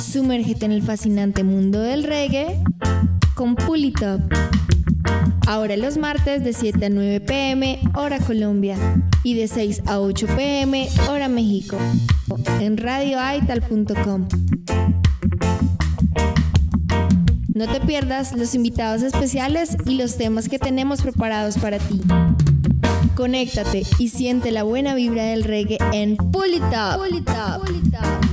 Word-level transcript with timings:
Sumérgete 0.00 0.66
en 0.66 0.72
el 0.72 0.82
fascinante 0.82 1.44
mundo 1.44 1.80
del 1.80 2.04
reggae 2.04 2.62
con 3.34 3.54
Pulitop. 3.54 4.20
Ahora 5.46 5.76
los 5.76 5.96
martes 5.96 6.42
de 6.42 6.52
7 6.52 6.86
a 6.86 6.88
9 6.88 7.20
pm, 7.20 7.80
hora 7.94 8.18
Colombia, 8.18 8.76
y 9.22 9.34
de 9.34 9.46
6 9.46 9.82
a 9.86 10.00
8 10.00 10.26
pm, 10.36 10.88
hora 11.08 11.28
México, 11.28 11.76
en 12.60 12.76
radioaital.com. 12.76 14.26
No 17.54 17.66
te 17.66 17.80
pierdas 17.80 18.36
los 18.36 18.54
invitados 18.54 19.02
especiales 19.02 19.76
y 19.86 19.96
los 19.96 20.16
temas 20.16 20.48
que 20.48 20.58
tenemos 20.58 21.02
preparados 21.02 21.56
para 21.58 21.78
ti. 21.78 22.02
Conéctate 23.16 23.84
y 23.98 24.10
siente 24.10 24.50
la 24.50 24.62
buena 24.62 24.94
vibra 24.94 25.24
del 25.24 25.42
reggae 25.42 25.78
en 25.94 26.16
Pulita. 26.16 26.98
Pulita. 26.98 27.58
Pulita. 27.64 28.25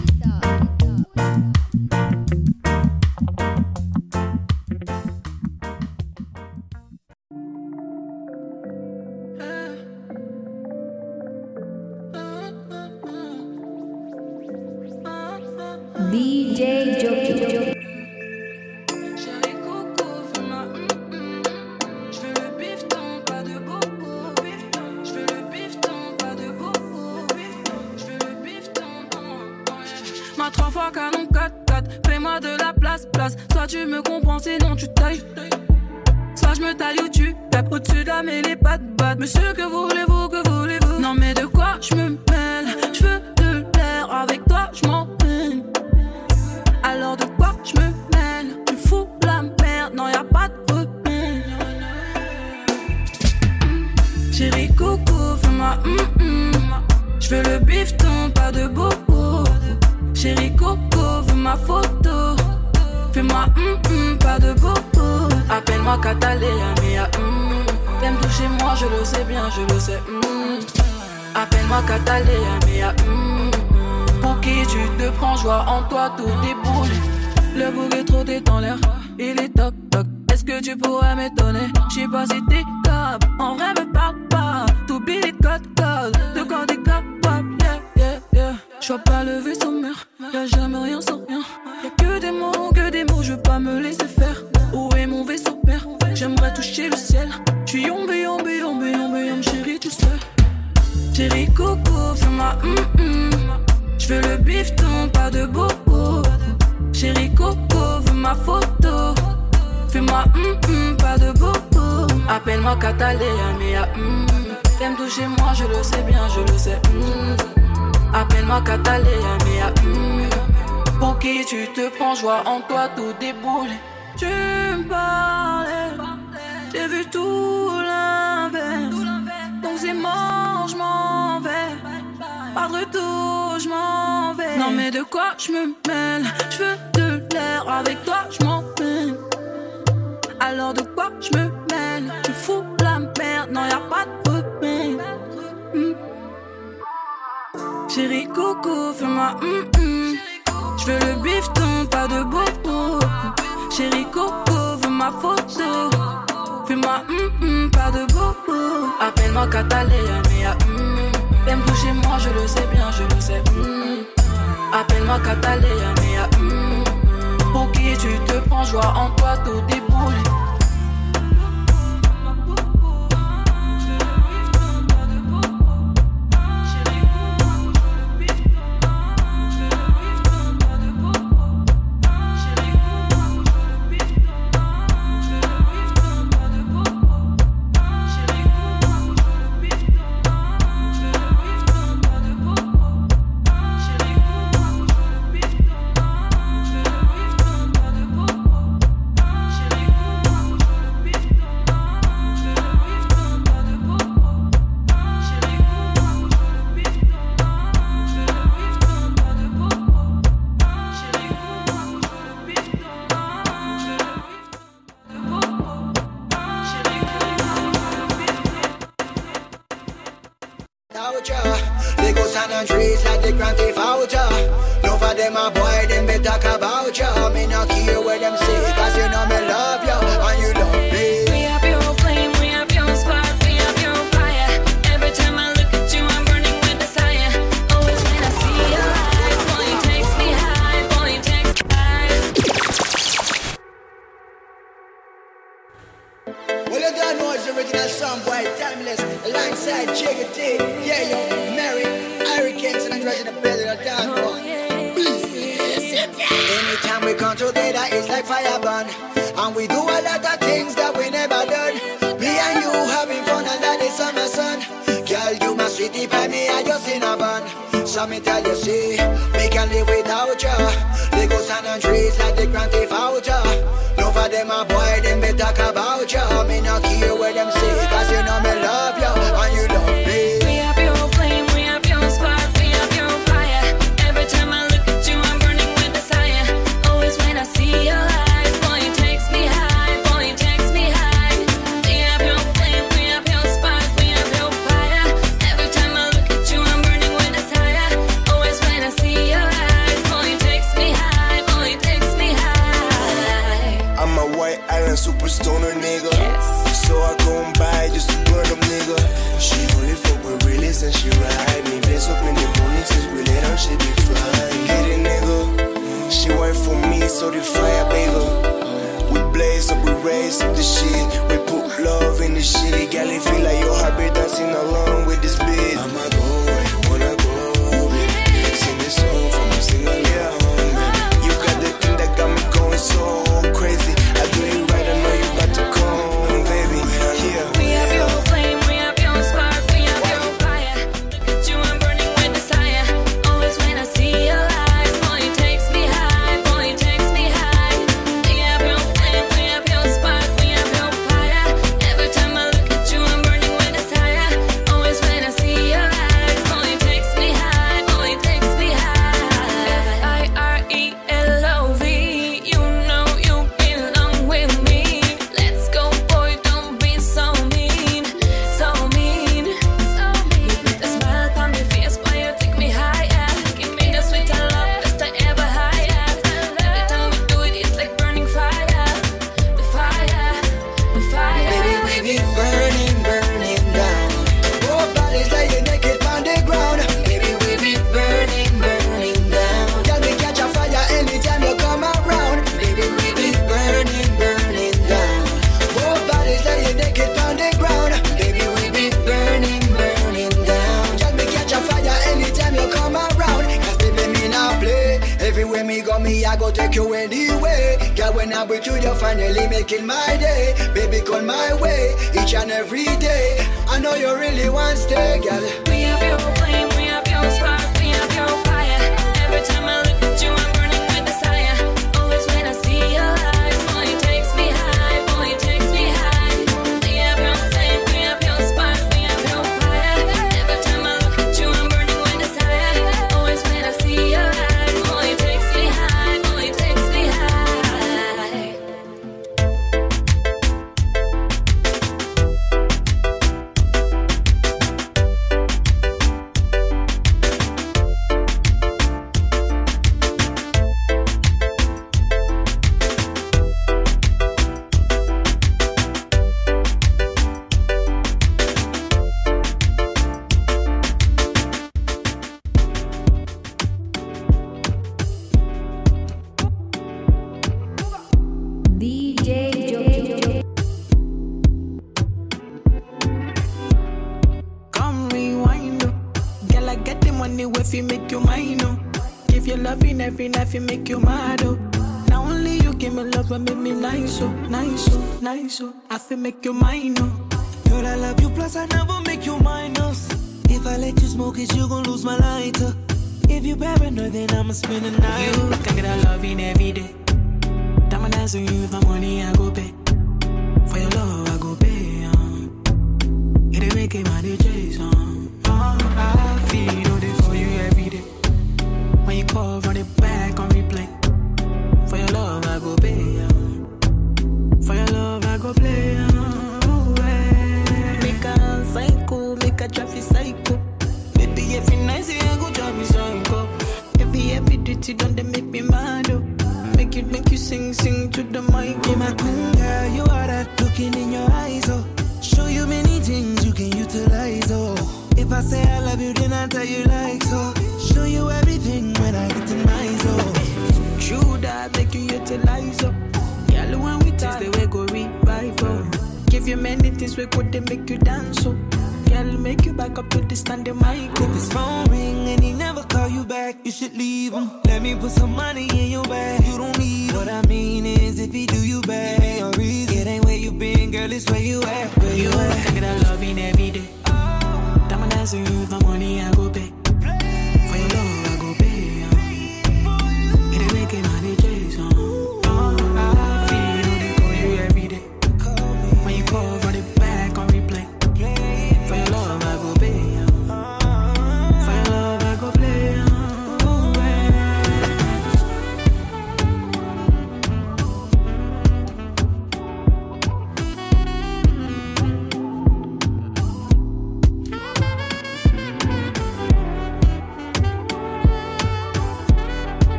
Wednesday, 414.74 415.20
it. 415.44 415.73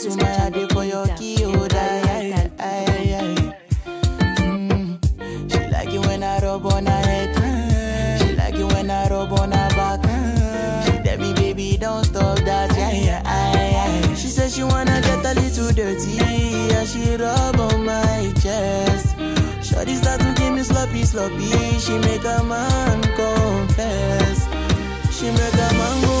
That's 0.00 0.16
when 0.16 0.26
I 0.26 0.48
did 0.50 0.72
for 0.72 0.84
your 0.84 1.08
key, 1.16 1.38
oh, 1.42 1.66
die, 1.66 2.50
mm. 4.36 4.98
She 5.50 5.58
like 5.72 5.92
it 5.92 5.98
when 6.06 6.22
I 6.22 6.38
rub 6.38 6.64
on 6.66 6.86
her 6.86 6.92
head. 6.92 8.20
She 8.20 8.36
like 8.36 8.54
it 8.54 8.64
when 8.72 8.92
I 8.92 9.08
rub 9.08 9.32
on 9.32 9.50
her 9.50 9.68
back. 9.70 10.04
She 10.86 11.02
tell 11.02 11.18
me, 11.18 11.34
baby, 11.34 11.76
don't 11.78 12.04
stop 12.04 12.38
that, 12.44 12.76
yeah, 12.76 12.92
yeah, 12.92 13.22
I, 13.24 14.14
She 14.14 14.28
says 14.28 14.54
she 14.54 14.62
wanna 14.62 15.00
get 15.00 15.26
a 15.26 15.34
little 15.34 15.72
dirty, 15.72 16.20
as 16.76 16.92
she 16.92 17.16
rub 17.16 17.58
on 17.58 17.84
my 17.84 18.32
chest. 18.40 19.16
Shorty 19.68 19.96
start 19.96 20.20
to 20.20 20.32
give 20.36 20.54
me 20.54 20.62
sloppy, 20.62 21.02
sloppy. 21.02 21.50
She 21.80 21.98
make 21.98 22.24
a 22.24 22.44
man 22.44 23.02
confess. 23.16 24.46
She 25.10 25.26
make 25.32 25.54
a 25.54 25.72
man 25.74 26.02
go 26.04 26.17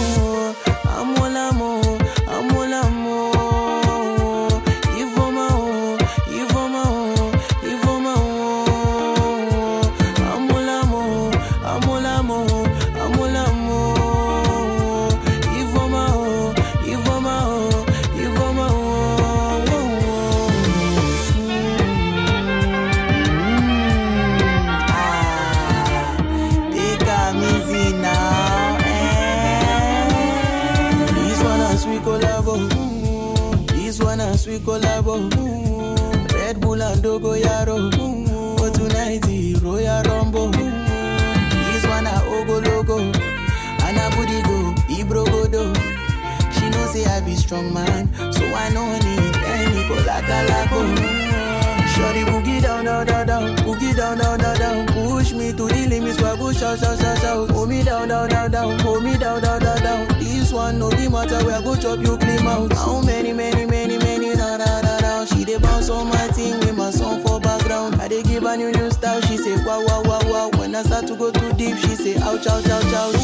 say 72.14 72.20
ouch, 72.22 72.46
ouch, 72.46 72.68
ouch, 72.68 72.94
ouch. 72.94 73.20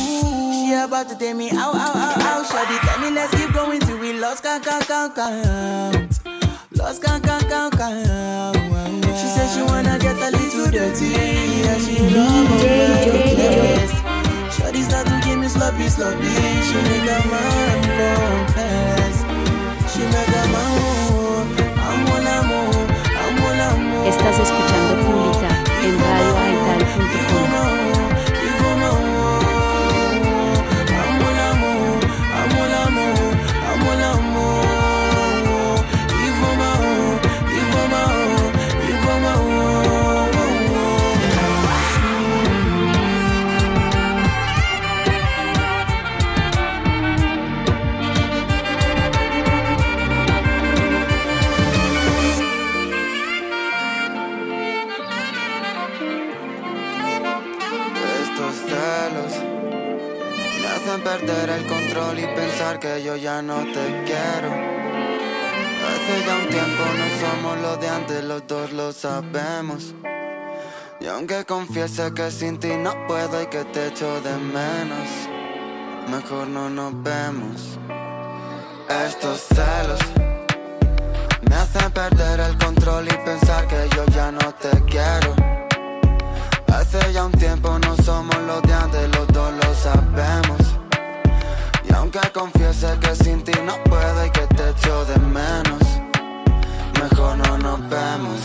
She 0.55 0.73
about 0.73 1.09
to 1.09 1.17
take 1.17 1.37
me 1.37 1.51
out, 1.51 1.75
out, 1.75 1.97
out, 1.97 2.19
out. 2.19 2.47
Shawty 2.47 2.79
tell 2.87 3.01
me 3.01 3.11
let's 3.15 3.35
keep 3.35 3.53
going 3.53 3.81
till 3.81 3.99
we 3.99 4.13
lost 4.19 4.43
count, 4.43 4.65
count, 4.65 4.87
count, 4.87 5.15
count. 5.15 6.21
Lost 6.73 7.03
count, 7.03 7.23
count, 7.25 7.49
count, 7.49 7.77
count. 7.77 8.57
She 9.19 9.27
said 9.35 9.49
she 9.55 9.63
wanna 9.63 9.99
get 9.99 10.17
a 10.17 10.31
little 10.37 10.71
dirty. 10.71 11.11
Yeah, 11.65 11.79
she 11.79 11.99
love 12.15 12.51
me. 12.51 12.65
Shawty 14.55 14.83
start 14.83 15.07
to 15.07 15.21
give 15.25 15.39
me 15.39 15.49
sloppy, 15.49 15.89
sloppy. 15.89 16.35
She 16.67 16.79
make 16.89 17.11
a 17.15 17.19
man 17.31 17.83
confess. 18.01 19.17
She 19.93 20.03
make 20.13 20.35
a 20.41 20.45
man. 20.53 20.65
I'm 21.89 22.07
all 22.13 22.29
I'm 22.37 22.53
all. 22.59 22.85
I'm 23.23 23.43
all 23.45 23.61
I'm 23.69 23.93
all. 23.97 24.09
Estás 24.09 24.39
escuchando 24.39 24.64
perder 61.27 61.51
el 61.51 61.67
control 61.67 62.19
y 62.19 62.27
pensar 62.27 62.79
que 62.79 63.03
yo 63.03 63.17
ya 63.17 63.41
no 63.41 63.57
te 63.57 64.03
quiero. 64.05 64.51
Hace 65.89 66.27
ya 66.27 66.37
un 66.37 66.49
tiempo 66.49 66.83
no 66.99 67.07
somos 67.21 67.59
los 67.61 67.81
de 67.81 67.89
antes, 67.89 68.25
los 68.25 68.47
dos 68.47 68.73
lo 68.73 68.93
sabemos. 68.93 69.95
Y 71.01 71.07
aunque 71.07 71.45
confiese 71.45 72.13
que 72.15 72.31
sin 72.31 72.59
ti 72.59 72.77
no 72.77 72.93
puedo 73.07 73.43
y 73.43 73.47
que 73.47 73.65
te 73.65 73.89
echo 73.89 74.21
de 74.21 74.37
menos, 74.37 75.09
mejor 76.11 76.49
no 76.49 76.69
nos 76.69 77.03
vemos. 77.03 77.79
Estos 79.07 79.41
celos 79.41 80.01
me 81.49 81.55
hacen 81.55 81.91
perder 81.93 82.41
el 82.41 82.59
control 82.59 83.07
y 83.09 83.17
pensar 83.25 83.67
que 83.67 83.89
yo 83.95 84.05
ya 84.07 84.31
no 84.31 84.55
te 84.55 84.71
quiero. 84.85 85.35
Hace 86.69 87.13
ya 87.13 87.25
un 87.25 87.33
tiempo 87.33 87.79
no 87.79 87.97
somos 87.97 88.37
los 88.47 88.63
de 88.63 88.75
antes, 88.75 89.09
los 89.17 89.29
lo. 89.29 89.34
Aunque 92.15 92.31
confiese 92.31 92.97
que 93.01 93.13
sin 93.17 93.43
ti 93.43 93.51
no 93.65 93.75
puedo 93.91 94.25
y 94.25 94.31
que 94.31 94.47
te 94.47 94.69
echo 94.69 95.05
de 95.07 95.19
menos, 95.19 95.83
mejor 97.01 97.37
no 97.39 97.59
nos 97.59 97.81
vemos. 97.89 98.41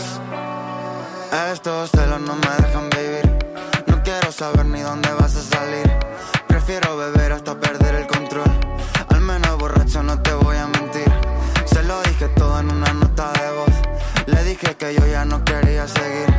Estos 1.52 1.90
celos 1.92 2.20
no 2.20 2.34
me 2.34 2.66
dejan 2.66 2.90
vivir. 2.90 3.38
No 3.86 4.02
quiero 4.02 4.32
saber 4.32 4.66
ni 4.66 4.80
dónde 4.80 5.08
vas 5.12 5.36
a 5.36 5.42
salir. 5.42 5.88
Prefiero 6.48 6.96
beber 6.96 7.30
hasta 7.30 7.60
perder 7.60 7.94
el 7.94 8.06
control. 8.08 8.50
Al 9.08 9.20
menos 9.20 9.56
borracho 9.56 10.02
no 10.02 10.20
te 10.20 10.32
voy 10.32 10.56
a 10.56 10.66
mentir. 10.66 11.12
Se 11.66 11.84
lo 11.84 12.02
dije 12.02 12.26
todo 12.30 12.58
en 12.58 12.72
una 12.72 12.92
nota 12.92 13.30
de 13.34 13.50
voz. 13.52 14.26
Le 14.26 14.42
dije 14.42 14.74
que 14.74 14.94
yo 14.94 15.06
ya 15.06 15.24
no 15.24 15.44
quería 15.44 15.86
seguir. 15.86 16.29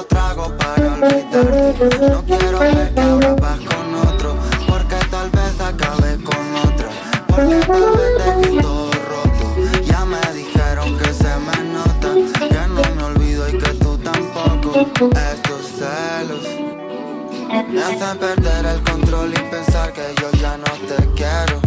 Otro 0.00 0.04
trago 0.04 0.56
para 0.56 0.94
olvidarte. 0.94 2.08
No 2.08 2.22
quiero 2.24 2.58
ver 2.58 2.94
que 2.94 3.00
ahora 3.00 3.34
vas 3.34 3.58
con 3.60 3.94
otro. 4.08 4.36
Porque 4.66 4.96
tal 5.10 5.30
vez 5.30 5.60
acabe 5.60 6.16
con 6.22 6.44
otra. 6.66 6.88
Porque 7.28 7.60
tal 7.66 7.92
vez 7.96 8.42
dejes 8.42 8.62
todo 8.62 8.90
roto. 8.92 9.82
Ya 9.84 10.04
me 10.04 10.20
dijeron 10.34 10.98
que 10.98 11.12
se 11.12 11.32
me 11.46 11.64
nota. 11.72 12.14
Que 12.48 12.68
no 12.68 12.82
me 12.96 13.04
olvido 13.04 13.48
y 13.48 13.58
que 13.58 13.70
tú 13.74 13.98
tampoco. 13.98 14.80
Estos 15.32 15.66
celos. 15.78 16.46
Me 17.68 17.82
hacen 17.82 18.18
perder 18.18 18.66
el 18.66 18.82
control 18.82 19.32
y 19.32 19.50
pensar 19.50 19.92
que 19.92 20.14
yo 20.20 20.30
ya 20.40 20.56
no 20.56 20.72
te 20.88 20.96
quiero. 21.14 21.60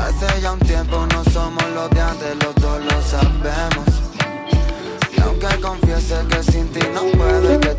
Hace 0.00 0.40
ya 0.40 0.52
un 0.52 0.58
tiempo 0.60 1.06
no 1.06 1.24
somos 1.32 1.64
los 1.74 1.90
de 1.90 2.00
antes, 2.00 2.36
los 2.44 2.54
dos 2.56 2.84
lo 2.84 3.02
sabemos. 3.02 3.88
Y 5.16 5.20
aunque 5.20 5.60
confiese 5.60 6.16
que 6.28 6.42
sin 6.42 6.71
no 6.94 7.06
puedo 7.12 7.71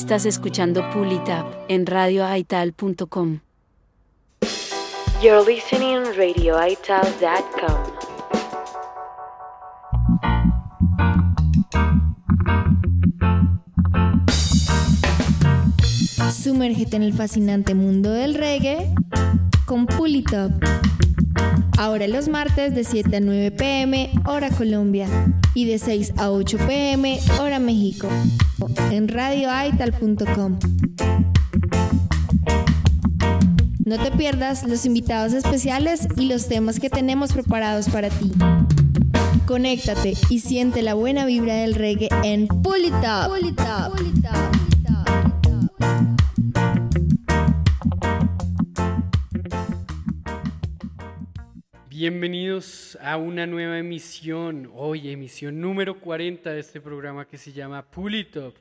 Estás 0.00 0.24
escuchando 0.24 0.82
Pull 0.94 1.12
It 1.12 1.28
Up 1.28 1.66
en 1.68 1.84
radioaital.com. 1.84 3.40
You're 5.22 5.44
listening 5.44 6.04
radioital.com. 6.16 7.84
Su 16.32 16.44
Sumérgete 16.44 16.96
en 16.96 17.02
el 17.02 17.12
fascinante 17.12 17.74
mundo 17.74 18.10
del 18.10 18.34
reggae 18.34 18.94
con 19.66 19.84
Pulitop. 19.84 20.50
Ahora 21.78 22.06
los 22.08 22.28
martes 22.28 22.74
de 22.74 22.84
7 22.84 23.16
a 23.16 23.20
9 23.20 23.50
pm, 23.52 24.10
hora 24.26 24.50
Colombia, 24.50 25.08
y 25.54 25.64
de 25.64 25.78
6 25.78 26.14
a 26.18 26.30
8 26.30 26.58
pm, 26.66 27.18
hora 27.40 27.58
México, 27.58 28.08
en 28.90 29.08
radioaital.com. 29.08 30.58
No 33.84 33.98
te 33.98 34.10
pierdas 34.12 34.68
los 34.68 34.84
invitados 34.84 35.32
especiales 35.32 36.06
y 36.16 36.26
los 36.26 36.46
temas 36.46 36.78
que 36.78 36.90
tenemos 36.90 37.32
preparados 37.32 37.88
para 37.88 38.08
ti. 38.08 38.30
Conéctate 39.46 40.14
y 40.28 40.40
siente 40.40 40.82
la 40.82 40.94
buena 40.94 41.24
vibra 41.24 41.54
del 41.54 41.74
reggae 41.74 42.08
en 42.22 42.46
Pull 42.46 42.84
It 42.84 42.94
Bienvenidos 52.00 52.96
a 53.02 53.18
una 53.18 53.46
nueva 53.46 53.78
emisión, 53.78 54.72
hoy 54.74 55.10
emisión 55.10 55.60
número 55.60 56.00
40 56.00 56.50
de 56.50 56.60
este 56.60 56.80
programa 56.80 57.28
que 57.28 57.36
se 57.36 57.52
llama 57.52 57.90
Pull 57.90 58.14
It 58.14 58.34
Up. 58.38 58.54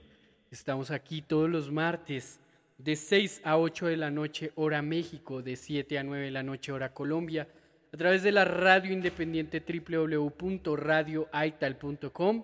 Estamos 0.51 0.91
aquí 0.91 1.21
todos 1.21 1.49
los 1.49 1.71
martes 1.71 2.41
de 2.77 2.97
6 2.97 3.39
a 3.45 3.57
8 3.57 3.87
de 3.87 3.95
la 3.95 4.11
noche 4.11 4.51
hora 4.55 4.81
México, 4.81 5.41
de 5.41 5.55
7 5.55 5.99
a 5.99 6.03
9 6.03 6.25
de 6.25 6.31
la 6.31 6.43
noche 6.43 6.73
hora 6.73 6.93
Colombia, 6.93 7.47
a 7.93 7.95
través 7.95 8.23
de 8.23 8.33
la 8.33 8.43
radio 8.43 8.91
independiente 8.91 9.63
www.radioaital.com 9.65 12.43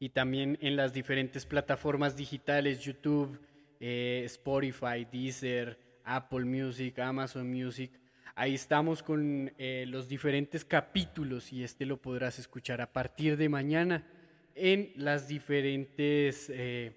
y 0.00 0.08
también 0.08 0.56
en 0.62 0.76
las 0.76 0.94
diferentes 0.94 1.44
plataformas 1.44 2.16
digitales 2.16 2.80
YouTube, 2.80 3.38
eh, 3.78 4.22
Spotify, 4.24 5.06
Deezer, 5.12 5.78
Apple 6.02 6.46
Music, 6.46 6.98
Amazon 6.98 7.52
Music 7.52 7.90
Ahí 8.38 8.54
estamos 8.54 9.02
con 9.02 9.50
eh, 9.56 9.86
los 9.88 10.08
diferentes 10.08 10.66
capítulos 10.66 11.54
y 11.54 11.64
este 11.64 11.86
lo 11.86 12.02
podrás 12.02 12.38
escuchar 12.38 12.82
a 12.82 12.92
partir 12.92 13.38
de 13.38 13.48
mañana 13.48 14.06
en 14.54 14.92
las 14.94 15.26
diferentes 15.26 16.50
eh, 16.50 16.92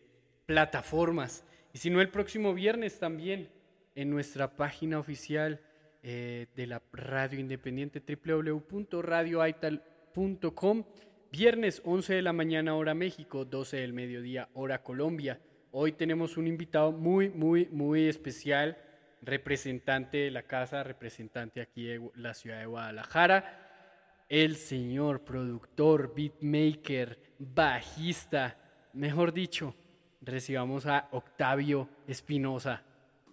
plataformas. 0.46 1.46
Y 1.72 1.78
si 1.78 1.90
no, 1.90 2.02
el 2.02 2.10
próximo 2.10 2.54
viernes 2.54 3.00
también 3.00 3.48
en 3.96 4.10
nuestra 4.10 4.58
página 4.58 5.00
oficial 5.00 5.62
eh, 6.04 6.48
de 6.58 6.68
la 6.68 6.82
radio 6.92 7.40
independiente 7.40 8.04
www.radioaital.com. 8.06 10.84
Viernes 11.32 11.82
11 11.86 12.16
de 12.16 12.22
la 12.22 12.34
mañana 12.34 12.76
hora 12.76 12.94
México, 12.94 13.46
12 13.46 13.78
del 13.78 13.94
mediodía 13.94 14.50
hora 14.56 14.84
Colombia. 14.84 15.40
Hoy 15.72 15.94
tenemos 15.94 16.36
un 16.36 16.48
invitado 16.48 16.92
muy, 16.92 17.30
muy, 17.30 17.70
muy 17.72 18.10
especial 18.10 18.78
representante 19.22 20.18
de 20.18 20.32
la 20.32 20.44
casa, 20.44 20.84
representante 20.84 21.62
aquí 21.62 21.86
de 21.86 22.10
la 22.16 22.34
ciudad 22.34 22.60
de 22.60 22.66
Guadalajara, 22.66 24.26
el 24.30 24.56
señor 24.56 25.22
productor, 25.24 26.14
beatmaker, 26.16 27.20
bajista, 27.40 28.58
mejor 28.94 29.34
dicho, 29.34 29.76
recibamos 30.22 30.86
a 30.86 31.08
Octavio 31.12 31.90
Espinosa. 32.08 32.84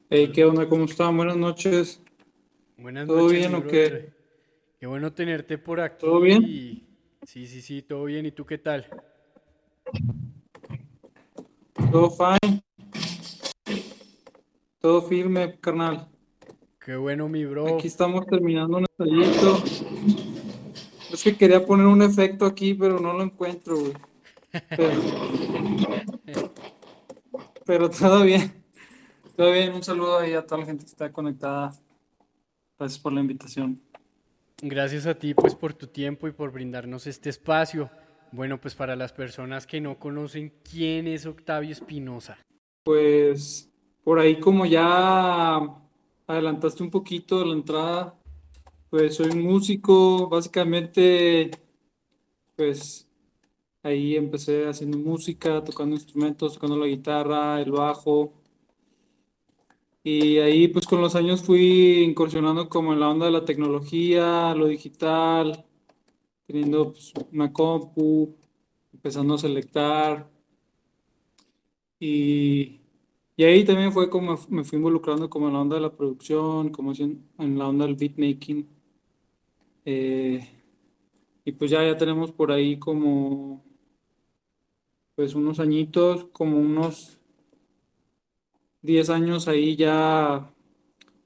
Hey, 0.09 0.31
¿qué 0.33 0.44
onda? 0.44 0.68
¿Cómo 0.68 0.85
están? 0.85 1.16
Buenas 1.16 1.37
noches. 1.37 2.01
Buenas 2.77 3.07
¿Todo 3.07 3.22
noches. 3.22 3.38
bien 3.38 3.55
o 3.55 3.66
qué? 3.66 4.12
Qué 4.79 4.87
bueno 4.87 5.12
tenerte 5.12 5.59
por 5.59 5.81
aquí. 5.81 6.01
¿Todo 6.01 6.20
bien? 6.20 6.42
Sí, 7.22 7.46
sí, 7.46 7.61
sí, 7.61 7.83
todo 7.83 8.05
bien. 8.05 8.27
¿Y 8.27 8.31
tú 8.31 8.46
qué 8.46 8.59
tal? 8.59 8.87
Todo 11.90 12.11
fine. 12.11 12.62
Todo 14.87 15.03
firme, 15.03 15.59
carnal. 15.59 16.07
Qué 16.79 16.94
bueno, 16.94 17.29
mi 17.29 17.44
bro. 17.44 17.75
Aquí 17.75 17.88
estamos 17.88 18.25
terminando 18.25 18.79
un 18.79 18.87
ensayito. 18.96 19.61
Es 21.12 21.25
que 21.25 21.37
quería 21.37 21.66
poner 21.66 21.88
un 21.88 22.03
efecto 22.03 22.46
aquí, 22.46 22.72
pero 22.72 23.01
no 23.01 23.12
lo 23.12 23.25
encuentro, 23.25 23.81
güey. 23.81 23.92
Pero, 24.77 26.53
pero 27.64 27.90
todo 27.90 28.22
bien. 28.22 28.62
Todo 29.35 29.51
bien. 29.51 29.75
Un 29.75 29.83
saludo 29.83 30.20
ahí 30.20 30.35
a 30.35 30.46
toda 30.46 30.61
la 30.61 30.66
gente 30.66 30.85
que 30.85 30.90
está 30.90 31.11
conectada. 31.11 31.72
Gracias 32.79 33.01
por 33.01 33.12
la 33.12 33.22
invitación. 33.22 33.83
Gracias 34.62 35.05
a 35.07 35.14
ti, 35.14 35.35
pues, 35.35 35.57
por 35.57 35.75
tu 35.75 35.88
tiempo 35.88 36.29
y 36.29 36.31
por 36.31 36.53
brindarnos 36.53 37.09
este 37.09 37.29
espacio. 37.29 37.90
Bueno, 38.31 38.61
pues 38.61 38.77
para 38.77 38.94
las 38.94 39.12
personas 39.12 39.66
que 39.66 39.81
no 39.81 39.99
conocen, 39.99 40.53
¿quién 40.62 41.09
es 41.09 41.27
Octavio 41.27 41.72
Espinosa? 41.72 42.38
Pues 42.85 43.68
por 44.07 44.21
ahí 44.21 44.38
como 44.38 44.66
ya 44.66 45.57
adelantaste 46.29 46.81
un 46.85 46.90
poquito 46.90 47.45
la 47.45 47.55
entrada, 47.55 48.16
pues 48.88 49.16
soy 49.16 49.33
músico, 49.35 50.29
básicamente, 50.29 51.51
pues 52.55 53.09
ahí 53.83 54.14
empecé 54.14 54.69
haciendo 54.69 54.97
música, 54.99 55.64
tocando 55.64 55.97
instrumentos, 55.97 56.55
tocando 56.55 56.77
la 56.79 56.87
guitarra, 56.87 57.61
el 57.61 57.73
bajo. 57.73 58.33
Y 60.05 60.38
ahí 60.38 60.69
pues 60.69 60.87
con 60.87 61.01
los 61.01 61.16
años 61.16 61.42
fui 61.42 62.05
incursionando 62.05 62.69
como 62.69 62.92
en 62.92 63.01
la 63.01 63.09
onda 63.11 63.27
de 63.27 63.33
la 63.33 63.45
tecnología, 63.45 64.55
lo 64.55 64.69
digital, 64.69 65.66
teniendo 66.47 66.92
pues, 66.92 67.12
una 67.33 67.53
compu, 67.53 68.37
empezando 68.92 69.35
a 69.35 69.38
selectar. 69.38 70.31
Y, 71.99 72.86
y 73.37 73.44
ahí 73.44 73.64
también 73.64 73.92
fue 73.92 74.09
como 74.11 74.38
me 74.49 74.64
fui 74.64 74.77
involucrando 74.79 75.29
como 75.29 75.49
en 75.49 75.55
la 75.55 75.61
onda 75.61 75.77
de 75.77 75.83
la 75.83 75.94
producción, 75.96 76.70
como 76.70 76.92
en, 76.94 77.59
la 77.59 77.68
onda 77.68 77.87
del 77.87 77.96
beatmaking. 77.96 78.66
Eh, 79.85 80.49
y 81.44 81.53
pues 81.53 81.70
ya, 81.70 81.85
ya 81.85 81.96
tenemos 81.96 82.33
por 82.33 82.51
ahí 82.51 82.79
como 82.79 83.64
pues 85.14 85.35
unos 85.35 85.61
añitos, 85.61 86.27
como 86.33 86.59
unos 86.59 87.18
10 88.83 89.11
años 89.11 89.49
ahí 89.49 89.77
ya 89.77 90.53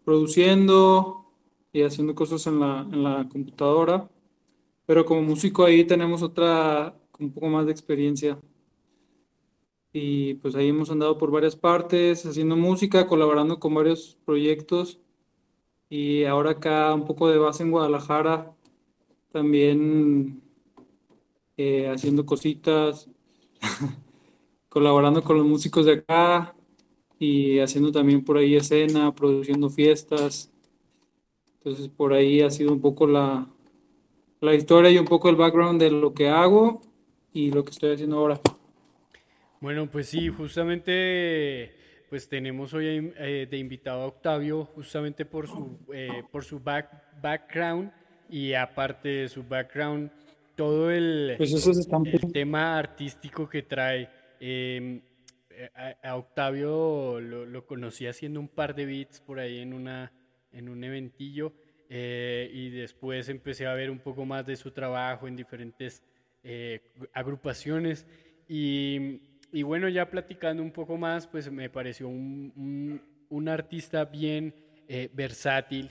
produciendo 0.05 1.27
y 1.73 1.83
haciendo 1.83 2.14
cosas 2.14 2.46
en 2.46 2.61
la, 2.61 2.81
en 2.90 3.03
la 3.05 3.29
computadora. 3.29 4.11
Pero 4.87 5.05
como 5.07 5.23
músico 5.23 5.64
ahí 5.64 5.85
tenemos 5.85 6.23
otra, 6.23 6.96
un 7.18 7.33
poco 7.33 7.49
más 7.49 7.66
de 7.66 7.73
experiencia. 7.73 8.38
Y 9.92 10.35
pues 10.35 10.55
ahí 10.55 10.68
hemos 10.68 10.90
andado 10.90 11.18
por 11.18 11.31
varias 11.31 11.57
partes, 11.57 12.24
haciendo 12.24 12.57
música, 12.57 13.07
colaborando 13.07 13.59
con 13.59 13.74
varios 13.74 14.16
proyectos. 14.24 15.00
Y 15.88 16.24
ahora 16.24 16.53
acá 16.53 16.94
un 16.94 17.05
poco 17.05 17.29
de 17.29 17.38
base 17.38 17.64
en 17.64 17.72
Guadalajara, 17.72 18.55
también 19.33 20.42
eh, 21.57 21.88
haciendo 21.88 22.24
cositas, 22.24 23.09
colaborando 24.68 25.22
con 25.24 25.37
los 25.37 25.46
músicos 25.46 25.87
de 25.87 25.94
acá 25.94 26.55
y 27.18 27.59
haciendo 27.59 27.92
también 27.92 28.24
por 28.24 28.38
ahí 28.38 28.57
escena, 28.57 29.14
produciendo 29.14 29.68
fiestas. 29.70 30.53
Entonces 31.59 31.88
por 31.88 32.12
ahí 32.12 32.40
ha 32.40 32.50
sido 32.50 32.72
un 32.72 32.81
poco 32.81 33.07
la, 33.07 33.48
la 34.40 34.55
historia 34.55 34.90
y 34.90 34.98
un 34.98 35.07
poco 35.07 35.29
el 35.29 35.37
background 35.37 35.81
de 35.81 35.90
lo 35.90 36.14
que 36.14 36.29
hago 36.29 36.81
y 37.33 37.50
lo 37.50 37.64
que 37.64 37.70
estoy 37.72 37.92
haciendo 37.92 38.18
ahora. 38.18 38.40
Bueno, 39.61 39.90
pues 39.90 40.09
sí, 40.09 40.29
justamente 40.29 41.75
pues 42.09 42.29
tenemos 42.29 42.75
hoy 42.75 43.12
eh, 43.18 43.46
de 43.49 43.57
invitado 43.59 44.03
a 44.03 44.07
Octavio 44.07 44.64
justamente 44.64 45.25
por 45.25 45.46
su, 45.46 45.79
eh, 45.92 46.25
por 46.33 46.44
su 46.44 46.59
back, 46.59 47.20
background 47.20 47.92
y 48.29 48.53
aparte 48.55 49.09
de 49.09 49.29
su 49.29 49.44
background, 49.44 50.11
todo 50.57 50.90
el, 50.90 51.35
Pues 51.37 51.53
el 51.53 52.33
tema 52.33 52.79
artístico 52.79 53.49
que 53.49 53.62
trae. 53.62 54.09
Eh, 54.40 55.03
a, 55.75 56.11
a 56.11 56.16
Octavio 56.16 57.20
lo, 57.20 57.44
lo 57.44 57.66
conocí 57.66 58.07
haciendo 58.07 58.40
un 58.40 58.49
par 58.49 58.75
de 58.75 58.87
beats 58.87 59.20
por 59.20 59.38
ahí 59.38 59.59
en, 59.59 59.75
una, 59.75 60.11
en 60.53 60.68
un 60.68 60.83
eventillo 60.83 61.53
eh, 61.92 62.49
y 62.53 62.70
después 62.70 63.29
empecé 63.29 63.66
a 63.66 63.75
ver 63.75 63.90
un 63.90 63.99
poco 63.99 64.25
más 64.25 64.46
de 64.46 64.55
su 64.55 64.70
trabajo 64.70 65.27
en 65.27 65.35
diferentes 65.35 66.03
eh, 66.44 66.81
agrupaciones 67.12 68.07
y, 68.49 69.20
y 69.53 69.63
bueno, 69.63 69.89
ya 69.89 70.11
platicando 70.11 70.63
un 70.63 70.73
poco 70.73 70.97
más, 70.97 71.27
pues 71.27 71.51
me 71.51 71.71
pareció 71.71 72.09
un, 72.09 72.53
un- 72.57 73.03
un 73.29 73.49
artista 73.49 74.05
bien 74.05 74.55
eh, 74.89 75.09
versátil 75.13 75.91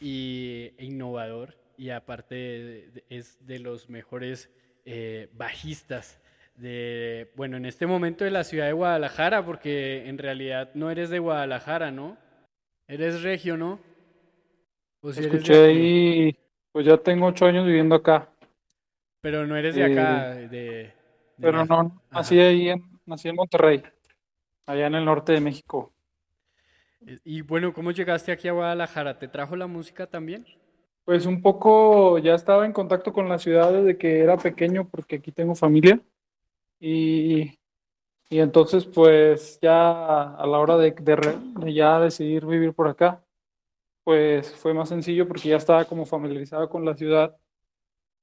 y, 0.00 0.72
e 0.78 0.84
innovador 0.84 1.56
y 1.76 1.90
aparte 1.90 2.34
de- 2.34 2.90
de- 2.90 3.04
es 3.08 3.44
de 3.46 3.58
los 3.58 3.88
mejores 3.88 4.50
eh, 4.84 5.28
bajistas 5.34 6.20
de, 6.56 7.30
bueno, 7.36 7.56
en 7.56 7.64
este 7.64 7.86
momento 7.86 8.24
de 8.24 8.30
la 8.30 8.44
ciudad 8.44 8.66
de 8.66 8.72
Guadalajara, 8.72 9.44
porque 9.44 10.08
en 10.08 10.18
realidad 10.18 10.70
no 10.74 10.90
eres 10.90 11.10
de 11.10 11.18
Guadalajara, 11.18 11.90
¿no? 11.90 12.18
Eres 12.88 13.22
regio, 13.22 13.56
¿no? 13.56 13.80
Si 15.12 15.20
de 15.22 15.26
Escuché 15.26 15.54
ahí, 15.64 16.36
pues 16.72 16.86
ya 16.86 16.96
tengo 16.98 17.26
ocho 17.26 17.46
años 17.46 17.66
viviendo 17.66 17.94
acá, 17.94 18.28
Pero 19.22 19.46
no 19.46 19.56
eres 19.56 19.74
de 19.74 19.84
acá, 19.84 20.30
de, 20.34 20.48
de 20.48 20.92
pero 21.40 21.64
no, 21.64 22.02
nací 22.10 22.38
ahí 22.38 22.68
en, 22.70 22.82
nací 23.06 23.28
en 23.28 23.36
Monterrey, 23.36 23.82
allá 24.66 24.88
en 24.88 24.96
el 24.96 25.04
norte 25.06 25.32
de 25.32 25.40
México. 25.42 25.94
Eh, 27.06 27.18
Y 27.24 27.42
bueno, 27.42 27.72
¿cómo 27.74 27.90
llegaste 27.92 28.32
aquí 28.32 28.48
a 28.48 28.52
Guadalajara? 28.52 29.18
¿Te 29.18 29.28
trajo 29.28 29.56
la 29.56 29.66
música 29.66 30.06
también? 30.06 30.46
Pues 31.04 31.26
un 31.26 31.42
poco 31.42 32.18
ya 32.18 32.34
estaba 32.34 32.66
en 32.66 32.72
contacto 32.72 33.12
con 33.12 33.28
la 33.28 33.38
ciudad 33.38 33.72
desde 33.72 33.98
que 33.98 34.20
era 34.20 34.36
pequeño 34.36 34.88
porque 34.88 35.16
aquí 35.16 35.32
tengo 35.32 35.54
familia 35.56 36.00
y, 36.80 37.42
y 38.30 38.40
entonces 38.40 38.86
pues 38.86 39.58
ya 39.62 40.34
a 40.36 40.46
la 40.46 40.58
hora 40.60 40.76
de, 40.78 40.92
de 40.92 41.16
re- 41.16 41.38
de 41.60 41.74
ya 41.74 42.00
decidir 42.00 42.46
vivir 42.46 42.74
por 42.74 42.88
acá, 42.88 43.24
pues 44.04 44.54
fue 44.56 44.74
más 44.74 44.90
sencillo 44.90 45.28
porque 45.28 45.50
ya 45.50 45.56
estaba 45.58 45.86
como 45.86 46.06
familiarizado 46.06 46.68
con 46.70 46.84
la 46.84 46.96
ciudad, 46.96 47.36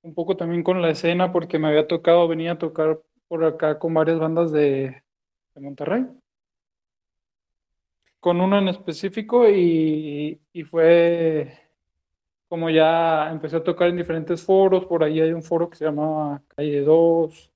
un 0.03 0.13
poco 0.15 0.37
también 0.37 0.63
con 0.63 0.81
la 0.81 0.89
escena 0.91 1.31
porque 1.33 1.59
me 1.59 1.67
había 1.69 1.87
tocado, 1.87 2.27
venía 2.27 2.53
a 2.53 2.57
tocar 2.57 3.01
por 3.27 3.43
acá 3.43 3.77
con 3.79 3.93
varias 3.93 4.19
bandas 4.19 4.51
de, 4.51 5.03
de 5.55 5.61
Monterrey, 5.61 6.05
con 8.19 8.41
una 8.41 8.59
en 8.59 8.67
específico 8.69 9.47
y, 9.49 10.41
y 10.53 10.63
fue 10.63 11.53
como 12.47 12.69
ya 12.69 13.29
empecé 13.31 13.57
a 13.57 13.63
tocar 13.63 13.89
en 13.89 13.97
diferentes 13.97 14.41
foros, 14.43 14.85
por 14.85 15.03
ahí 15.03 15.19
hay 15.19 15.33
un 15.33 15.43
foro 15.43 15.69
que 15.69 15.77
se 15.77 15.85
llama 15.85 16.41
Calle 16.55 16.81
2, 16.81 17.51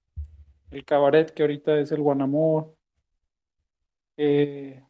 el 0.71 0.83
Cabaret, 0.85 1.31
que 1.33 1.43
ahorita 1.43 1.79
es 1.79 1.91
el 1.91 2.01
Guanamor. 2.01 2.75
Eh, 4.17 4.83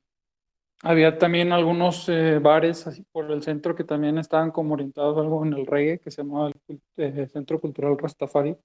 había 0.83 1.17
también 1.17 1.51
algunos 1.51 2.09
eh, 2.09 2.39
bares 2.39 2.87
así 2.87 3.03
por 3.11 3.31
el 3.31 3.43
centro 3.43 3.75
que 3.75 3.83
también 3.83 4.17
estaban 4.17 4.51
como 4.51 4.73
orientados 4.73 5.17
a 5.17 5.21
algo 5.21 5.45
en 5.45 5.53
el 5.53 5.67
reggae, 5.67 5.99
que 5.99 6.09
se 6.11 6.23
llamaba 6.23 6.47
el 6.47 6.55
cult- 6.67 6.81
eh, 6.97 7.27
Centro 7.27 7.59
Cultural 7.61 7.97
Rastafari. 7.97 8.55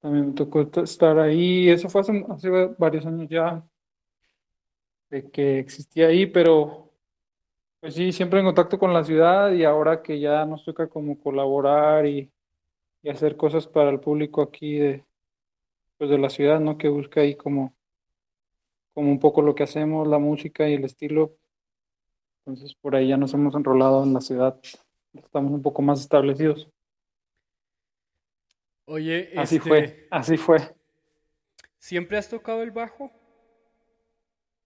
También 0.00 0.28
me 0.28 0.32
tocó 0.34 0.60
estar 0.82 1.18
ahí, 1.18 1.68
eso 1.68 1.88
fue 1.88 2.02
hace, 2.02 2.24
hace 2.28 2.48
varios 2.78 3.04
años 3.06 3.28
ya 3.28 3.64
de 5.10 5.30
que 5.30 5.58
existía 5.58 6.08
ahí, 6.08 6.26
pero 6.26 6.90
pues 7.80 7.94
sí, 7.94 8.12
siempre 8.12 8.40
en 8.40 8.46
contacto 8.46 8.78
con 8.78 8.92
la 8.92 9.04
ciudad 9.04 9.52
y 9.52 9.64
ahora 9.64 10.02
que 10.02 10.20
ya 10.20 10.44
nos 10.44 10.64
toca 10.64 10.88
como 10.88 11.18
colaborar 11.18 12.06
y, 12.06 12.30
y 13.02 13.08
hacer 13.08 13.36
cosas 13.36 13.66
para 13.66 13.90
el 13.90 14.00
público 14.00 14.42
aquí 14.42 14.78
de, 14.78 15.04
pues 15.96 16.10
de 16.10 16.18
la 16.18 16.30
ciudad, 16.30 16.60
¿no? 16.60 16.78
Que 16.78 16.88
busca 16.88 17.20
ahí 17.20 17.36
como, 17.36 17.74
como 18.94 19.10
un 19.10 19.20
poco 19.20 19.42
lo 19.42 19.54
que 19.54 19.64
hacemos, 19.64 20.08
la 20.08 20.18
música 20.18 20.68
y 20.68 20.74
el 20.74 20.84
estilo. 20.84 21.36
Entonces 22.44 22.74
por 22.74 22.96
ahí 22.96 23.08
ya 23.08 23.16
nos 23.16 23.34
hemos 23.34 23.54
enrolado 23.54 24.02
en 24.04 24.14
la 24.14 24.20
ciudad, 24.20 24.58
estamos 25.12 25.52
un 25.52 25.62
poco 25.62 25.82
más 25.82 26.00
establecidos. 26.00 26.68
Oye, 28.90 29.30
Así 29.36 29.56
este, 29.56 29.68
fue, 29.68 30.06
así 30.10 30.36
fue. 30.38 30.58
¿siempre 31.78 32.16
has 32.16 32.26
tocado 32.28 32.62
el 32.62 32.70
bajo? 32.70 33.12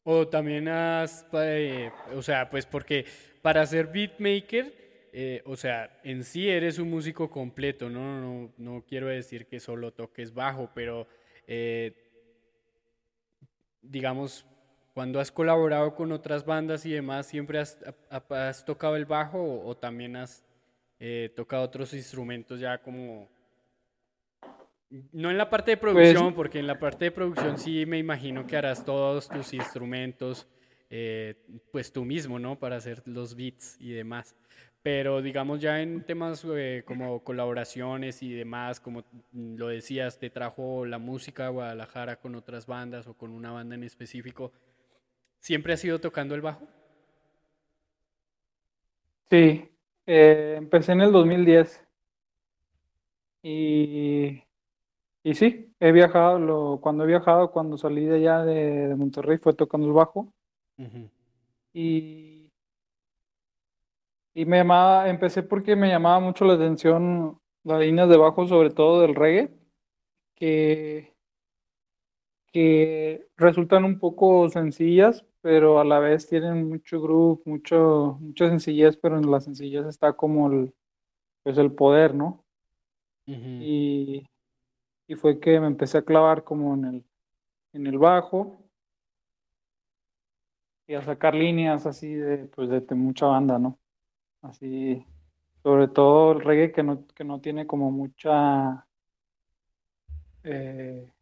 O 0.04 0.28
también 0.28 0.68
has, 0.68 1.26
eh, 1.32 1.90
o 2.14 2.22
sea, 2.22 2.48
pues 2.48 2.64
porque 2.64 3.04
para 3.42 3.66
ser 3.66 3.88
beatmaker, 3.88 5.10
eh, 5.12 5.42
o 5.44 5.56
sea, 5.56 6.00
en 6.04 6.22
sí 6.22 6.48
eres 6.48 6.78
un 6.78 6.88
músico 6.88 7.28
completo, 7.30 7.90
no, 7.90 8.20
no, 8.20 8.52
no 8.58 8.84
quiero 8.86 9.08
decir 9.08 9.46
que 9.46 9.58
solo 9.58 9.92
toques 9.92 10.32
bajo, 10.32 10.70
pero 10.72 11.08
eh, 11.48 11.92
digamos, 13.82 14.46
cuando 14.94 15.18
has 15.18 15.32
colaborado 15.32 15.96
con 15.96 16.12
otras 16.12 16.44
bandas 16.44 16.86
y 16.86 16.92
demás, 16.92 17.26
¿siempre 17.26 17.58
has, 17.58 17.76
ha- 18.08 18.48
has 18.48 18.64
tocado 18.64 18.94
el 18.94 19.04
bajo 19.04 19.38
o, 19.42 19.66
o 19.66 19.76
también 19.76 20.14
has 20.14 20.44
eh, 21.00 21.32
tocado 21.34 21.64
otros 21.64 21.92
instrumentos 21.92 22.60
ya 22.60 22.78
como... 22.78 23.28
No 25.12 25.30
en 25.30 25.38
la 25.38 25.48
parte 25.48 25.72
de 25.72 25.76
producción, 25.78 26.34
porque 26.34 26.58
en 26.58 26.66
la 26.66 26.78
parte 26.78 27.06
de 27.06 27.10
producción 27.10 27.58
sí 27.58 27.86
me 27.86 27.98
imagino 27.98 28.46
que 28.46 28.56
harás 28.56 28.84
todos 28.84 29.28
tus 29.28 29.54
instrumentos, 29.54 30.46
eh, 30.90 31.34
pues 31.70 31.92
tú 31.92 32.04
mismo, 32.04 32.38
¿no? 32.38 32.58
Para 32.58 32.76
hacer 32.76 33.02
los 33.06 33.34
beats 33.34 33.80
y 33.80 33.92
demás. 33.92 34.36
Pero 34.82 35.22
digamos 35.22 35.60
ya 35.60 35.80
en 35.80 36.02
temas 36.04 36.44
eh, 36.44 36.82
como 36.84 37.24
colaboraciones 37.24 38.22
y 38.22 38.34
demás, 38.34 38.80
como 38.80 39.04
lo 39.32 39.68
decías, 39.68 40.18
te 40.18 40.28
trajo 40.28 40.84
la 40.84 40.98
música 40.98 41.46
a 41.46 41.50
Guadalajara 41.50 42.16
con 42.16 42.34
otras 42.34 42.66
bandas 42.66 43.06
o 43.06 43.14
con 43.14 43.30
una 43.30 43.52
banda 43.52 43.76
en 43.76 43.84
específico, 43.84 44.52
¿siempre 45.38 45.72
has 45.72 45.84
ido 45.84 46.00
tocando 46.00 46.34
el 46.34 46.42
bajo? 46.42 46.68
Sí, 49.30 49.70
eh, 50.06 50.56
empecé 50.58 50.92
en 50.92 51.00
el 51.00 51.12
2010 51.12 51.80
y, 53.42 54.42
y 55.24 55.34
sí, 55.34 55.72
he 55.78 55.92
viajado, 55.92 56.38
lo, 56.38 56.80
cuando 56.80 57.04
he 57.04 57.06
viajado, 57.06 57.52
cuando 57.52 57.78
salí 57.78 58.04
de 58.04 58.16
allá 58.16 58.44
de, 58.44 58.88
de 58.88 58.96
Monterrey 58.96 59.38
fue 59.38 59.54
tocando 59.54 59.86
el 59.86 59.92
bajo. 59.92 60.32
Y, 61.72 62.50
y 64.34 64.44
me 64.44 64.58
llamaba, 64.58 65.08
empecé 65.08 65.42
porque 65.42 65.76
me 65.76 65.88
llamaba 65.88 66.18
mucho 66.20 66.44
la 66.44 66.54
atención 66.54 67.38
las 67.64 67.80
líneas 67.80 68.08
de 68.08 68.16
bajo, 68.16 68.46
sobre 68.46 68.70
todo 68.70 69.00
del 69.02 69.14
reggae, 69.14 69.54
que, 70.34 71.14
que 72.52 73.28
resultan 73.36 73.84
un 73.84 73.98
poco 73.98 74.48
sencillas, 74.48 75.24
pero 75.40 75.78
a 75.78 75.84
la 75.84 75.98
vez 75.98 76.28
tienen 76.28 76.68
mucho 76.68 77.00
groove, 77.00 77.42
mucho, 77.44 78.18
mucha 78.20 78.48
sencillez, 78.48 78.96
pero 78.96 79.18
en 79.18 79.30
la 79.30 79.40
sencillez 79.40 79.86
está 79.86 80.14
como 80.14 80.50
el, 80.50 80.74
pues 81.42 81.58
el 81.58 81.72
poder, 81.72 82.14
¿no? 82.14 82.44
Y, 83.26 84.26
y 85.12 85.14
fue 85.14 85.38
que 85.38 85.60
me 85.60 85.66
empecé 85.66 85.98
a 85.98 86.06
clavar 86.06 86.42
como 86.42 86.72
en 86.72 86.84
el, 86.86 87.04
en 87.74 87.86
el 87.86 87.98
bajo 87.98 88.64
y 90.86 90.94
a 90.94 91.02
sacar 91.02 91.34
líneas 91.34 91.84
así 91.84 92.14
de, 92.14 92.46
pues 92.46 92.70
de, 92.70 92.94
mucha 92.94 93.26
banda, 93.26 93.58
¿no? 93.58 93.78
Así, 94.40 95.04
sobre 95.62 95.88
todo 95.88 96.32
el 96.32 96.40
reggae 96.40 96.72
que 96.72 96.82
no, 96.82 97.06
que 97.08 97.24
no 97.24 97.42
tiene 97.42 97.66
como 97.66 97.90
mucha, 97.90 98.86
eh, 100.44 101.12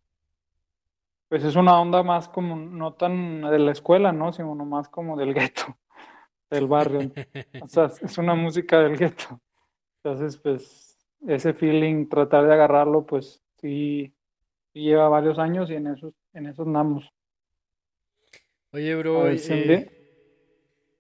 pues 1.29 1.43
es 1.43 1.57
una 1.57 1.81
onda 1.81 2.05
más 2.05 2.29
como, 2.29 2.55
no 2.55 2.95
tan 2.95 3.41
de 3.41 3.59
la 3.59 3.73
escuela, 3.73 4.13
¿no? 4.13 4.33
Sino 4.33 4.55
más 4.55 4.89
como 4.89 5.17
del 5.17 5.35
gueto, 5.35 5.77
del 6.49 6.69
barrio. 6.69 7.11
O 7.61 7.67
sea, 7.67 7.87
es 7.87 8.19
una 8.19 8.37
música 8.37 8.79
del 8.79 8.97
gueto. 8.97 9.41
Entonces, 9.97 10.37
pues, 10.37 10.97
ese 11.27 11.55
feeling, 11.55 12.09
tratar 12.09 12.47
de 12.47 12.55
agarrarlo, 12.55 13.05
pues, 13.05 13.43
sí, 13.61 14.13
sí 14.73 14.81
lleva 14.81 15.09
varios 15.09 15.39
años 15.39 15.71
y 15.71 15.75
en 15.75 15.89
esos, 15.89 16.15
en 16.33 16.47
esos 16.47 16.67
andamos. 16.67 17.09
Oye, 18.73 18.95
bro, 18.95 19.25
ver 19.25 19.37
eh, 19.37 19.91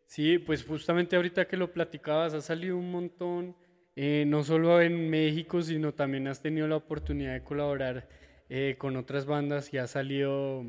sí, 0.07 0.39
pues 0.39 0.65
justamente 0.65 1.15
ahorita 1.15 1.47
que 1.47 1.57
lo 1.57 1.73
platicabas, 1.73 2.35
ha 2.35 2.41
salido 2.41 2.77
un 2.77 2.91
montón, 2.91 3.55
eh, 3.95 4.25
no 4.27 4.43
solo 4.43 4.81
en 4.81 5.09
México, 5.09 5.63
sino 5.63 5.95
también 5.95 6.27
has 6.27 6.43
tenido 6.43 6.67
la 6.67 6.77
oportunidad 6.77 7.33
de 7.35 7.45
colaborar 7.45 8.09
eh, 8.49 8.75
con 8.77 8.97
otras 8.97 9.25
bandas 9.25 9.73
y 9.73 9.79
has 9.79 9.93
salido 9.93 10.65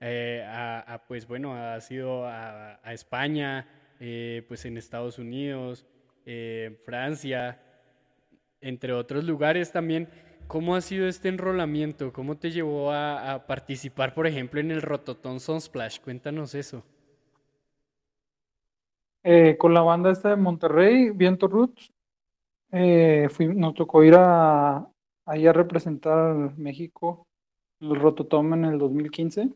a, 0.00 0.84
a, 0.94 1.06
pues 1.06 1.28
bueno, 1.28 1.54
has 1.54 1.88
ido 1.90 2.24
a, 2.26 2.80
a 2.82 2.94
España, 2.94 3.68
pues 4.48 4.64
en 4.64 4.76
Estados 4.76 5.18
Unidos, 5.18 5.86
Francia, 6.84 7.60
entre 8.60 8.92
otros 8.92 9.24
lugares 9.24 9.70
también. 9.70 10.08
¿Cómo 10.50 10.74
ha 10.74 10.80
sido 10.80 11.06
este 11.06 11.28
enrolamiento? 11.28 12.12
¿Cómo 12.12 12.36
te 12.36 12.50
llevó 12.50 12.90
a, 12.90 13.46
participar, 13.46 14.14
por 14.14 14.26
ejemplo, 14.26 14.58
en 14.58 14.72
el 14.72 14.82
Rototom 14.82 15.38
Sunsplash? 15.38 16.00
Cuéntanos 16.00 16.56
eso. 16.56 16.82
Eh, 19.22 19.56
con 19.56 19.72
la 19.72 19.82
banda 19.82 20.10
esta 20.10 20.30
de 20.30 20.34
Monterrey, 20.34 21.10
Viento 21.10 21.46
Roots, 21.46 21.92
eh, 22.72 23.28
nos 23.54 23.74
tocó 23.74 24.02
ir 24.02 24.16
a, 24.16 24.84
ahí 25.24 25.46
a 25.46 25.52
representar 25.52 26.58
México, 26.58 27.28
el 27.78 27.94
Rototom 27.94 28.52
en 28.54 28.64
el 28.64 28.78
2015. 28.80 29.50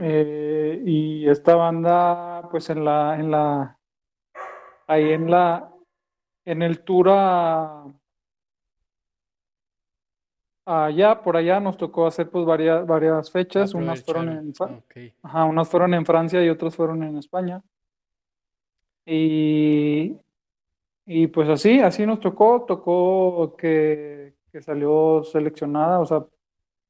Eh, 0.00 0.82
y 0.84 1.28
esta 1.28 1.54
banda, 1.54 2.48
pues 2.50 2.68
en 2.68 2.84
la, 2.84 3.14
en 3.14 3.30
la, 3.30 3.78
ahí 4.88 5.12
en 5.12 5.30
la, 5.30 5.72
en 6.44 6.62
el 6.62 6.80
tour 6.80 7.10
a- 7.10 7.84
allá, 10.68 11.22
por 11.22 11.36
allá 11.36 11.60
nos 11.60 11.76
tocó 11.76 12.06
hacer 12.06 12.28
pues 12.30 12.44
varias, 12.44 12.86
varias 12.86 13.30
fechas, 13.30 13.74
unas 13.74 14.04
fueron 14.04 14.28
en. 14.28 14.52
Ajá, 15.22 15.44
unas 15.44 15.68
fueron 15.68 15.94
en 15.94 16.04
Francia 16.04 16.44
y 16.44 16.48
otras 16.48 16.76
fueron 16.76 17.02
en 17.02 17.16
España. 17.16 17.62
Y, 19.06 20.16
y 21.06 21.26
pues 21.28 21.48
así, 21.48 21.80
así 21.80 22.04
nos 22.04 22.20
tocó, 22.20 22.64
tocó 22.66 23.56
que, 23.56 24.34
que 24.52 24.60
salió 24.60 25.22
seleccionada, 25.24 26.00
o 26.00 26.06
sea, 26.06 26.26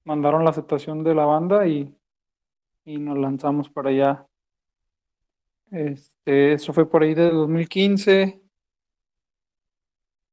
mandaron 0.04 0.42
la 0.42 0.50
aceptación 0.50 1.04
de 1.04 1.14
la 1.14 1.26
banda 1.26 1.66
y, 1.66 1.94
y 2.84 2.98
nos 2.98 3.18
lanzamos 3.18 3.68
para 3.68 3.90
allá. 3.90 4.26
Este, 5.70 6.54
eso 6.54 6.72
fue 6.72 6.88
por 6.88 7.02
ahí 7.02 7.14
de 7.14 7.30
2015. 7.30 8.40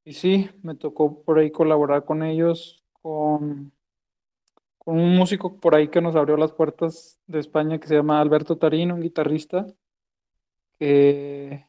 Y 0.05 0.13
sí, 0.13 0.49
me 0.61 0.75
tocó 0.75 1.21
por 1.23 1.39
ahí 1.39 1.51
colaborar 1.51 2.05
con 2.05 2.23
ellos, 2.23 2.84
con, 3.05 3.71
con 4.79 4.97
un 4.97 5.15
músico 5.15 5.59
por 5.59 5.75
ahí 5.75 5.89
que 5.89 6.01
nos 6.01 6.15
abrió 6.15 6.37
las 6.37 6.51
puertas 6.51 7.19
de 7.27 7.39
España 7.39 7.77
que 7.79 7.87
se 7.87 7.93
llama 7.93 8.19
Alberto 8.19 8.57
Tarino, 8.57 8.95
un 8.95 9.01
guitarrista. 9.01 9.67
que 10.79 11.67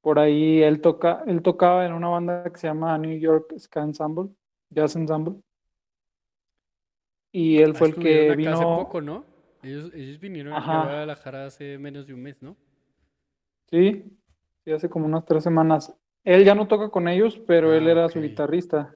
por 0.00 0.18
ahí 0.18 0.62
él 0.64 0.80
toca, 0.80 1.22
él 1.28 1.40
tocaba 1.40 1.86
en 1.86 1.92
una 1.92 2.08
banda 2.08 2.42
que 2.52 2.58
se 2.58 2.66
llama 2.66 2.98
New 2.98 3.16
York 3.16 3.54
Ska 3.56 3.82
Ensemble, 3.84 4.30
Jazz 4.70 4.96
Ensemble. 4.96 5.36
Y 7.30 7.58
él 7.58 7.76
fue 7.76 7.88
el 7.88 7.94
que 7.94 8.24
acá 8.24 8.34
vino. 8.34 8.50
hace 8.50 8.64
poco, 8.64 9.00
¿no? 9.00 9.24
Ellos, 9.62 9.92
ellos 9.94 10.18
vinieron 10.18 10.52
aquí 10.52 10.62
a 10.62 10.72
Ajá. 10.72 10.84
Guadalajara 10.84 11.46
hace 11.46 11.78
menos 11.78 12.08
de 12.08 12.14
un 12.14 12.22
mes, 12.22 12.42
¿no? 12.42 12.56
Sí, 13.70 14.04
sí, 14.64 14.72
hace 14.72 14.88
como 14.88 15.06
unas 15.06 15.24
tres 15.24 15.44
semanas. 15.44 15.96
Él 16.24 16.44
ya 16.44 16.56
no 16.56 16.66
toca 16.66 16.88
con 16.90 17.06
ellos, 17.06 17.38
pero 17.46 17.72
él 17.72 17.86
Ah, 17.86 17.90
era 17.92 18.08
su 18.08 18.18
ok. 18.18 18.24
guitarrista. 18.24 18.94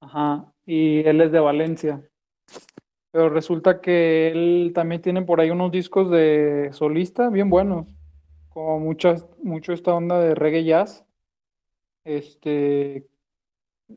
Ajá, 0.00 0.52
y 0.68 0.98
él 1.08 1.22
es 1.22 1.32
de 1.32 1.40
Valencia. 1.40 2.02
Pero 3.10 3.30
resulta 3.30 3.80
que 3.80 4.28
él 4.28 4.72
también 4.74 5.00
tiene 5.00 5.22
por 5.22 5.40
ahí 5.40 5.50
unos 5.50 5.72
discos 5.72 6.10
de 6.10 6.68
solista 6.72 7.30
bien 7.30 7.48
buenos, 7.48 7.88
como 8.50 8.78
muchas, 8.78 9.26
mucho 9.42 9.72
esta 9.72 9.94
onda 9.94 10.20
de 10.20 10.34
reggae 10.34 10.64
jazz. 10.64 11.06
Este, 12.04 13.08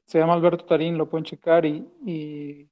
se 0.06 0.18
llama 0.20 0.32
Alberto 0.34 0.64
Tarín, 0.64 0.98
lo 0.98 1.10
pueden 1.10 1.26
checar 1.26 1.66
y, 1.66 1.86
y, 2.06 2.70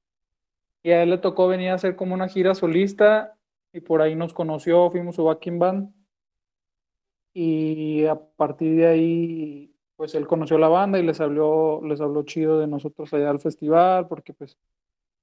y 0.82 0.92
a 0.92 1.04
él 1.04 1.10
le 1.10 1.18
tocó 1.18 1.50
venir 1.50 1.72
a 1.72 1.74
hacer 1.74 1.98
como 1.98 2.14
una 2.14 2.30
gira 2.30 2.56
solista 2.56 3.36
y 3.74 3.82
por 3.82 4.02
ahí 4.02 4.16
nos 4.16 4.34
conoció, 4.34 4.90
fuimos 4.92 5.18
su 5.18 5.26
backing 5.26 5.60
band 5.60 5.94
y 7.34 8.06
a 8.06 8.16
partir 8.16 8.78
de 8.78 8.88
ahí 8.88 9.76
pues 10.00 10.16
él 10.16 10.28
conoció 10.28 10.58
la 10.58 10.70
banda 10.70 10.98
y 10.98 11.04
les 11.04 11.20
habló, 11.20 11.82
les 11.84 12.00
habló 12.00 12.24
chido 12.24 12.58
de 12.58 12.68
nosotros 12.68 13.14
allá 13.14 13.30
al 13.30 13.42
festival 13.42 14.08
porque 14.08 14.32
pues 14.32 14.58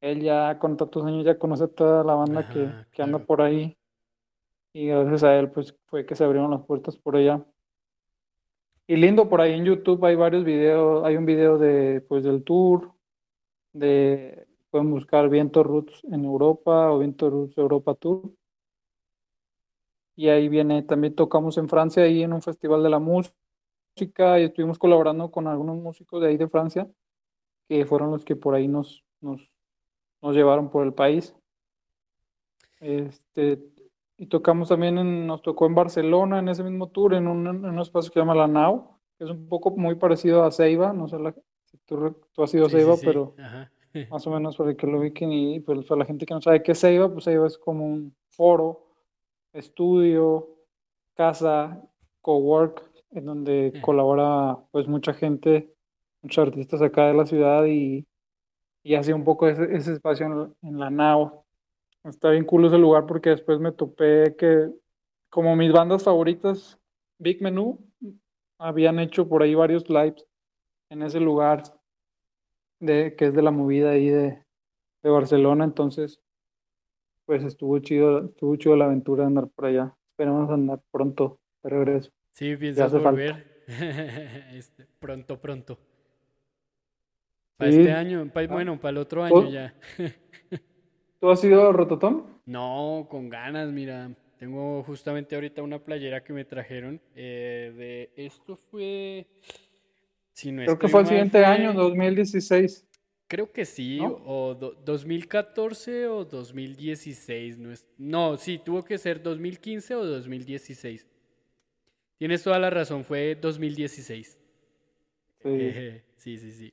él 0.03 0.21
ya 0.21 0.59
con 0.59 0.77
tantos 0.77 1.03
años 1.07 1.25
ya 1.25 1.39
conoce 1.39 1.67
toda 1.67 2.05
la 2.05 2.13
banda 2.13 2.47
que, 2.47 2.71
que 2.93 3.03
anda 3.03 3.17
claro. 3.17 3.27
por 3.27 3.41
ahí 3.41 3.75
y 4.75 4.89
gracias 4.89 5.23
a 5.23 5.35
él 5.39 5.51
pues 5.51 5.75
fue 5.87 6.05
que 6.05 6.15
se 6.15 6.25
abrieron 6.25 6.51
las 6.51 6.63
puertas 6.67 6.95
por 6.99 7.17
allá. 7.17 7.43
Y 8.87 8.97
lindo, 8.97 9.31
por 9.31 9.41
ahí 9.41 9.55
en 9.55 9.65
YouTube 9.65 10.05
hay 10.05 10.15
varios 10.15 10.45
videos, 10.45 11.03
hay 11.07 11.17
un 11.17 11.25
video 11.25 11.57
de 11.57 12.03
pues 12.03 12.23
del 12.23 12.45
tour, 12.45 12.93
de 13.73 14.47
pueden 14.69 14.91
buscar 14.91 15.31
Viento 15.31 15.63
Roots 15.63 16.05
en 16.05 16.23
Europa 16.27 16.93
o 16.93 16.99
Viento 16.99 17.31
Roots 17.31 17.57
Europa 17.57 17.95
Tour. 17.95 18.31
Y 20.17 20.29
ahí 20.29 20.51
viene, 20.51 20.83
también 20.83 21.15
tocamos 21.15 21.57
en 21.57 21.67
Francia, 21.67 22.03
ahí 22.03 22.23
en 22.23 22.35
un 22.35 22.43
festival 22.43 22.83
de 22.83 22.91
la 22.91 22.99
música, 22.99 23.35
y 23.99 24.43
estuvimos 24.43 24.79
colaborando 24.79 25.31
con 25.31 25.47
algunos 25.47 25.77
músicos 25.77 26.21
de 26.21 26.29
ahí 26.29 26.37
de 26.37 26.49
Francia, 26.49 26.89
que 27.69 27.87
fueron 27.87 28.11
los 28.11 28.25
que 28.25 28.37
por 28.37 28.55
ahí 28.55 28.69
nos, 28.69 29.03
nos, 29.21 29.41
nos 30.21 30.37
llevaron 30.37 30.71
por 30.71 30.85
el 30.85 30.93
país. 30.93 31.35
Este, 32.81 33.59
y 34.19 34.27
tocamos 34.27 34.69
también, 34.69 34.99
en- 34.99 35.27
nos 35.27 35.41
tocó 35.43 35.67
en 35.67 35.75
Barcelona 35.75 36.39
en 36.41 36.49
ese 36.49 36.63
mismo 36.63 36.89
tour, 36.89 37.15
en 37.15 37.27
un, 37.27 37.47
en 37.47 37.65
un 37.65 37.79
espacio 37.79 38.11
que 38.11 38.15
se 38.15 38.21
llama 38.21 38.35
La 38.35 38.47
Nau, 38.47 38.99
que 39.19 39.25
es 39.25 39.31
un 39.31 39.49
poco 39.49 39.71
muy 39.71 39.95
parecido 39.95 40.45
a 40.45 40.51
Ceiba, 40.53 40.93
no 40.93 41.09
sé 41.09 41.19
la- 41.19 41.35
si 41.65 41.79
tú, 41.87 42.17
tú 42.33 42.43
has 42.43 42.53
ido 42.55 42.67
a 42.67 42.69
Sí, 42.69 42.77
sí, 42.77 42.81
Ceiba, 42.83 42.97
sí, 42.97 43.03
pero 43.07 43.35
ajá. 43.39 43.73
más 44.11 44.27
o 44.27 44.31
menos 44.31 44.57
para 44.57 44.75
que 44.75 44.87
lo 44.87 44.99
ubiquen 45.01 45.33
y 45.33 45.61
pues 45.61 45.85
para 45.87 46.01
la 46.01 46.05
gente 46.05 46.27
que 46.27 46.35
no 46.35 46.41
sabe 46.43 46.63
qué 46.63 46.73
es 46.73 46.81
Ceiba, 46.81 47.11
pues 47.11 47.25
Ceiba 47.25 47.47
es 47.47 47.57
como 47.57 47.87
un 47.87 48.15
foro, 48.29 48.83
estudio, 49.55 50.49
casa, 51.15 51.83
cowork, 52.21 52.83
en 53.17 53.25
donde 53.25 53.73
colabora 53.83 54.59
pues 54.71 54.87
mucha 54.87 55.15
gente, 55.15 55.75
muchos 56.23 56.47
artistas 56.47 56.83
acá 56.83 57.07
de 57.07 57.15
la 57.15 57.27
ciudad 57.27 57.65
y, 57.65 58.07
y 58.85 58.95
hace 58.95 59.15
un 59.15 59.25
poco 59.25 59.49
ese, 59.49 59.75
ese 59.75 59.95
espacio 59.95 60.27
en, 60.27 60.69
en 60.69 60.79
la 60.79 60.91
nao. 60.91 61.45
Está 62.05 62.31
bien 62.31 62.45
cool 62.45 62.67
ese 62.67 62.79
lugar 62.79 63.07
porque 63.07 63.31
después 63.31 63.59
me 63.59 63.73
topé 63.73 64.37
que 64.37 64.71
como 65.31 65.57
mis 65.57 65.73
bandas 65.73 66.05
favoritas, 66.05 66.79
Big 67.19 67.43
Menú, 67.43 67.79
habían 68.59 68.99
hecho 68.99 69.29
por 69.29 69.43
ahí 69.43 69.55
varios 69.55 69.89
lives 69.89 70.25
en 70.91 71.03
ese 71.03 71.21
lugar 71.21 71.63
de, 72.81 73.15
que 73.17 73.27
es 73.27 73.35
de 73.35 73.43
la 73.43 73.51
movida 73.51 73.91
ahí 73.91 74.09
de, 74.09 74.43
de 75.03 75.11
Barcelona, 75.11 75.65
entonces 75.65 76.21
pues 77.27 77.43
estuvo 77.43 77.79
chido, 77.81 78.27
estuvo 78.27 78.55
chido 78.57 78.77
la 78.77 78.85
aventura 78.85 79.25
de 79.25 79.27
andar 79.27 79.49
por 79.49 79.67
allá. 79.67 79.97
Esperamos 80.13 80.49
andar 80.49 80.81
pronto 80.93 81.41
de 81.63 81.71
regreso. 81.71 82.11
Sí, 82.37 82.55
piensas 82.57 82.93
volver. 82.93 83.63
Este, 84.53 84.87
pronto, 85.01 85.41
pronto. 85.41 85.79
Para 87.57 87.73
Sí. 87.73 87.79
este 87.81 87.93
año, 87.93 88.31
pa- 88.33 88.43
Ah. 88.43 88.47
bueno, 88.47 88.79
para 88.79 88.91
el 88.91 88.99
otro 88.99 89.25
año 89.25 89.49
ya. 89.51 89.75
¿Tú 91.21 91.31
has 91.31 91.43
ido 91.43 91.67
a 91.67 91.73
Rototom? 91.73 92.27
No, 92.45 93.07
con 93.11 93.31
ganas, 93.31 93.73
mira. 93.73 94.11
Tengo 94.39 94.83
justamente 94.85 95.35
ahorita 95.35 95.63
una 95.63 95.79
playera 95.83 96.23
que 96.23 96.35
me 96.35 96.45
trajeron. 96.45 97.01
eh, 97.15 97.73
de 97.75 98.11
esto 98.27 98.55
fue. 98.55 99.27
Si 100.35 100.53
no 100.53 100.63
Creo 100.65 100.79
que 100.79 100.89
fue 100.89 101.01
el 101.01 101.07
siguiente 101.07 101.39
fue- 101.39 101.47
año, 101.47 101.73
2016. 101.73 102.87
Creo 103.29 103.51
que 103.51 103.65
sí, 103.65 103.97
¿No? 103.99 104.21
o 104.27 104.55
do- 104.55 104.75
2014 104.85 106.07
o 106.07 106.27
2016. 106.27 107.57
No, 107.59 107.73
es, 107.73 107.87
no, 107.97 108.37
sí, 108.37 108.61
tuvo 108.63 108.85
que 108.85 108.99
ser 108.99 109.23
2015 109.23 109.95
o 109.95 110.05
2016. 110.05 111.07
Tienes 112.19 112.43
toda 112.43 112.59
la 112.59 112.71
razón, 112.71 113.05
fue 113.05 113.35
2016. 113.35 114.27
Sí. 115.43 115.49
Eh, 115.49 116.03
sí, 116.17 116.39
sí, 116.39 116.53
sí. 116.53 116.73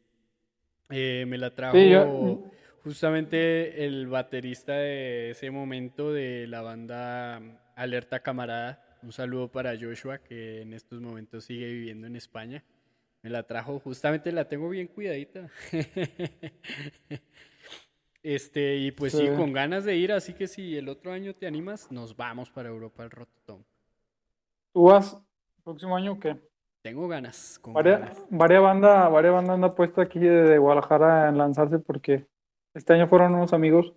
Eh, 0.90 1.26
me 1.28 1.38
la 1.38 1.54
trajo 1.56 1.78
Sí, 1.78 1.90
yo- 1.90 2.52
justamente 2.84 3.86
el 3.86 4.08
baterista 4.08 4.74
de 4.74 5.32
ese 5.32 5.50
momento 5.52 6.12
de 6.14 6.48
la 6.48 6.62
banda 6.62 7.42
Alerta 7.76 8.22
Camarada. 8.22 9.00
Un 9.02 9.12
saludo 9.12 9.52
para 9.52 9.78
Joshua, 9.80 10.20
que 10.20 10.62
en 10.62 10.74
estos 10.74 11.02
momentos 11.02 11.46
sigue 11.46 11.68
viviendo 11.68 12.08
en 12.08 12.16
España. 12.16 12.64
Me 13.22 13.30
la 13.30 13.44
trajo, 13.44 13.80
justamente 13.80 14.32
la 14.32 14.48
tengo 14.48 14.70
bien 14.70 14.88
cuidadita. 14.88 15.50
Este, 18.22 18.78
y 18.78 18.92
pues 18.92 19.12
sí, 19.12 19.28
Sí. 19.28 19.36
con 19.36 19.52
ganas 19.52 19.84
de 19.84 19.98
ir, 19.98 20.14
así 20.14 20.34
que 20.34 20.48
si 20.48 20.78
el 20.78 20.88
otro 20.88 21.12
año 21.12 21.36
te 21.36 21.46
animas, 21.46 21.92
nos 21.92 22.16
vamos 22.16 22.50
para 22.50 22.70
Europa 22.70 23.04
al 23.04 23.12
Rototom. 23.12 23.64
¿Tú 24.72 24.84
vas 24.84 25.18
próximo 25.64 25.96
año 25.96 26.20
qué? 26.20 26.38
Tengo 26.84 27.08
ganas, 27.08 27.60
con 27.60 27.74
Varias, 27.74 28.00
ganas. 28.02 28.26
varias 28.30 28.62
bandas 28.62 29.12
varias 29.12 29.34
banda 29.34 29.54
anda 29.54 29.74
puesta 29.76 30.02
aquí 30.02 30.20
de, 30.20 30.44
de 30.44 30.58
Guadalajara 30.58 31.30
en 31.30 31.38
lanzarse 31.38 31.80
porque 31.80 32.26
este 32.74 32.94
año 32.94 33.08
fueron 33.08 33.34
unos 33.36 33.54
amigos 33.54 33.94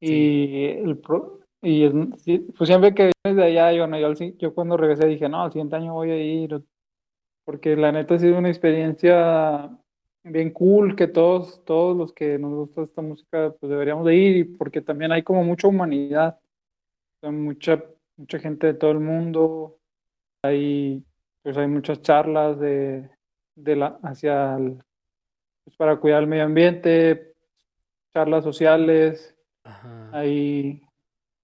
y 0.00 0.64
el 0.64 0.98
pro- 0.98 1.40
y 1.62 1.84
el- 1.84 2.14
sí, 2.18 2.38
pues 2.56 2.68
siempre 2.68 2.94
que 2.94 3.10
vienes 3.24 3.36
de 3.36 3.44
allá, 3.44 3.72
yo, 3.72 3.86
no, 3.86 3.98
yo, 3.98 4.06
al 4.06 4.16
yo 4.38 4.54
cuando 4.54 4.76
regresé 4.76 5.06
dije, 5.06 5.28
no, 5.28 5.44
el 5.46 5.52
siguiente 5.52 5.76
año 5.76 5.94
voy 5.94 6.10
a 6.10 6.22
ir, 6.22 6.62
porque 7.44 7.76
la 7.76 7.92
neta 7.92 8.14
ha 8.14 8.18
sido 8.18 8.38
una 8.38 8.48
experiencia 8.48 9.70
bien 10.24 10.50
cool 10.50 10.96
que 10.96 11.06
todos, 11.06 11.64
todos 11.64 11.96
los 11.96 12.12
que 12.12 12.38
nos 12.38 12.52
gusta 12.52 12.82
esta 12.82 13.02
música 13.02 13.54
pues 13.58 13.70
deberíamos 13.70 14.04
de 14.06 14.16
ir 14.16 14.36
y 14.36 14.44
porque 14.44 14.80
también 14.82 15.12
hay 15.12 15.22
como 15.22 15.44
mucha 15.44 15.68
humanidad, 15.68 16.38
mucha, 17.22 17.82
mucha 18.16 18.38
gente 18.38 18.68
de 18.68 18.74
todo 18.74 18.90
el 18.92 19.00
mundo, 19.00 19.78
hay 20.46 21.04
pues 21.42 21.56
hay 21.56 21.68
muchas 21.68 22.02
charlas 22.02 22.58
de, 22.58 23.08
de 23.54 23.76
la, 23.76 23.98
hacia 24.02 24.56
el- 24.56 24.82
pues, 25.64 25.76
para 25.76 25.96
cuidar 25.96 26.22
el 26.22 26.28
medio 26.28 26.44
ambiente, 26.44 27.34
charlas 28.12 28.42
sociales, 28.42 29.36
Ajá. 29.62 30.10
hay, 30.12 30.82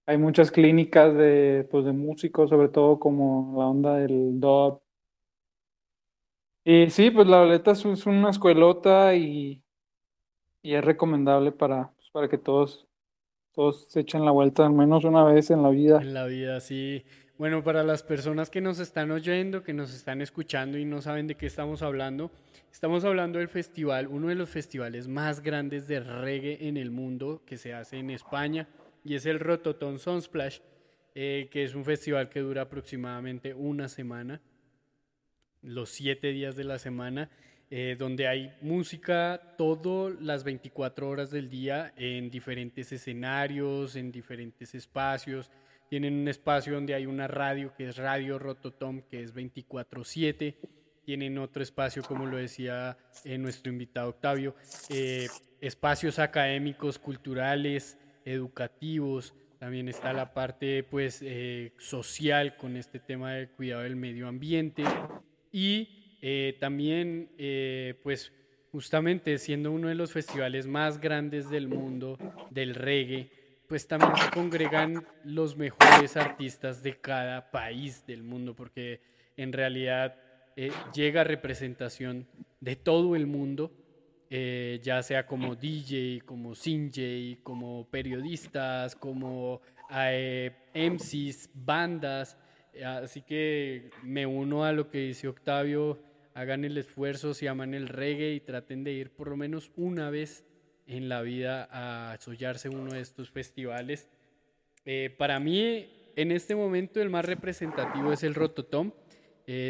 hay 0.05 0.17
muchas 0.17 0.51
clínicas 0.51 1.15
de, 1.15 1.67
pues, 1.71 1.85
de 1.85 1.93
músicos, 1.93 2.49
sobre 2.49 2.67
todo 2.67 2.99
como 2.99 3.55
la 3.57 3.67
onda 3.67 3.95
del 3.97 4.39
dub. 4.41 4.81
Y 6.65 6.89
sí, 6.89 7.11
pues 7.11 7.27
la 7.27 7.37
Valeta 7.37 7.71
es, 7.71 7.85
es 7.85 8.05
una 8.05 8.29
escuelota 8.29 9.15
y, 9.15 9.61
y 10.61 10.73
es 10.73 10.83
recomendable 10.83 11.51
para, 11.51 11.91
pues, 11.95 12.09
para 12.11 12.27
que 12.29 12.37
todos, 12.37 12.87
todos 13.53 13.85
se 13.89 14.01
echen 14.01 14.25
la 14.25 14.31
vuelta 14.31 14.65
al 14.65 14.73
menos 14.73 15.03
una 15.03 15.23
vez 15.23 15.51
en 15.51 15.63
la 15.63 15.69
vida. 15.69 16.01
En 16.01 16.13
la 16.13 16.25
vida, 16.25 16.59
sí. 16.59 17.05
Bueno, 17.43 17.61
para 17.61 17.83
las 17.83 18.03
personas 18.03 18.49
que 18.49 18.61
nos 18.61 18.79
están 18.79 19.11
oyendo, 19.11 19.63
que 19.63 19.73
nos 19.73 19.93
están 19.93 20.21
escuchando 20.21 20.77
y 20.77 20.85
no 20.85 21.01
saben 21.01 21.27
de 21.27 21.35
qué 21.35 21.45
estamos 21.45 21.81
hablando, 21.81 22.31
estamos 22.71 23.03
hablando 23.03 23.37
del 23.37 23.49
festival, 23.49 24.07
uno 24.07 24.29
de 24.29 24.35
los 24.35 24.49
festivales 24.49 25.09
más 25.09 25.41
grandes 25.41 25.85
de 25.85 25.99
reggae 25.99 26.69
en 26.69 26.77
el 26.77 26.89
mundo 26.89 27.43
que 27.45 27.57
se 27.57 27.73
hace 27.73 27.97
en 27.97 28.11
España 28.11 28.69
y 29.03 29.15
es 29.15 29.25
el 29.25 29.41
Rototom 29.41 29.97
Sunsplash, 29.97 30.59
eh, 31.15 31.49
que 31.51 31.65
es 31.65 31.75
un 31.75 31.83
festival 31.83 32.29
que 32.29 32.39
dura 32.39 32.61
aproximadamente 32.61 33.53
una 33.53 33.89
semana, 33.89 34.39
los 35.61 35.89
siete 35.89 36.29
días 36.29 36.55
de 36.55 36.63
la 36.63 36.79
semana, 36.79 37.29
eh, 37.69 37.97
donde 37.99 38.25
hay 38.25 38.53
música 38.61 39.55
todas 39.57 40.17
las 40.21 40.45
24 40.45 41.09
horas 41.09 41.29
del 41.29 41.49
día 41.49 41.91
en 41.97 42.29
diferentes 42.29 42.93
escenarios, 42.93 43.97
en 43.97 44.13
diferentes 44.13 44.73
espacios. 44.75 45.51
Tienen 45.93 46.15
un 46.15 46.27
espacio 46.27 46.73
donde 46.73 46.95
hay 46.95 47.05
una 47.05 47.27
radio 47.27 47.71
que 47.77 47.87
es 47.89 47.97
Radio 47.97 48.39
Rototom, 48.39 49.03
que 49.03 49.21
es 49.21 49.31
24/7. 49.31 50.55
Tienen 51.05 51.37
otro 51.37 51.61
espacio, 51.61 52.01
como 52.01 52.25
lo 52.25 52.37
decía 52.37 52.97
eh, 53.23 53.37
nuestro 53.37 53.71
invitado 53.71 54.09
Octavio, 54.09 54.55
eh, 54.89 55.27
espacios 55.61 56.17
académicos, 56.17 56.97
culturales, 56.97 57.99
educativos. 58.25 59.35
también 59.59 59.87
está 59.87 60.13
la 60.13 60.33
parte 60.33 60.83
pues 60.83 61.19
eh, 61.21 61.73
social 61.77 62.57
con 62.57 62.75
este 62.75 62.97
tema 62.97 63.33
del 63.33 63.49
cuidado 63.49 63.83
del 63.83 63.95
medio 63.95 64.27
ambiente 64.27 64.83
y 65.51 66.57
también 66.59 67.29
pues 68.01 68.33
justamente 68.71 69.37
siendo 69.37 69.71
uno 69.71 69.89
de 69.89 69.95
los 69.95 70.11
festivales 70.11 70.65
más 70.65 70.99
grandes 70.99 71.51
del 71.51 71.67
mundo 71.67 72.17
del 72.49 72.73
reggae, 72.73 73.42
pues 73.67 73.87
también 73.87 74.15
se 74.17 74.29
congregan 74.31 75.05
los 75.23 75.55
mejores 75.55 76.17
artistas 76.17 76.83
de 76.83 76.99
cada 76.99 77.51
país 77.51 78.05
del 78.05 78.23
mundo, 78.23 78.55
porque 78.55 79.01
en 79.37 79.53
realidad 79.53 80.15
llega 80.93 81.23
representación 81.23 82.27
de 82.59 82.75
todo 82.75 83.15
el 83.15 83.25
mundo 83.25 83.71
eh, 84.35 84.79
ya 84.81 85.03
sea 85.03 85.27
como 85.27 85.55
DJ, 85.55 86.21
como 86.25 86.55
Sinjay, 86.55 87.37
como 87.43 87.87
periodistas, 87.91 88.95
como 88.95 89.61
eh, 89.95 90.51
MCs, 90.73 91.51
bandas. 91.53 92.35
Así 92.83 93.21
que 93.21 93.91
me 94.01 94.25
uno 94.25 94.63
a 94.63 94.71
lo 94.71 94.89
que 94.89 95.01
dice 95.01 95.27
Octavio, 95.27 96.01
hagan 96.33 96.65
el 96.65 96.79
esfuerzo, 96.79 97.35
si 97.35 97.45
aman 97.45 97.75
el 97.75 97.87
reggae 97.87 98.33
y 98.33 98.39
traten 98.39 98.83
de 98.83 98.93
ir 98.93 99.11
por 99.11 99.27
lo 99.27 99.37
menos 99.37 99.71
una 99.75 100.09
vez 100.09 100.43
en 100.87 101.09
la 101.09 101.21
vida 101.21 101.67
a 101.71 102.17
sollarse 102.19 102.69
uno 102.69 102.93
de 102.93 103.01
estos 103.01 103.29
festivales. 103.29 104.07
Eh, 104.85 105.13
para 105.17 105.39
mí, 105.39 106.11
en 106.15 106.31
este 106.31 106.55
momento, 106.55 107.01
el 107.01 107.09
más 107.09 107.25
representativo 107.25 108.11
es 108.13 108.23
el 108.23 108.35
Rototom. 108.35 108.91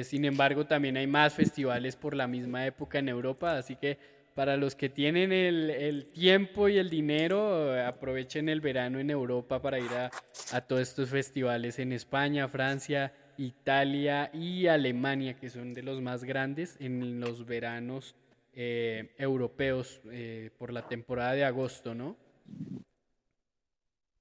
sin 0.04 0.26
embargo, 0.26 0.66
también 0.66 0.98
hay 0.98 1.08
más 1.08 1.34
festivales 1.34 1.96
por 1.96 2.16
la 2.16 2.28
misma 2.28 2.66
época 2.66 3.00
en 3.00 3.10
Europa, 3.10 3.58
así 3.58 3.76
que 3.76 3.98
para 4.36 4.58
los 4.58 4.76
que 4.76 4.90
tienen 4.90 5.32
el, 5.32 6.08
tiempo 6.14 6.68
y 6.68 6.78
el 6.78 6.90
dinero, 6.90 7.72
aprovechen 7.86 8.50
el 8.50 8.62
verano 8.62 9.00
en 9.00 9.10
Europa 9.10 9.62
para 9.62 9.80
ir 9.80 9.92
a, 9.92 10.62
todos 10.62 10.82
estos 10.82 11.10
festivales 11.10 11.80
en 11.80 11.94
España, 11.94 12.48
Francia, 12.48 13.14
Italia 13.38 14.32
y 14.34 14.68
Alemania, 14.68 15.36
que 15.36 15.50
son 15.50 15.74
de 15.74 15.84
los 15.84 16.02
más 16.02 16.24
grandes 16.24 16.78
en 16.80 17.20
los 17.20 17.46
veranos 17.46 18.16
eh, 18.54 19.16
europeos 19.18 20.02
eh, 20.12 20.52
por 20.58 20.72
la 20.72 20.88
temporada 20.88 21.34
de 21.34 21.44
agosto, 21.44 21.94
¿no? 21.94 22.16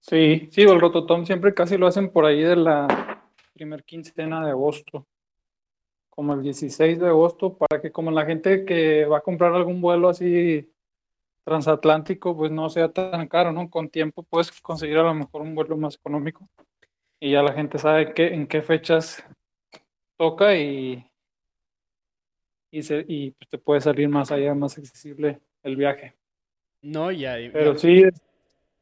Sí, 0.00 0.48
sí, 0.50 0.62
el 0.62 0.80
Rototom 0.80 1.24
siempre 1.24 1.54
casi 1.54 1.76
lo 1.76 1.86
hacen 1.86 2.10
por 2.10 2.26
ahí 2.26 2.42
de 2.42 2.56
la 2.56 3.22
primer 3.54 3.84
quincena 3.84 4.44
de 4.44 4.50
agosto 4.50 5.06
como 6.14 6.34
el 6.34 6.42
16 6.42 7.00
de 7.00 7.08
agosto, 7.08 7.56
para 7.56 7.80
que 7.80 7.90
como 7.90 8.10
la 8.10 8.26
gente 8.26 8.66
que 8.66 9.06
va 9.06 9.18
a 9.18 9.22
comprar 9.22 9.54
algún 9.54 9.80
vuelo 9.80 10.10
así 10.10 10.70
transatlántico, 11.42 12.36
pues 12.36 12.52
no 12.52 12.68
sea 12.68 12.92
tan 12.92 13.26
caro, 13.28 13.50
¿no? 13.50 13.70
Con 13.70 13.88
tiempo 13.88 14.22
puedes 14.22 14.52
conseguir 14.60 14.98
a 14.98 15.04
lo 15.04 15.14
mejor 15.14 15.40
un 15.40 15.54
vuelo 15.54 15.76
más 15.78 15.94
económico 15.94 16.46
y 17.18 17.32
ya 17.32 17.42
la 17.42 17.54
gente 17.54 17.78
sabe 17.78 18.12
qué, 18.12 18.34
en 18.34 18.46
qué 18.46 18.60
fechas 18.60 19.24
toca 20.18 20.54
y, 20.54 21.02
y, 22.72 22.82
se, 22.82 23.04
y 23.06 23.30
pues, 23.32 23.48
te 23.48 23.58
puede 23.58 23.80
salir 23.80 24.08
más 24.08 24.32
allá, 24.32 24.54
más 24.54 24.76
accesible 24.78 25.38
el 25.62 25.76
viaje. 25.76 26.14
No, 26.80 27.12
y, 27.12 27.24
Pero 27.52 27.78
sí. 27.78 28.02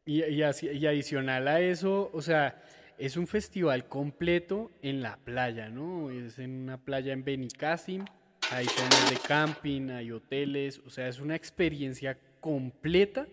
Y, 0.07 0.23
y, 0.25 0.43
y 0.43 0.87
adicional 0.87 1.49
a 1.49 1.61
eso, 1.61 2.11
o 2.15 2.23
sea, 2.23 2.63
es 2.99 3.17
un 3.17 3.27
festival 3.27 3.87
completo 3.89 4.71
en 4.81 5.03
la 5.03 5.19
playa, 5.19 5.69
¿no? 5.69 6.11
Es 6.11 6.39
en 6.39 6.53
una 6.63 6.79
playa 6.79 7.13
en 7.13 7.25
Benicassim, 7.25 8.05
hay 8.53 8.67
zonas 8.67 9.11
de 9.11 9.17
camping, 9.27 9.91
hay 9.91 10.13
hoteles, 10.13 10.81
o 10.87 10.91
sea, 10.91 11.09
es 11.09 11.21
una 11.21 11.35
experiencia 11.35 12.17
completa 12.41 13.27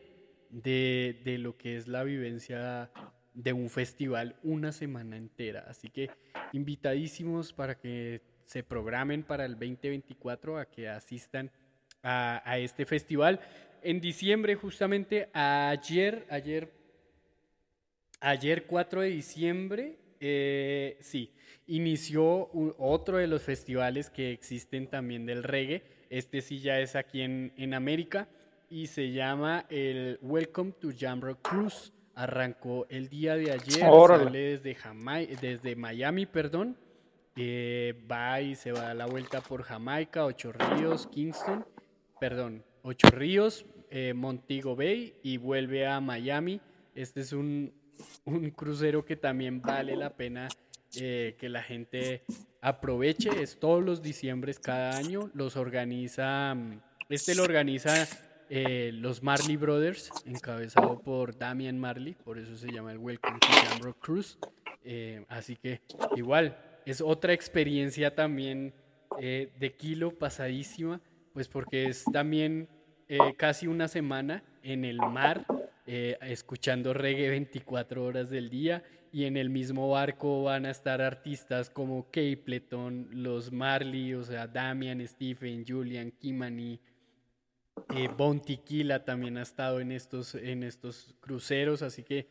de, 0.50 1.22
de 1.24 1.38
lo 1.38 1.56
que 1.56 1.78
es 1.78 1.88
la 1.88 2.04
vivencia 2.04 2.92
de 3.34 3.54
un 3.54 3.70
festival 3.70 4.36
una 4.44 4.72
semana 4.72 5.18
entera. 5.18 5.66
Así 5.70 5.90
que 5.90 6.10
invitadísimos 6.52 7.54
para 7.54 7.78
que 7.78 8.22
se 8.48 8.64
programen 8.64 9.22
para 9.22 9.46
el 9.46 9.54
2024 9.54 10.58
a 10.58 10.66
que 10.66 10.90
asistan 10.90 11.52
a, 12.02 12.42
a 12.44 12.58
este 12.58 12.88
festival. 12.88 13.40
En 13.84 14.02
diciembre, 14.02 14.56
justamente 14.56 15.30
ayer, 15.34 16.26
ayer 16.32 16.74
Ayer 18.20 18.66
4 18.66 19.02
de 19.02 19.10
diciembre, 19.10 19.96
eh, 20.20 20.98
sí, 21.02 21.32
inició 21.68 22.50
otro 22.80 23.18
de 23.18 23.28
los 23.28 23.44
festivales 23.44 24.10
que 24.10 24.32
existen 24.32 24.88
también 24.88 25.28
del 25.28 25.44
reggae. 25.44 25.84
Este 26.10 26.42
sí 26.42 26.60
ya 26.60 26.80
es 26.80 26.96
aquí 26.96 27.22
en, 27.22 27.54
en 27.58 27.76
América 27.76 28.28
y 28.72 28.88
se 28.88 29.12
llama 29.12 29.66
el 29.70 30.18
Welcome 30.24 30.74
to 30.80 30.90
Jamrock 30.98 31.48
Cruise. 31.48 31.94
Arrancó 32.16 32.88
el 32.90 33.10
día 33.10 33.36
de 33.36 33.52
ayer, 33.52 33.86
sale 34.08 34.58
desde, 34.58 34.76
desde 35.40 35.76
Miami, 35.76 36.26
perdón. 36.26 36.76
Eh, 37.40 37.94
va 38.12 38.42
y 38.42 38.56
se 38.56 38.72
va 38.72 38.90
a 38.90 38.94
la 38.96 39.06
vuelta 39.06 39.42
por 39.42 39.62
Jamaica, 39.62 40.26
Ocho 40.26 40.52
Ríos, 40.52 41.06
Kingston, 41.06 41.64
perdón, 42.20 42.64
Ocho 42.82 43.10
Ríos, 43.12 43.66
eh, 43.92 44.14
Montego 44.16 44.76
Bay 44.76 45.14
y 45.22 45.38
vuelve 45.38 45.86
a 45.86 46.02
Miami. 46.02 46.60
Este 46.96 47.22
es 47.22 47.34
un, 47.34 47.72
un 48.26 48.50
crucero 48.50 49.06
que 49.06 49.16
también 49.16 49.62
vale 49.62 49.96
la 49.96 50.10
pena 50.16 50.48
eh, 50.96 51.36
que 51.40 51.48
la 51.48 51.62
gente 51.62 52.24
aproveche. 52.60 53.30
Es 53.42 53.60
todos 53.60 53.84
los 53.84 54.02
diciembres 54.02 54.58
cada 54.58 54.98
año. 54.98 55.30
Los 55.36 55.58
organiza, 55.58 56.56
mm, 56.56 56.82
este 57.10 57.36
lo 57.36 57.44
organiza 57.44 58.08
eh, 58.50 58.92
los 58.94 59.22
Marley 59.22 59.58
Brothers, 59.58 60.10
encabezado 60.26 61.00
por 61.00 61.38
Damian 61.38 61.78
Marley, 61.78 62.16
por 62.16 62.40
eso 62.40 62.58
se 62.58 62.72
llama 62.72 62.94
el 62.94 62.98
Welcome 62.98 63.40
to 63.40 63.48
Jamrock 63.48 64.00
Cruise. 64.00 64.40
Así 65.28 65.58
que 65.58 65.82
igual, 66.16 66.58
es 66.90 67.02
otra 67.02 67.34
experiencia 67.34 68.16
también 68.16 68.74
de 69.20 69.76
kilo 69.78 70.12
pasadísima, 70.12 71.02
pues 71.34 71.48
porque 71.48 71.88
es 71.88 72.04
también 72.12 72.70
casi 73.38 73.68
una 73.68 73.88
semana 73.88 74.44
en 74.62 74.86
el 74.86 74.98
mar 74.98 75.46
eh, 75.90 76.18
escuchando 76.20 76.94
reggae 76.94 77.30
24 77.30 78.04
horas 78.04 78.30
del 78.30 78.50
día 78.50 78.84
y 79.14 79.24
en 79.24 79.38
el 79.38 79.50
mismo 79.50 79.90
barco 79.90 80.44
van 80.44 80.66
a 80.66 80.70
estar 80.70 81.02
artistas 81.02 81.70
como 81.70 82.12
Capleton, 82.12 83.08
los 83.14 83.54
Marley, 83.54 84.14
o 84.14 84.22
sea, 84.22 84.48
Damian, 84.48 85.08
Stephen, 85.08 85.64
Julian, 85.66 86.12
Kimani, 86.12 86.78
eh, 87.96 88.10
Bon 88.18 88.42
también 89.06 89.38
ha 89.38 89.44
estado 89.44 89.80
en 89.80 89.94
estos, 89.94 90.36
en 90.36 90.64
estos 90.64 91.16
cruceros, 91.22 91.82
así 91.82 92.04
que 92.04 92.28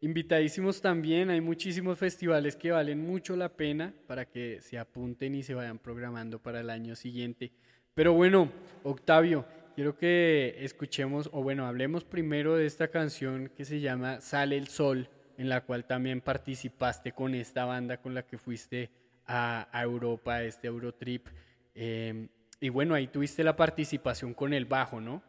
invitadísimos 0.00 0.80
también, 0.80 1.30
hay 1.30 1.40
muchísimos 1.40 1.98
festivales 1.98 2.56
que 2.56 2.70
valen 2.70 3.04
mucho 3.06 3.36
la 3.36 3.50
pena 3.50 3.92
para 4.06 4.24
que 4.24 4.60
se 4.60 4.78
apunten 4.78 5.34
y 5.34 5.42
se 5.42 5.54
vayan 5.54 5.78
programando 5.78 6.38
para 6.38 6.60
el 6.60 6.70
año 6.70 6.96
siguiente. 6.96 7.52
Pero 7.94 8.14
bueno, 8.14 8.50
Octavio, 8.82 9.44
quiero 9.74 9.96
que 9.96 10.56
escuchemos, 10.60 11.28
o 11.32 11.42
bueno, 11.42 11.66
hablemos 11.66 12.04
primero 12.04 12.56
de 12.56 12.66
esta 12.66 12.88
canción 12.88 13.50
que 13.56 13.64
se 13.64 13.80
llama 13.80 14.20
Sale 14.20 14.56
el 14.56 14.68
Sol, 14.68 15.08
en 15.36 15.48
la 15.48 15.62
cual 15.62 15.86
también 15.86 16.20
participaste 16.20 17.12
con 17.12 17.34
esta 17.34 17.64
banda 17.64 17.98
con 17.98 18.14
la 18.14 18.26
que 18.26 18.38
fuiste 18.38 18.90
a, 19.26 19.68
Europa, 19.82 20.34
a 20.34 20.44
este 20.44 20.66
Eurotrip. 20.66 21.26
Em, 21.74 22.28
y 22.60 22.68
bueno, 22.68 22.94
ahí 22.94 23.06
tuviste 23.06 23.42
la 23.42 23.56
participación 23.56 24.34
con 24.34 24.52
el 24.52 24.66
bajo, 24.66 25.00
¿no? 25.00 25.22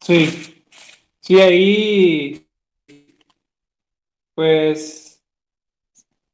Sí, 0.00 0.64
sí, 1.20 1.40
ahí, 1.40 2.43
pues 4.34 5.14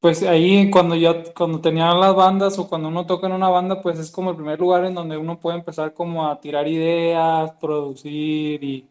pues 0.00 0.22
ahí 0.22 0.70
cuando 0.70 0.96
ya, 0.96 1.24
cuando 1.34 1.60
tenía 1.60 1.92
las 1.94 2.14
bandas 2.14 2.58
o 2.58 2.68
cuando 2.68 2.88
uno 2.88 3.06
toca 3.06 3.26
en 3.26 3.34
una 3.34 3.50
banda, 3.50 3.82
pues 3.82 3.98
es 3.98 4.10
como 4.10 4.30
el 4.30 4.36
primer 4.36 4.58
lugar 4.58 4.84
en 4.86 4.94
donde 4.94 5.16
uno 5.18 5.38
puede 5.38 5.58
empezar 5.58 5.92
como 5.94 6.26
a 6.26 6.40
tirar 6.40 6.66
ideas, 6.66 7.52
producir 7.60 8.64
y, 8.64 8.88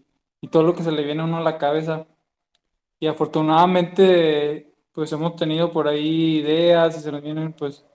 todo 0.51 0.63
lo 0.63 0.75
que 0.75 0.83
se 0.83 0.91
le 0.91 1.03
viene 1.03 1.21
a 1.21 1.25
uno 1.25 1.37
a 1.37 1.41
la 1.41 1.57
cabeza. 1.57 2.07
Y 2.99 3.07
afortunadamente, 3.07 4.73
pues 4.93 5.11
hemos 5.13 5.35
tenido 5.35 5.71
por 5.71 5.87
ahí 5.87 6.39
ideas 6.39 6.97
y 6.97 7.01
se 7.01 7.11
nos 7.11 7.21
vienen 7.21 7.53
pues, 7.53 7.85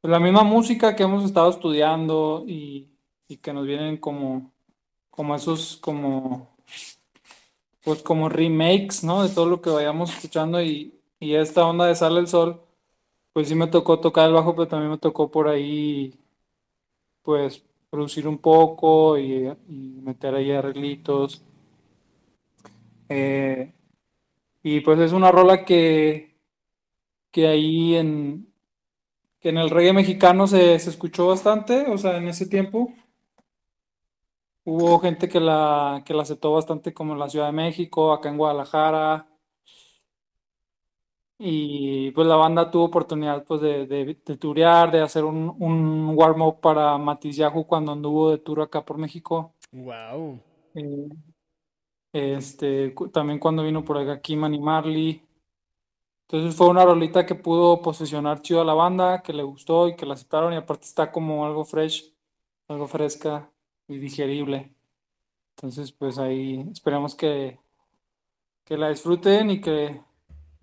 pues 0.00 0.10
la 0.10 0.20
misma 0.20 0.44
música 0.44 0.96
que 0.96 1.04
hemos 1.04 1.24
estado 1.24 1.50
estudiando 1.50 2.44
y, 2.46 2.90
y 3.28 3.38
que 3.38 3.52
nos 3.52 3.66
vienen 3.66 3.98
como, 3.98 4.52
como 5.10 5.34
esos, 5.34 5.76
como, 5.78 6.53
pues 7.84 8.02
como 8.02 8.28
remakes, 8.28 9.04
¿no? 9.04 9.22
De 9.22 9.34
todo 9.34 9.46
lo 9.46 9.60
que 9.62 9.70
vayamos 9.70 10.10
escuchando 10.14 10.62
y, 10.62 10.94
y 11.20 11.34
esta 11.34 11.66
onda 11.66 11.86
de 11.86 11.94
Sale 11.94 12.20
el 12.20 12.28
Sol, 12.28 12.60
pues 13.32 13.48
sí 13.48 13.54
me 13.54 13.66
tocó 13.68 14.00
tocar 14.00 14.28
el 14.28 14.34
bajo, 14.34 14.54
pero 14.54 14.68
también 14.68 14.92
me 14.92 14.98
tocó 14.98 15.30
por 15.30 15.48
ahí, 15.48 16.14
pues, 17.22 17.62
producir 17.90 18.28
un 18.28 18.38
poco 18.38 19.18
y, 19.18 19.50
meter 19.68 20.34
ahí 20.34 20.52
arreglitos. 20.52 21.42
Eh, 23.08 23.72
y 24.62 24.80
pues 24.80 24.98
es 25.00 25.12
una 25.12 25.30
rola 25.30 25.64
que, 25.64 26.36
que 27.30 27.46
ahí 27.48 27.96
en, 27.96 28.48
que 29.40 29.50
en 29.50 29.58
el 29.58 29.70
reggae 29.70 29.92
mexicano 29.92 30.46
se, 30.46 30.78
se 30.78 30.90
escuchó 30.90 31.28
bastante, 31.28 31.86
o 31.90 31.98
sea, 31.98 32.16
en 32.18 32.28
ese 32.28 32.46
tiempo. 32.46 32.92
Hubo 34.64 34.98
gente 34.98 35.28
que 35.28 35.40
la, 35.40 36.02
que 36.04 36.14
la 36.14 36.22
aceptó 36.22 36.52
bastante 36.52 36.94
como 36.94 37.12
en 37.12 37.18
la 37.18 37.28
Ciudad 37.28 37.46
de 37.46 37.52
México, 37.52 38.12
acá 38.12 38.28
en 38.30 38.38
Guadalajara, 38.38 39.28
Y 41.38 42.12
pues 42.12 42.26
la 42.26 42.36
banda 42.36 42.70
tuvo 42.70 42.84
oportunidad 42.84 43.44
pues 43.44 43.60
de, 43.60 43.86
de, 43.86 44.18
de 44.24 44.36
turear, 44.36 44.90
de 44.90 45.00
hacer 45.00 45.24
un, 45.24 45.54
un 45.58 46.12
warm-up 46.14 46.60
para 46.60 46.96
Matiz 46.96 47.36
Yahoo 47.36 47.66
cuando 47.66 47.92
anduvo 47.92 48.30
de 48.30 48.38
tour 48.38 48.62
acá 48.62 48.84
por 48.84 48.98
México. 48.98 49.52
Wow. 49.72 50.40
Eh, 50.74 51.08
este, 52.12 52.94
también 53.12 53.40
cuando 53.40 53.64
vino 53.64 53.84
por 53.84 53.98
acá 53.98 54.20
Kim 54.20 54.44
y 54.54 54.60
Marley. 54.60 55.22
Entonces 56.28 56.56
fue 56.56 56.68
una 56.68 56.84
rolita 56.84 57.26
que 57.26 57.34
pudo 57.34 57.82
posicionar 57.82 58.40
chido 58.40 58.60
a 58.60 58.64
la 58.64 58.74
banda, 58.74 59.22
que 59.22 59.32
le 59.32 59.42
gustó 59.42 59.88
y 59.88 59.96
que 59.96 60.06
la 60.06 60.14
aceptaron 60.14 60.52
y 60.52 60.56
aparte 60.56 60.86
está 60.86 61.10
como 61.10 61.44
algo 61.44 61.64
fresh, 61.64 62.14
algo 62.68 62.86
fresca 62.86 63.50
y 63.88 63.98
digerible. 63.98 64.72
Entonces 65.56 65.92
pues 65.92 66.18
ahí 66.18 66.64
esperamos 66.72 67.14
que, 67.14 67.58
que 68.64 68.76
la 68.76 68.88
disfruten 68.88 69.50
y 69.50 69.60
que 69.60 70.00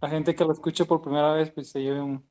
la 0.02 0.10
gente 0.10 0.36
que 0.36 0.46
la 0.46 0.54
escuche 0.54 0.86
por 0.86 1.02
primera 1.02 1.34
vez 1.34 1.52
pues 1.52 1.70
se 1.70 1.82
lleve 1.82 2.02
un, 2.02 2.24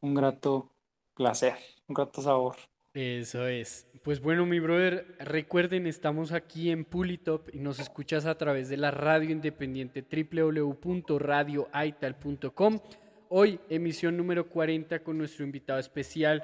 un 0.00 0.14
grato 0.14 0.70
placer, 1.14 1.54
un 1.88 1.94
grato 1.94 2.22
sabor. 2.22 2.56
Eso 2.94 3.46
es. 3.46 3.86
Pues 4.02 4.22
bueno, 4.22 4.46
mi 4.46 4.58
brother, 4.58 5.14
recuerden, 5.18 5.86
estamos 5.86 6.32
aquí 6.32 6.70
en 6.70 6.86
Pulitop 6.86 7.54
y 7.54 7.58
nos 7.58 7.78
escuchas 7.78 8.24
a 8.24 8.38
través 8.38 8.70
de 8.70 8.78
la 8.78 8.90
radio 8.90 9.28
independiente 9.30 10.02
www.radioaital.com. 10.02 12.80
Hoy, 13.28 13.60
emisión 13.68 14.16
número 14.16 14.48
40 14.48 15.00
con 15.00 15.18
nuestro 15.18 15.44
invitado 15.44 15.78
especial, 15.78 16.42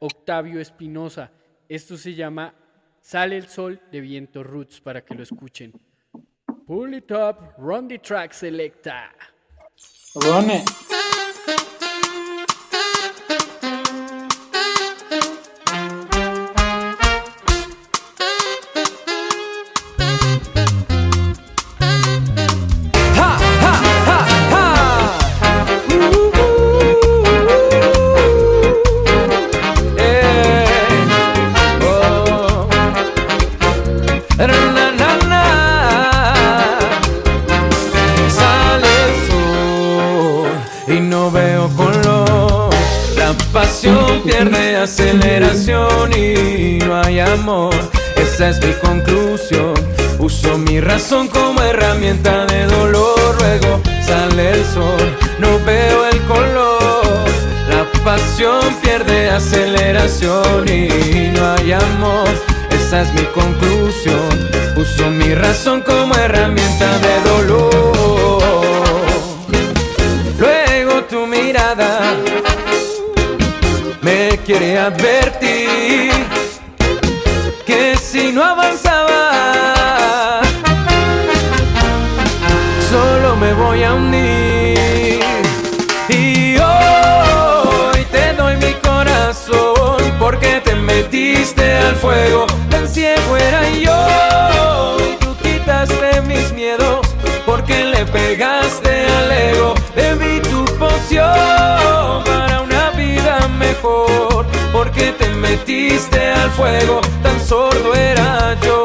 Octavio 0.00 0.60
Espinosa. 0.60 1.30
Esto 1.68 1.96
se 1.96 2.14
llama 2.14 2.54
Sale 3.04 3.36
el 3.36 3.48
Sol 3.48 3.78
de 3.92 4.00
Viento 4.00 4.42
Roots 4.42 4.80
para 4.80 5.04
que 5.04 5.14
lo 5.14 5.22
escuchen. 5.22 5.78
Pulitop, 6.66 7.58
run 7.58 7.86
the 7.86 7.98
track 7.98 8.32
selecta. 8.32 9.12
Rone. 10.14 10.64
Ha, 10.90 10.93
y 60.06 61.32
no 61.34 61.52
hay 61.52 61.72
amor. 61.72 62.28
Esa 62.70 63.02
es 63.02 63.12
mi 63.14 63.24
conclusión. 63.32 64.28
Uso 64.76 65.10
mi 65.10 65.34
razón 65.34 65.73
Tan 92.68 92.86
ciego 92.86 93.36
era 93.36 93.66
yo. 93.70 94.96
Y 95.00 95.16
tú 95.24 95.34
quitaste 95.42 96.20
mis 96.22 96.52
miedos 96.52 97.06
porque 97.46 97.82
le 97.82 98.04
pegaste 98.04 99.06
al 99.06 99.32
ego. 99.32 99.74
Bebí 99.96 100.40
tu 100.40 100.66
poción 100.78 102.22
para 102.24 102.60
una 102.60 102.90
vida 102.90 103.48
mejor. 103.58 104.44
Porque 104.70 105.12
te 105.12 105.30
metiste 105.30 106.30
al 106.30 106.50
fuego, 106.50 107.00
tan 107.22 107.40
sordo 107.40 107.94
era 107.94 108.54
yo. 108.60 108.83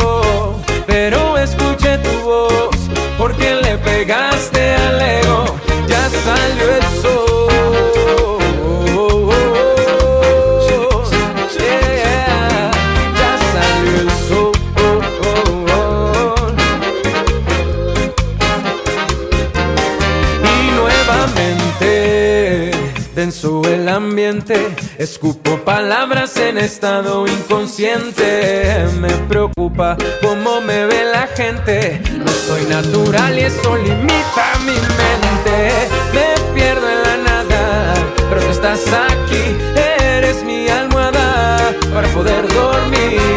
Escupo 24.98 25.58
palabras 25.66 26.38
en 26.38 26.60
estado 26.60 27.26
inconsciente. 27.26 28.86
Me 29.00 29.10
preocupa 29.28 29.98
cómo 30.22 30.62
me 30.62 30.86
ve 30.86 31.06
la 31.12 31.26
gente. 31.28 32.00
No 32.16 32.32
soy 32.32 32.64
natural 32.66 33.40
y 33.40 33.42
eso 33.42 33.76
limita 33.78 34.46
mi 34.66 34.74
mente. 35.00 35.72
Me 36.14 36.54
pierdo 36.54 36.88
en 36.88 37.04
la 37.04 37.18
nada, 37.18 37.94
pero 38.30 38.42
tú 38.42 38.52
estás 38.52 38.82
aquí, 38.88 39.58
eres 39.76 40.44
mi 40.44 40.68
almohada 40.70 41.74
para 41.92 42.08
poder 42.10 42.48
dormir 42.54 43.29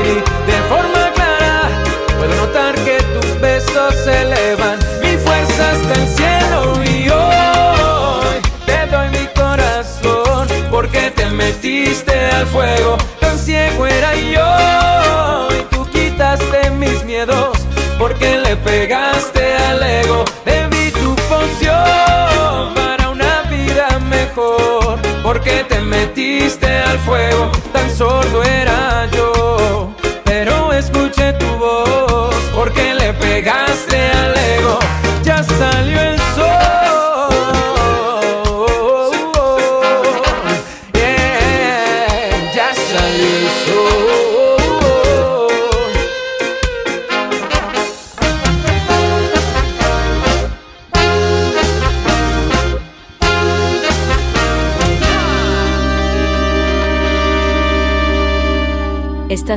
fuego. 12.47 12.97
Tan 13.21 13.39
ciego 13.39 13.87
era 13.87 14.15
yo 14.15 15.49
y 15.59 15.63
tú 15.75 15.89
quitaste 15.91 16.71
mis 16.71 17.05
miedos 17.05 17.59
porque 17.99 18.39
le 18.39 18.57
pegaste 18.57 19.55
al 19.55 19.83
ego. 19.83 20.25
Bebí 20.45 20.91
tu 20.93 21.15
poción 21.29 22.75
para 22.75 23.11
una 23.11 23.43
vida 23.51 23.99
mejor 24.11 24.99
porque 25.23 25.65
te 25.69 25.81
metiste 25.81 26.67
al 26.67 26.99
fuego. 27.01 27.51
Tan 27.73 27.89
sordo 27.95 28.43
era 28.43 29.09
yo, 29.13 29.93
pero 30.25 30.73
escuché 30.73 31.33
tu 31.35 31.47
voz 31.57 32.35
porque 32.55 32.95
le 32.95 33.13
pegaste 33.15 34.11
al 34.11 34.37
ego. 34.37 34.79
Ya 35.23 35.43
salió 35.43 36.01
el 36.01 36.19
sol. 36.35 36.52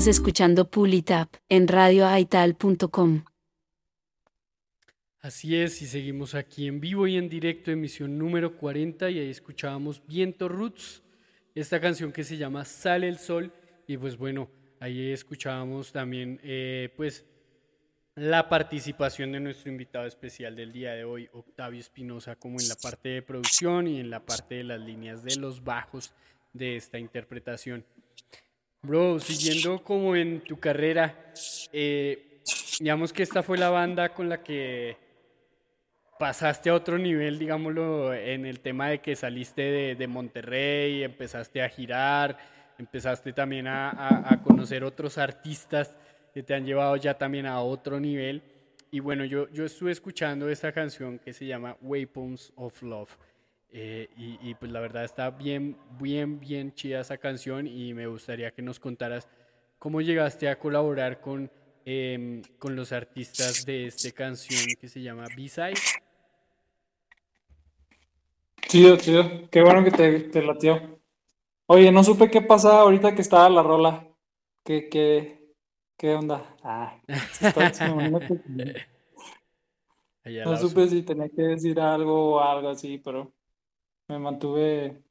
Escuchando 0.07 0.69
Pulitap 0.69 1.33
en 1.49 1.67
radioaital.com. 1.67 3.23
Así 5.19 5.55
es, 5.55 5.81
y 5.81 5.87
seguimos 5.87 6.35
aquí 6.35 6.67
en 6.67 6.79
vivo 6.79 7.07
y 7.07 7.17
en 7.17 7.27
directo, 7.27 7.71
emisión 7.71 8.19
número 8.19 8.57
40, 8.57 9.09
y 9.09 9.17
ahí 9.17 9.29
escuchábamos 9.31 10.05
Viento 10.05 10.47
Roots, 10.47 11.01
esta 11.55 11.81
canción 11.81 12.11
que 12.11 12.23
se 12.23 12.37
llama 12.37 12.63
Sale 12.65 13.07
el 13.07 13.17
Sol, 13.17 13.51
y 13.87 13.97
pues 13.97 14.17
bueno, 14.17 14.49
ahí 14.79 15.11
escuchábamos 15.11 15.91
también 15.91 16.39
eh, 16.43 16.93
pues 16.95 17.25
la 18.13 18.47
participación 18.47 19.31
de 19.31 19.39
nuestro 19.39 19.71
invitado 19.71 20.05
especial 20.05 20.55
del 20.55 20.71
día 20.71 20.91
de 20.91 21.05
hoy, 21.05 21.27
Octavio 21.33 21.79
Espinosa, 21.79 22.35
como 22.35 22.59
en 22.59 22.69
la 22.69 22.75
parte 22.75 23.09
de 23.09 23.21
producción 23.23 23.87
y 23.87 23.99
en 23.99 24.11
la 24.11 24.23
parte 24.23 24.55
de 24.55 24.63
las 24.63 24.79
líneas 24.79 25.23
de 25.23 25.37
los 25.37 25.63
bajos 25.63 26.13
de 26.53 26.75
esta 26.75 26.99
interpretación. 26.99 27.83
Bro, 28.85 29.19
siguiendo 29.19 29.81
como 29.83 30.15
en 30.15 30.41
tu 30.41 30.59
carrera, 30.59 31.31
eh, 31.73 32.39
digamos 32.79 33.11
que 33.11 33.23
esta 33.23 33.41
fue 33.41 33.57
la 33.57 33.71
banda 33.71 34.09
con 34.13 34.29
la 34.29 34.43
que 34.43 34.95
pasaste 36.19 36.69
a 36.69 36.75
otro 36.75 36.99
nivel, 36.99 37.39
digámoslo, 37.39 38.13
en 38.13 38.45
el 38.45 38.59
tema 38.59 38.89
de 38.89 38.99
que 38.99 39.15
saliste 39.15 39.63
de, 39.63 39.95
de 39.95 40.07
Monterrey, 40.07 41.03
empezaste 41.03 41.63
a 41.63 41.69
girar, 41.69 42.37
empezaste 42.77 43.33
también 43.33 43.65
a, 43.67 44.39
conocer 44.43 44.83
otros 44.83 45.17
artistas 45.17 45.97
que 46.31 46.43
te 46.43 46.53
han 46.53 46.63
llevado 46.65 46.95
ya 46.97 47.17
también 47.17 47.47
a 47.47 47.61
otro 47.61 47.99
nivel. 47.99 48.43
Y 48.91 48.99
bueno, 48.99 49.25
yo, 49.25 49.49
yo 49.49 49.65
estuve 49.65 49.91
escuchando 49.91 50.47
esta 50.47 50.71
canción 50.71 51.17
que 51.17 51.33
se 51.33 51.47
llama 51.47 51.75
Weapons 51.81 52.53
of 52.55 52.83
Love. 52.83 53.09
Eh, 53.77 54.07
y, 54.15 54.39
y, 54.41 54.55
pues 54.55 54.71
la 54.71 54.79
verdad 54.79 55.03
está 55.03 55.31
bien, 55.31 55.75
bien, 55.99 56.39
bien 56.39 56.73
chida 56.73 57.01
esa 57.01 57.17
canción 57.17 57.67
y 57.67 57.93
me 57.93 58.07
gustaría 58.07 58.51
que 58.51 58.61
nos 58.61 58.79
contaras 58.79 59.27
cómo 59.79 59.99
llegaste 59.99 60.47
a 60.47 60.57
colaborar 60.57 61.19
con, 61.19 61.51
eh, 61.85 62.41
con 62.57 62.77
los 62.77 62.93
artistas 62.93 63.65
de 63.65 63.87
esta 63.87 64.09
canción 64.13 64.61
que 64.79 64.87
se 64.87 65.01
llama 65.01 65.25
B-Side. 65.35 65.73
Chido, 68.69 68.95
chido. 68.95 69.49
Qué 69.51 69.61
bueno 69.61 69.83
que 69.83 69.91
te, 69.91 70.21
te 70.21 70.41
latió. 70.41 71.01
Oye, 71.65 71.91
no 71.91 72.01
supe 72.01 72.31
qué 72.31 72.41
pasaba 72.41 72.79
ahorita 72.79 73.13
que 73.13 73.23
estaba 73.23 73.49
la 73.49 73.61
rola. 73.61 74.07
¿Qué, 74.63 74.87
qué, 74.87 75.53
qué 75.97 76.15
onda? 76.15 76.55
Ah, 76.63 76.97
no 80.45 80.55
supe 80.55 80.87
si 80.87 81.03
tenía 81.03 81.27
que 81.27 81.41
decir 81.41 81.77
algo 81.77 82.35
o 82.35 82.39
algo 82.39 82.69
así, 82.69 82.99
pero 82.99 83.34
me 84.07 84.19
mantuve. 84.19 85.01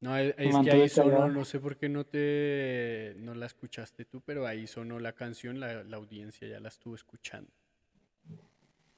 No, 0.00 0.16
es, 0.16 0.34
es 0.38 0.56
que 0.64 0.70
ahí 0.70 0.88
sonó, 0.88 1.28
no 1.28 1.44
sé 1.44 1.60
por 1.60 1.76
qué 1.76 1.88
no 1.88 2.04
te 2.04 3.14
no 3.18 3.34
la 3.34 3.46
escuchaste 3.46 4.06
tú, 4.06 4.22
pero 4.22 4.46
ahí 4.46 4.66
sonó 4.66 4.98
la 4.98 5.12
canción, 5.12 5.60
la, 5.60 5.84
la 5.84 5.96
audiencia 5.98 6.48
ya 6.48 6.58
la 6.58 6.68
estuvo 6.68 6.94
escuchando. 6.94 7.50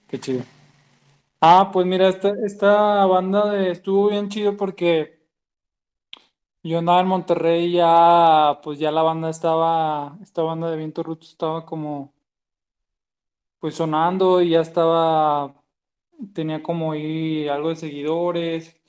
Qué 0.06 0.20
chido. 0.20 0.42
Ah, 1.40 1.70
pues 1.72 1.86
mira, 1.86 2.08
esta, 2.08 2.32
esta 2.44 3.04
banda 3.06 3.50
de, 3.50 3.72
estuvo 3.72 4.10
bien 4.10 4.28
chido 4.28 4.56
porque 4.56 5.26
yo 6.62 6.78
andaba 6.78 7.00
en 7.00 7.08
Monterrey 7.08 7.72
ya, 7.72 8.60
pues 8.62 8.78
ya 8.78 8.92
la 8.92 9.02
banda 9.02 9.28
estaba, 9.30 10.16
esta 10.22 10.42
banda 10.42 10.70
de 10.70 10.76
Viento 10.76 11.02
Roots 11.02 11.30
estaba 11.30 11.66
como, 11.66 12.12
pues 13.58 13.74
sonando 13.74 14.40
y 14.40 14.50
ya 14.50 14.60
estaba, 14.60 15.52
tenía 16.32 16.62
como 16.62 16.92
ahí 16.92 17.48
algo 17.48 17.70
de 17.70 17.76
seguidores. 17.76 18.81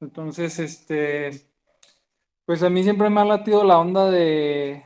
Entonces, 0.00 0.58
este, 0.58 1.30
pues 2.44 2.62
a 2.62 2.70
mí 2.70 2.82
siempre 2.82 3.10
me 3.10 3.20
ha 3.20 3.24
latido 3.24 3.64
la 3.64 3.78
onda 3.78 4.10
de, 4.10 4.84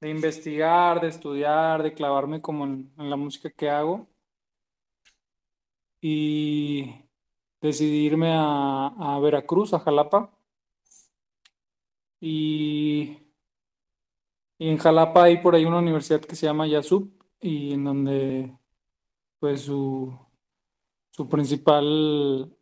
de 0.00 0.10
investigar, 0.10 1.00
de 1.00 1.08
estudiar, 1.08 1.82
de 1.82 1.94
clavarme 1.94 2.40
como 2.40 2.64
en, 2.64 2.92
la 2.96 3.16
música 3.16 3.50
que 3.50 3.70
hago. 3.70 4.08
Y 6.00 6.92
decidí 7.60 8.06
irme 8.06 8.32
a, 8.32 8.88
a 8.88 9.20
Veracruz, 9.20 9.74
a 9.74 9.80
Jalapa. 9.80 10.30
Y, 12.20 13.18
y 14.58 14.68
en 14.68 14.78
Jalapa 14.78 15.24
hay 15.24 15.38
por 15.42 15.54
ahí 15.54 15.64
una 15.64 15.78
universidad 15.78 16.20
que 16.20 16.36
se 16.36 16.46
llama 16.46 16.66
Yasup 16.66 17.10
y 17.40 17.74
en 17.74 17.84
donde 17.84 18.56
pues 19.40 19.62
su, 19.62 20.16
su 21.10 21.28
principal 21.28 22.56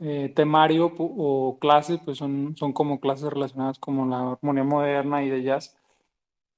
eh, 0.00 0.32
temario 0.34 0.92
o 0.98 1.58
clases 1.60 2.00
pues 2.04 2.18
son, 2.18 2.56
son 2.56 2.72
como 2.72 3.00
clases 3.00 3.30
relacionadas 3.32 3.78
como 3.78 4.06
la 4.06 4.32
armonía 4.32 4.64
moderna 4.64 5.22
y 5.24 5.30
de 5.30 5.42
jazz. 5.42 5.76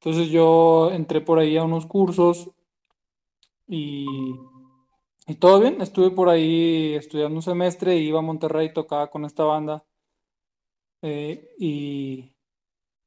Entonces 0.01 0.28
yo 0.30 0.91
entré 0.93 1.20
por 1.20 1.38
ahí 1.38 1.57
a 1.57 1.64
unos 1.64 1.86
cursos 1.86 2.51
y, 3.68 4.07
y 5.26 5.34
todo 5.36 5.61
bien, 5.61 5.80
estuve 5.80 6.11
por 6.11 6.28
ahí 6.28 6.95
estudiando 6.95 7.36
un 7.36 7.43
semestre 7.43 7.97
iba 7.97 8.18
a 8.18 8.22
Monterrey, 8.22 8.72
tocaba 8.72 9.11
con 9.11 9.24
esta 9.24 9.45
banda 9.45 9.84
eh, 11.03 11.55
y, 11.59 12.32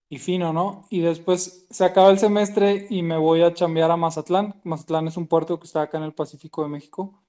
y 0.09 0.17
fino, 0.19 0.53
¿no? 0.53 0.85
Y 0.89 1.01
después 1.01 1.67
se 1.69 1.85
acaba 1.85 2.09
el 2.11 2.19
semestre 2.19 2.87
y 2.89 3.03
me 3.03 3.17
voy 3.17 3.41
a 3.43 3.53
chambear 3.53 3.91
a 3.91 3.97
Mazatlán. 3.97 4.61
Mazatlán 4.63 5.07
es 5.07 5.17
un 5.17 5.27
puerto 5.27 5.59
que 5.59 5.65
está 5.65 5.83
acá 5.83 5.97
en 5.97 6.05
el 6.05 6.13
Pacífico 6.13 6.63
de 6.63 6.69
México. 6.69 7.22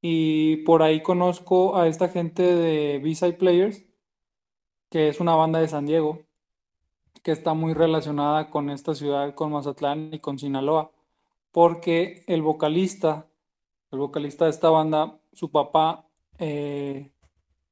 Y 0.00 0.58
por 0.58 0.82
ahí 0.82 1.02
conozco 1.02 1.76
a 1.76 1.88
esta 1.88 2.08
gente 2.08 2.42
de 2.42 2.98
B-Side 2.98 3.34
Players, 3.34 3.84
que 4.90 5.08
es 5.08 5.20
una 5.20 5.34
banda 5.34 5.60
de 5.60 5.68
San 5.68 5.86
Diego, 5.86 6.20
que 7.22 7.32
está 7.32 7.54
muy 7.54 7.74
relacionada 7.74 8.48
con 8.50 8.70
esta 8.70 8.94
ciudad, 8.94 9.34
con 9.34 9.52
Mazatlán 9.52 10.10
y 10.12 10.20
con 10.20 10.38
Sinaloa, 10.38 10.92
porque 11.50 12.24
el 12.26 12.42
vocalista, 12.42 13.26
el 13.90 13.98
vocalista 13.98 14.44
de 14.44 14.50
esta 14.52 14.70
banda, 14.70 15.18
su 15.32 15.50
papá 15.50 16.06
eh, 16.38 17.10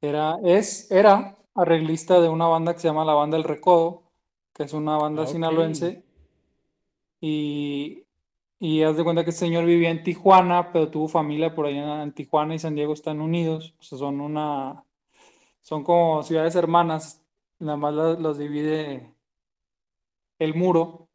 era, 0.01 0.39
es, 0.45 0.91
era 0.91 1.37
arreglista 1.55 2.21
de 2.21 2.29
una 2.29 2.47
banda 2.47 2.75
que 2.75 2.81
se 2.81 2.89
llama 2.89 3.05
la 3.05 3.15
Banda 3.15 3.37
El 3.37 3.45
Recodo, 3.45 4.03
que 4.53 4.65
es 4.65 4.73
una 4.73 4.97
banda 4.97 5.23
Ah, 5.23 5.27
sinaloense, 5.27 6.05
y, 7.21 8.06
y 8.59 8.83
haz 8.83 8.97
de 8.97 9.05
cuenta 9.05 9.25
que 9.25 9.31
este 9.31 9.47
señor 9.47 9.65
vivía 9.67 9.91
en 9.91 10.03
Tijuana, 10.03 10.73
pero 10.73 10.91
tuvo 10.91 11.09
familia 11.09 11.55
por 11.55 11.67
allá 11.67 12.03
en 12.03 12.13
Tijuana 12.13 12.55
y 12.55 12.59
San 12.59 12.75
Diego 12.75 12.93
están 12.95 13.21
unidos, 13.21 13.75
o 13.79 13.83
sea, 13.83 13.99
son 13.99 14.21
una, 14.21 14.85
son 15.61 15.85
como 15.85 16.23
ciudades 16.23 16.57
hermanas, 16.57 17.23
nada 17.59 17.77
más 17.79 17.95
las, 18.21 18.39
divide 18.39 19.15
el 20.39 20.55
muro, 20.55 21.09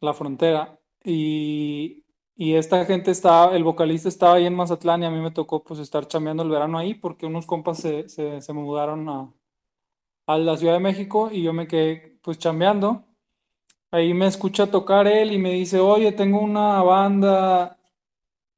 la 0.00 0.14
frontera, 0.14 0.78
y, 1.04 2.04
y 2.36 2.54
esta 2.54 2.84
gente 2.86 3.10
estaba, 3.10 3.54
el 3.56 3.64
vocalista 3.64 4.08
estaba 4.08 4.34
ahí 4.34 4.46
en 4.46 4.54
Mazatlán 4.54 5.02
y 5.02 5.06
a 5.06 5.10
mí 5.10 5.20
me 5.20 5.30
tocó 5.30 5.62
pues 5.64 5.80
estar 5.80 6.06
chambeando 6.06 6.42
el 6.42 6.50
verano 6.50 6.78
ahí 6.78 6.94
porque 6.94 7.26
unos 7.26 7.46
compas 7.46 7.78
se, 7.78 8.08
se, 8.08 8.40
se 8.40 8.52
mudaron 8.52 9.08
a, 9.08 9.32
a 10.26 10.38
la 10.38 10.56
Ciudad 10.56 10.74
de 10.74 10.80
México 10.80 11.30
y 11.32 11.42
yo 11.42 11.52
me 11.52 11.66
quedé 11.68 12.18
pues 12.22 12.38
chambeando. 12.38 13.04
Ahí 13.92 14.14
me 14.14 14.26
escucha 14.26 14.70
tocar 14.70 15.06
él 15.08 15.32
y 15.32 15.38
me 15.38 15.52
dice, 15.52 15.80
oye, 15.80 16.12
tengo 16.12 16.40
una 16.40 16.82
banda. 16.82 17.76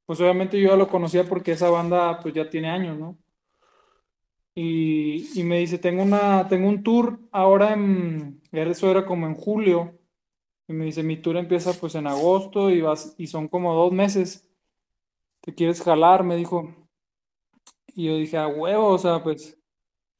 Pues 0.05 0.20
obviamente 0.20 0.61
yo 0.61 0.70
ya 0.70 0.76
lo 0.76 0.89
conocía 0.89 1.24
porque 1.24 1.53
esa 1.53 1.70
banda 1.70 2.18
pues 2.20 2.35
ya 2.35 2.49
tiene 2.51 2.68
años, 2.68 2.99
¿no? 2.99 3.16
Y, 4.55 5.41
y 5.41 5.45
me 5.45 5.59
dice, 5.59 5.78
tengo 5.78 6.03
una, 6.03 6.47
tengo 6.49 6.68
un 6.68 6.83
tour 6.83 7.18
ahora 7.30 7.72
en, 7.72 8.43
eso 8.53 8.91
era 8.91 9.07
como 9.07 9.26
en 9.26 9.35
julio. 9.35 9.99
Y 10.68 10.74
me 10.74 10.85
dice, 10.85 11.03
mi 11.03 11.16
tour 11.16 11.37
empieza 11.39 11.72
pues 11.72 11.95
en 11.95 12.07
agosto 12.07 12.70
y 12.70 12.83
vas, 12.83 13.14
y 13.16 13.26
son 13.26 13.49
como 13.49 13.74
dos 13.74 13.93
meses. 13.93 14.47
¿Te 15.41 15.55
quieres 15.55 15.83
jalar? 15.83 16.22
Me 16.24 16.37
dijo. 16.37 16.74
Y 17.95 18.07
yo 18.07 18.16
dije, 18.16 18.37
a 18.37 18.47
huevo, 18.47 18.89
o 18.89 18.99
sea, 18.99 19.22
pues, 19.22 19.59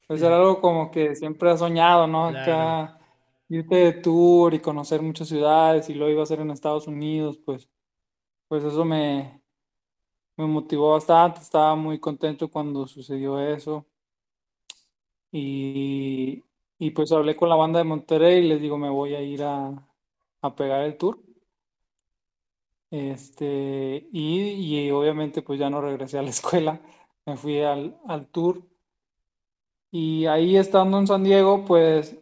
pues 0.07 0.21
era 0.21 0.37
algo 0.37 0.59
como 0.59 0.91
que 0.91 1.15
siempre 1.15 1.51
has 1.51 1.59
soñado, 1.59 2.07
¿no? 2.07 2.29
Claro. 2.29 3.02
Irte 3.49 3.75
de 3.75 3.93
tour 3.93 4.53
y 4.53 4.59
conocer 4.59 5.01
muchas 5.01 5.27
ciudades 5.29 5.89
y 5.89 5.93
lo 5.93 6.09
iba 6.09 6.21
a 6.21 6.23
hacer 6.23 6.39
en 6.41 6.51
Estados 6.51 6.87
Unidos, 6.87 7.39
pues, 7.45 7.69
pues 8.49 8.63
eso 8.63 8.85
me, 8.85 9.41
me 10.37 10.45
motivó 10.47 10.91
bastante, 10.93 11.41
estaba 11.41 11.75
muy 11.75 11.99
contento 11.99 12.49
cuando 12.51 12.87
sucedió 12.87 13.39
eso. 13.41 13.87
Y, 15.31 16.43
y 16.79 16.91
pues 16.91 17.11
hablé 17.11 17.35
con 17.35 17.49
la 17.49 17.55
banda 17.55 17.79
de 17.79 17.85
Monterrey 17.85 18.45
y 18.45 18.47
les 18.49 18.61
digo, 18.61 18.77
me 18.77 18.89
voy 18.89 19.15
a 19.15 19.21
ir 19.21 19.43
a, 19.43 19.87
a 20.41 20.55
pegar 20.55 20.81
el 20.83 20.97
tour. 20.97 21.19
Este, 22.91 24.07
y, 24.11 24.85
y 24.85 24.91
obviamente 24.91 25.41
pues 25.41 25.59
ya 25.59 25.69
no 25.69 25.81
regresé 25.81 26.19
a 26.19 26.21
la 26.21 26.29
escuela, 26.29 26.79
me 27.25 27.35
fui 27.37 27.59
al, 27.61 27.97
al 28.07 28.27
tour. 28.27 28.63
Y 29.91 30.25
ahí 30.25 30.57
estando 30.57 30.97
en 30.97 31.07
San 31.07 31.23
Diego, 31.23 31.63
pues 31.65 32.17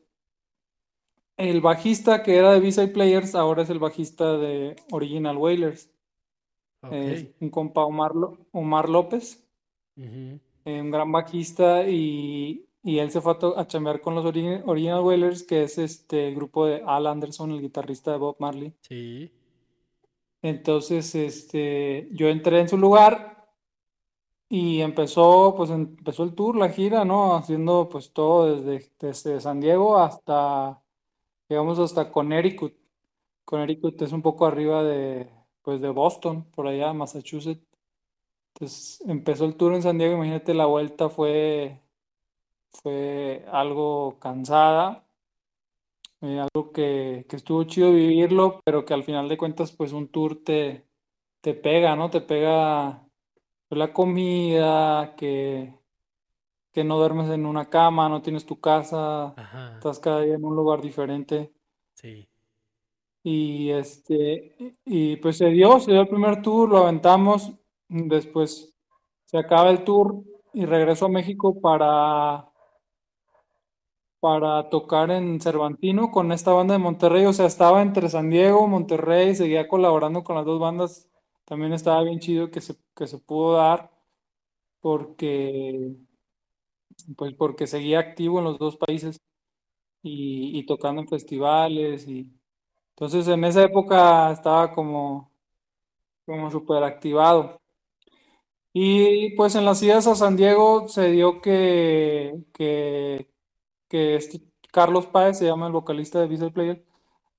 el 1.49 1.61
bajista 1.61 2.23
que 2.23 2.35
era 2.37 2.51
de 2.53 2.59
B-Side 2.59 2.89
Players 2.89 3.35
ahora 3.35 3.63
es 3.63 3.69
el 3.69 3.79
bajista 3.79 4.37
de 4.37 4.75
Original. 4.91 5.37
Es 5.63 5.89
Ok. 6.83 6.93
un 7.41 7.49
compa 7.49 7.85
Omar, 7.85 8.13
Omar 8.51 8.89
López, 8.89 9.47
eh, 9.97 10.39
un 10.65 10.91
gran 10.91 11.11
bajista 11.11 11.87
y, 11.87 12.65
y 12.83 12.97
él 12.99 13.11
se 13.11 13.21
fue 13.21 13.33
a, 13.33 13.61
a 13.61 13.67
chambear 13.67 14.01
con 14.01 14.15
los 14.15 14.25
Ori- 14.25 14.63
Original 14.65 15.01
Wailers, 15.01 15.43
que 15.43 15.63
es 15.63 15.77
este 15.77 16.29
el 16.29 16.35
grupo 16.35 16.65
de 16.65 16.81
Al 16.85 17.05
Anderson, 17.07 17.51
el 17.51 17.61
guitarrista 17.61 18.11
de 18.11 18.17
Bob 18.17 18.37
Marley. 18.39 18.73
Sí. 18.81 19.31
Entonces, 20.41 21.13
este, 21.13 22.09
yo 22.13 22.27
entré 22.27 22.59
en 22.61 22.69
su 22.69 22.77
lugar 22.77 23.47
y 24.49 24.81
empezó, 24.81 25.53
pues 25.55 25.69
empezó 25.69 26.23
el 26.23 26.33
tour, 26.33 26.55
la 26.57 26.69
gira, 26.69 27.05
¿no? 27.05 27.35
Haciendo 27.35 27.87
pues 27.89 28.11
todo 28.11 28.55
desde, 28.55 28.91
desde 28.99 29.39
San 29.39 29.59
Diego 29.61 29.97
hasta, 29.97 30.81
llegamos 31.51 31.79
hasta 31.79 32.09
Connecticut. 32.11 32.73
Connecticut 33.43 34.01
es 34.01 34.13
un 34.13 34.21
poco 34.21 34.45
arriba 34.45 34.83
de, 34.83 35.29
pues 35.61 35.81
de 35.81 35.89
Boston, 35.89 36.45
por 36.55 36.65
allá, 36.67 36.93
Massachusetts. 36.93 37.67
Entonces 38.55 39.01
empezó 39.05 39.45
el 39.45 39.55
tour 39.55 39.73
en 39.73 39.81
San 39.83 39.97
Diego, 39.97 40.15
imagínate 40.15 40.53
la 40.53 40.65
vuelta 40.65 41.09
fue, 41.09 41.81
fue 42.71 43.45
algo 43.51 44.17
cansada, 44.19 45.05
eh, 46.21 46.39
algo 46.39 46.71
que, 46.71 47.25
que 47.27 47.35
estuvo 47.35 47.63
chido 47.65 47.91
vivirlo, 47.91 48.61
pero 48.63 48.85
que 48.85 48.93
al 48.93 49.03
final 49.03 49.27
de 49.27 49.37
cuentas 49.37 49.73
pues 49.73 49.91
un 49.91 50.07
tour 50.07 50.41
te, 50.43 50.85
te 51.41 51.53
pega, 51.53 51.97
¿no? 51.97 52.09
Te 52.09 52.21
pega 52.21 53.05
pues, 53.67 53.79
la 53.79 53.91
comida, 53.91 55.15
que, 55.17 55.73
que 56.71 56.83
no 56.83 56.97
duermes 56.97 57.29
en 57.29 57.45
una 57.45 57.69
cama, 57.69 58.09
no 58.09 58.21
tienes 58.21 58.45
tu 58.45 58.59
casa, 58.59 59.33
Ajá. 59.35 59.73
estás 59.75 59.99
cada 59.99 60.21
día 60.21 60.35
en 60.35 60.45
un 60.45 60.55
lugar 60.55 60.81
diferente. 60.81 61.51
Sí. 61.93 62.27
Y 63.23 63.69
este, 63.71 64.55
y 64.85 65.17
pues 65.17 65.37
se 65.37 65.47
dio, 65.47 65.79
se 65.79 65.91
dio 65.91 66.01
el 66.01 66.07
primer 66.07 66.41
tour, 66.41 66.69
lo 66.69 66.79
aventamos, 66.79 67.51
después 67.87 68.75
se 69.25 69.37
acaba 69.37 69.69
el 69.69 69.83
tour 69.83 70.23
y 70.53 70.65
regreso 70.65 71.05
a 71.05 71.09
México 71.09 71.59
para, 71.61 72.49
para 74.19 74.69
tocar 74.69 75.11
en 75.11 75.39
Cervantino 75.39 76.11
con 76.11 76.31
esta 76.31 76.51
banda 76.53 76.73
de 76.73 76.79
Monterrey, 76.79 77.25
o 77.25 77.33
sea, 77.33 77.45
estaba 77.45 77.81
entre 77.81 78.09
San 78.09 78.29
Diego, 78.29 78.67
Monterrey, 78.67 79.35
seguía 79.35 79.67
colaborando 79.67 80.23
con 80.23 80.35
las 80.35 80.45
dos 80.45 80.59
bandas, 80.59 81.07
también 81.45 81.73
estaba 81.73 82.03
bien 82.03 82.19
chido 82.19 82.49
que 82.49 82.61
se, 82.61 82.75
que 82.95 83.07
se 83.07 83.19
pudo 83.19 83.53
dar 83.53 83.91
porque, 84.81 85.95
pues 87.17 87.33
porque 87.33 87.67
seguía 87.67 87.99
activo 87.99 88.39
en 88.39 88.45
los 88.45 88.59
dos 88.59 88.77
países 88.77 89.19
y, 90.03 90.65
tocando 90.65 91.01
en 91.01 91.07
festivales 91.07 92.07
y 92.07 92.27
entonces 92.95 93.27
en 93.27 93.43
esa 93.45 93.63
época 93.63 94.31
estaba 94.31 94.73
como, 94.73 95.31
como 96.25 96.51
súper 96.51 96.83
activado. 96.83 97.61
Y 98.73 99.35
pues 99.35 99.55
en 99.55 99.65
las 99.65 99.83
idas 99.83 100.07
a 100.07 100.15
San 100.15 100.37
Diego 100.37 100.87
se 100.87 101.11
dio 101.11 101.41
que, 101.41 102.43
que, 102.53 103.29
que 103.89 104.15
este 104.15 104.41
Carlos 104.71 105.05
Páez, 105.07 105.37
se 105.37 105.45
llama 105.45 105.67
el 105.67 105.73
vocalista 105.73 106.19
de 106.21 106.27
Visual 106.27 106.53
Player, 106.53 106.85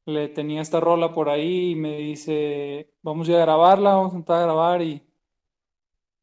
le 0.06 0.28
tenía 0.28 0.62
esta 0.62 0.80
rola 0.80 1.12
por 1.12 1.28
ahí 1.30 1.72
y 1.72 1.74
me 1.76 1.98
dice, 1.98 2.92
vamos 3.02 3.28
a 3.30 3.32
grabarla, 3.32 3.94
vamos 3.94 4.14
a 4.14 4.16
entrar 4.16 4.40
a 4.40 4.42
grabar 4.44 4.82
y, 4.82 5.02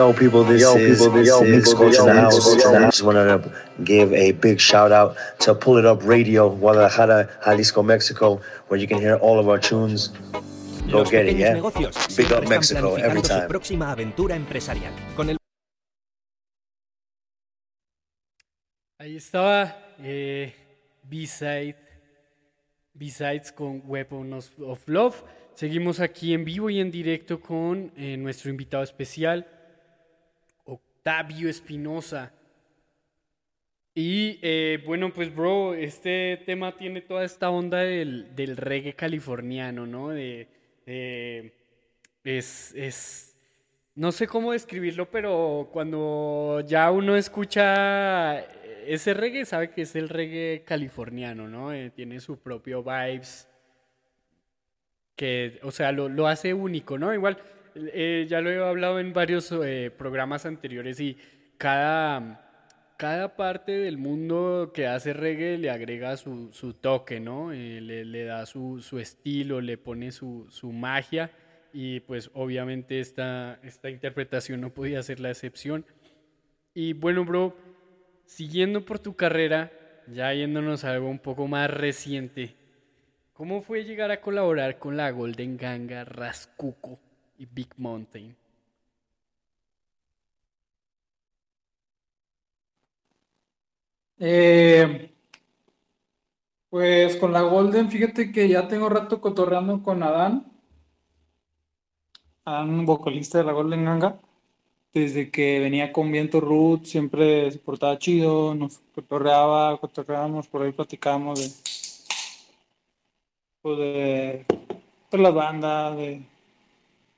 Yo, 0.10 0.16
people, 0.18 0.44
this 0.44 0.62
Yo, 0.62 0.76
is, 0.76 1.00
people, 1.00 1.14
this 1.14 1.28
yo, 1.28 1.44
is 1.44 1.66
people, 1.70 1.86
Coach 1.86 1.96
yo, 1.98 2.08
in 2.08 2.16
the 2.16 2.22
house. 2.22 2.40
Coach 2.44 2.66
in 2.66 2.72
the 2.72 2.78
I 2.78 2.82
house. 2.82 2.94
just 2.96 3.04
wanted 3.04 3.26
to 3.44 3.52
give 3.84 4.12
a 4.14 4.32
big 4.32 4.60
shout 4.60 4.92
out 4.92 5.16
to 5.42 5.54
Pull 5.54 5.78
It 5.78 5.86
Up 5.86 6.04
Radio, 6.04 6.50
Guadalajara, 6.50 7.30
Jalisco, 7.46 7.84
Mexico, 7.84 8.42
where 8.70 8.80
you 8.80 8.88
can 8.88 8.98
hear 8.98 9.18
all 9.18 9.38
of 9.40 9.48
our 9.48 9.60
tunes. 9.60 10.08
Go 10.90 11.00
Los 11.00 11.12
get 11.12 11.28
it, 11.28 11.38
yeah? 11.38 11.54
negocios 11.54 11.94
Big 12.18 12.32
up 12.32 12.48
Mexico 12.50 12.96
every 12.96 13.22
su 13.22 13.28
time. 13.28 13.48
próxima 13.48 13.92
aventura 13.92 14.36
empresarial. 14.36 14.92
Con 15.16 15.30
el 15.30 15.38
Ahí 18.98 19.16
estaba 19.16 19.78
eh, 20.02 20.54
B-Side, 21.04 21.76
B-Sides 22.96 23.52
con 23.52 23.84
Weapon 23.86 24.34
of, 24.34 24.48
of 24.62 24.80
Love. 24.88 25.24
Seguimos 25.54 26.00
aquí 26.00 26.34
en 26.34 26.44
vivo 26.46 26.70
y 26.72 26.80
en 26.80 26.90
directo 26.90 27.40
con 27.40 27.92
eh, 27.96 28.18
nuestro 28.18 28.50
invitado 28.50 28.82
especial, 28.84 29.46
Octavio 31.10 31.50
Espinosa. 31.50 32.32
Y 33.96 34.38
eh, 34.44 34.84
bueno, 34.86 35.12
pues 35.12 35.34
bro, 35.34 35.74
este 35.74 36.38
tema 36.46 36.78
tiene 36.78 37.02
toda 37.02 37.24
esta 37.26 37.50
onda 37.50 37.80
del, 37.80 38.36
del 38.36 38.56
reggae 38.56 38.94
californiano, 38.94 39.88
¿no? 39.88 40.10
De- 40.10 40.48
es, 42.24 42.74
es, 42.76 43.36
no 43.96 44.12
sé 44.12 44.28
cómo 44.28 44.52
describirlo, 44.52 45.10
pero 45.10 45.70
cuando 45.74 46.62
ya 46.68 46.92
uno 46.92 47.16
escucha 47.16 48.42
ese 48.86 49.16
reggae, 49.16 49.46
sabe 49.46 49.72
que 49.72 49.82
es 49.82 49.96
el 49.96 50.10
reggae 50.10 50.64
californiano, 50.64 51.48
¿no? 51.48 51.74
Eh, 51.74 51.90
tiene 51.90 52.20
su 52.20 52.38
propio 52.38 52.84
vibes, 52.84 53.48
que, 55.16 55.60
o 55.64 55.72
sea, 55.72 55.92
lo, 55.92 56.08
lo 56.08 56.28
hace 56.28 56.54
único, 56.54 57.00
¿no? 57.00 57.12
Igual, 57.12 57.40
eh, 57.76 58.26
ya 58.28 58.42
lo 58.42 58.50
he 58.50 58.58
hablado 58.58 59.00
en 59.00 59.14
varios 59.14 59.52
eh, 59.52 59.92
programas 59.96 60.46
anteriores 60.46 61.00
y 61.00 61.18
cada, 61.58 62.94
cada 62.98 63.36
parte 63.36 63.72
del 63.72 63.98
mundo 63.98 64.72
que 64.74 64.88
hace 64.88 65.14
reggae 65.14 65.58
le 65.58 65.70
agrega 65.70 66.18
su, 66.18 66.50
su 66.52 66.74
toque, 66.74 67.20
¿no? 67.20 67.52
Eh, 67.52 67.82
le, 67.82 68.06
le 68.06 68.24
da 68.24 68.46
su, 68.46 68.80
su 68.82 69.00
estilo, 69.00 69.62
le 69.62 69.78
pone 69.78 70.12
su, 70.12 70.48
su 70.50 70.72
magia 70.72 71.32
y 71.74 72.00
pues 72.02 72.32
obviamente 72.34 73.00
esta, 73.00 73.60
esta 73.64 73.90
interpretación 73.90 74.62
no 74.62 74.74
podía 74.74 75.04
ser 75.04 75.20
la 75.20 75.30
excepción. 75.30 75.86
Y 76.74 76.94
bueno, 76.94 77.26
bro, 77.26 77.56
siguiendo 78.26 78.86
por 78.86 79.00
tu 79.00 79.16
carrera, 79.16 79.72
ya 80.08 80.34
yéndonos 80.34 80.84
a 80.84 80.94
algo 80.94 81.10
un 81.10 81.20
poco 81.20 81.48
más 81.48 81.70
reciente, 81.70 82.56
¿cómo 83.34 83.62
fue 83.62 83.84
llegar 83.84 84.12
a 84.12 84.22
colaborar 84.22 84.80
con 84.80 84.98
la 84.98 85.12
Golden 85.12 85.58
Ganga, 85.58 86.06
Rascuco 86.06 87.00
y 87.40 87.46
Big 87.48 87.70
Mountain? 87.78 88.36
Eh, 94.20 95.12
pues 96.70 97.16
con 97.18 97.32
la 97.34 97.42
Golden, 97.42 97.90
fíjate 97.90 98.32
que 98.32 98.48
ya 98.50 98.68
tengo 98.68 98.90
rato 98.90 99.22
cotorreando 99.22 99.82
con 99.82 100.04
Adán, 100.04 100.46
Adán, 102.46 102.86
vocalista 102.86 103.38
de 103.38 103.46
la 103.46 103.54
Golden 103.54 103.86
Ganga, 103.86 104.20
desde 104.94 105.32
que 105.32 105.60
venía 105.60 105.94
con 105.94 106.12
Viento 106.12 106.42
Root, 106.42 106.86
siempre 106.86 107.52
se 107.52 107.60
portaba 107.60 107.98
chido, 107.98 108.54
nos 108.56 108.80
cotorreaba, 108.94 109.80
cotorreábamos, 109.80 110.48
por 110.48 110.64
ahí 110.64 110.72
platicábamos 110.74 111.40
de, 111.40 111.50
pues 113.62 113.78
de, 113.78 114.46
de 115.12 115.18
las 115.18 115.34
bandas, 115.34 115.96
de, 115.96 116.24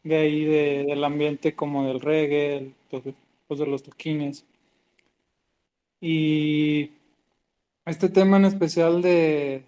de 0.04 0.16
ahí, 0.18 0.46
de- 0.46 0.84
del 0.86 1.04
ambiente 1.04 1.56
como 1.56 1.86
del 1.88 2.00
reggae, 2.02 2.58
el- 2.58 2.76
pues, 2.90 3.04
de- 3.04 3.16
pues 3.48 3.60
de 3.60 3.68
los 3.68 3.84
toquines. 3.84 4.46
Y 6.00 6.92
este 7.86 8.10
tema 8.10 8.38
en 8.38 8.46
especial 8.46 9.02
de 9.02 9.66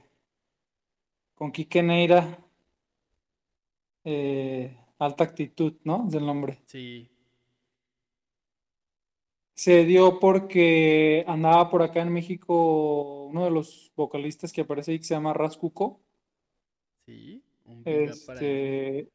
con 1.36 1.52
Quique 1.52 1.84
Neira, 1.84 2.40
eh, 4.06 4.76
Alta 5.00 5.24
Actitud, 5.24 5.74
¿no? 5.84 6.08
Es 6.08 6.14
el 6.16 6.26
nombre. 6.26 6.60
Sí. 6.66 7.10
Se 9.56 9.86
dio 9.86 10.20
porque 10.20 11.24
andaba 11.28 11.70
por 11.70 11.84
acá 11.84 12.02
en 12.02 12.12
México 12.12 13.26
uno 13.26 13.44
de 13.46 13.52
los 13.52 13.92
vocalistas 13.96 14.52
que 14.52 14.62
aparece 14.62 14.92
ahí 14.92 15.00
que 15.00 15.06
se 15.06 15.14
llama 15.14 15.34
Rascuco. 15.34 16.00
Sí, 17.06 17.44
un 17.66 17.84
para. 17.84 17.96
Este, 18.42 19.10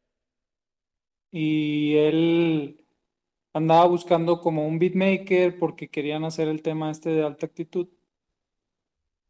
y 1.30 1.96
él 1.96 2.84
andaba 3.52 3.86
buscando 3.86 4.40
como 4.40 4.66
un 4.66 4.78
beatmaker 4.78 5.58
porque 5.58 5.88
querían 5.88 6.24
hacer 6.24 6.48
el 6.48 6.62
tema 6.62 6.90
este 6.90 7.10
de 7.10 7.24
alta 7.24 7.46
actitud. 7.46 7.88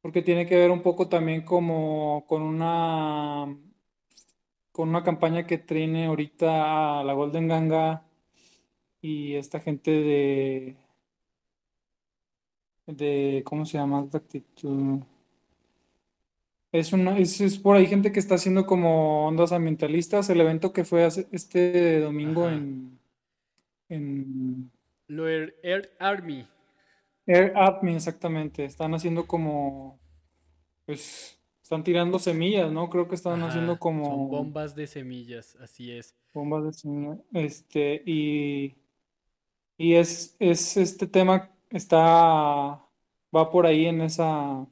Porque 0.01 0.23
tiene 0.23 0.47
que 0.47 0.57
ver 0.57 0.71
un 0.71 0.83
poco 0.83 1.09
también 1.09 1.43
como 1.43 2.25
con 2.27 2.43
una 2.43 3.57
con 4.73 4.89
una 4.89 5.03
campaña 5.03 5.47
que 5.47 5.59
tiene 5.59 6.07
ahorita 6.07 7.03
la 7.05 7.13
Golden 7.15 7.49
Ganga 7.49 8.05
y 9.01 9.35
esta 9.35 9.61
gente 9.61 9.91
de 9.91 10.77
de 12.87 13.43
¿cómo 13.45 13.65
se 13.67 13.79
llama? 13.79 13.99
Alta 13.99 14.19
actitud. 14.19 15.01
Es, 16.73 16.93
una, 16.93 17.19
es, 17.19 17.41
es 17.41 17.59
por 17.59 17.77
ahí 17.77 17.87
gente 17.87 18.13
que 18.13 18.21
está 18.21 18.35
haciendo 18.37 18.67
como 18.67 19.27
ondas 19.27 19.53
ambientalistas. 19.53 20.29
El 20.31 20.41
evento 20.41 20.73
que 20.73 20.85
fue 20.85 21.05
hace- 21.05 21.29
este 21.33 22.01
domingo 22.01 22.49
en, 22.49 22.99
en 23.91 24.71
Lo 25.09 25.27
Air, 25.29 25.57
Air 25.65 25.91
Army. 25.99 26.47
Air 27.27 27.53
Army, 27.57 27.95
exactamente. 27.95 28.65
Están 28.65 28.95
haciendo 28.95 29.27
como, 29.27 30.01
pues, 30.87 31.41
están 31.63 31.85
tirando 31.85 32.19
semillas, 32.19 32.73
¿no? 32.73 32.91
Creo 32.91 33.09
que 33.09 33.15
están 33.17 33.43
Ajá, 33.43 33.49
haciendo 33.49 33.79
Son 34.03 34.27
como 34.27 34.29
bombas 34.29 34.75
de 34.75 34.87
semillas, 34.87 35.57
así 35.61 35.93
es. 35.93 36.17
bombas 36.33 36.65
de 36.65 36.73
semilla. 36.73 37.19
Este, 37.33 38.03
y, 38.07 38.77
y 39.77 39.95
es, 39.95 40.37
es 40.39 40.77
este 40.77 41.07
tema 41.07 41.51
está, 41.71 41.99
va 41.99 43.51
por 43.51 43.67
ahí 43.67 43.87
en 43.87 44.01
esa, 44.03 44.67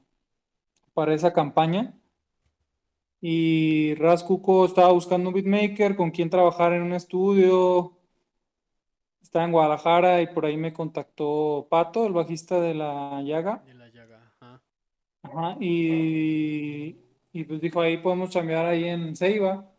para 0.96 1.12
esa 1.12 1.34
campaña. 1.34 1.92
Y 3.20 3.94
Raz 3.96 4.24
Cuco 4.24 4.64
estaba 4.64 4.92
buscando 4.92 5.28
un 5.28 5.34
beatmaker 5.34 5.94
con 5.94 6.10
quien 6.10 6.30
trabajar 6.30 6.72
en 6.72 6.82
un 6.82 6.94
estudio. 6.94 7.98
Estaba 9.20 9.44
en 9.44 9.52
Guadalajara 9.52 10.22
y 10.22 10.28
por 10.28 10.46
ahí 10.46 10.56
me 10.56 10.72
contactó 10.72 11.66
Pato, 11.68 12.06
el 12.06 12.14
bajista 12.14 12.60
de 12.62 12.72
La 12.74 13.20
Llaga. 13.22 13.62
De 13.66 13.74
la 13.74 13.88
llaga, 13.90 14.32
ajá. 14.40 14.62
Ajá, 15.22 15.56
y, 15.60 16.96
y 17.32 17.44
pues 17.44 17.60
dijo, 17.60 17.82
ahí 17.82 17.98
podemos 17.98 18.30
chambear 18.30 18.64
ahí 18.64 18.84
en 18.84 19.14
Ceiba. 19.14 19.70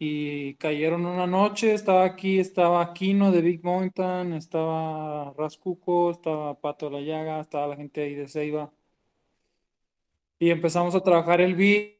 Y 0.00 0.54
cayeron 0.54 1.06
una 1.06 1.28
noche, 1.28 1.74
estaba 1.74 2.04
aquí, 2.04 2.40
estaba 2.40 2.92
Kino 2.92 3.30
de 3.30 3.40
Big 3.40 3.62
Mountain, 3.64 4.32
estaba 4.32 5.32
Rascuco, 5.36 6.10
estaba 6.10 6.54
Pato 6.60 6.90
de 6.90 6.92
la 6.92 7.00
Llaga, 7.02 7.40
estaba 7.40 7.68
la 7.68 7.76
gente 7.76 8.02
ahí 8.02 8.14
de 8.16 8.26
Ceiba. 8.26 8.72
Y 10.38 10.50
empezamos 10.50 10.94
a 10.94 11.02
trabajar 11.02 11.40
el 11.40 11.54
beat. 11.54 11.98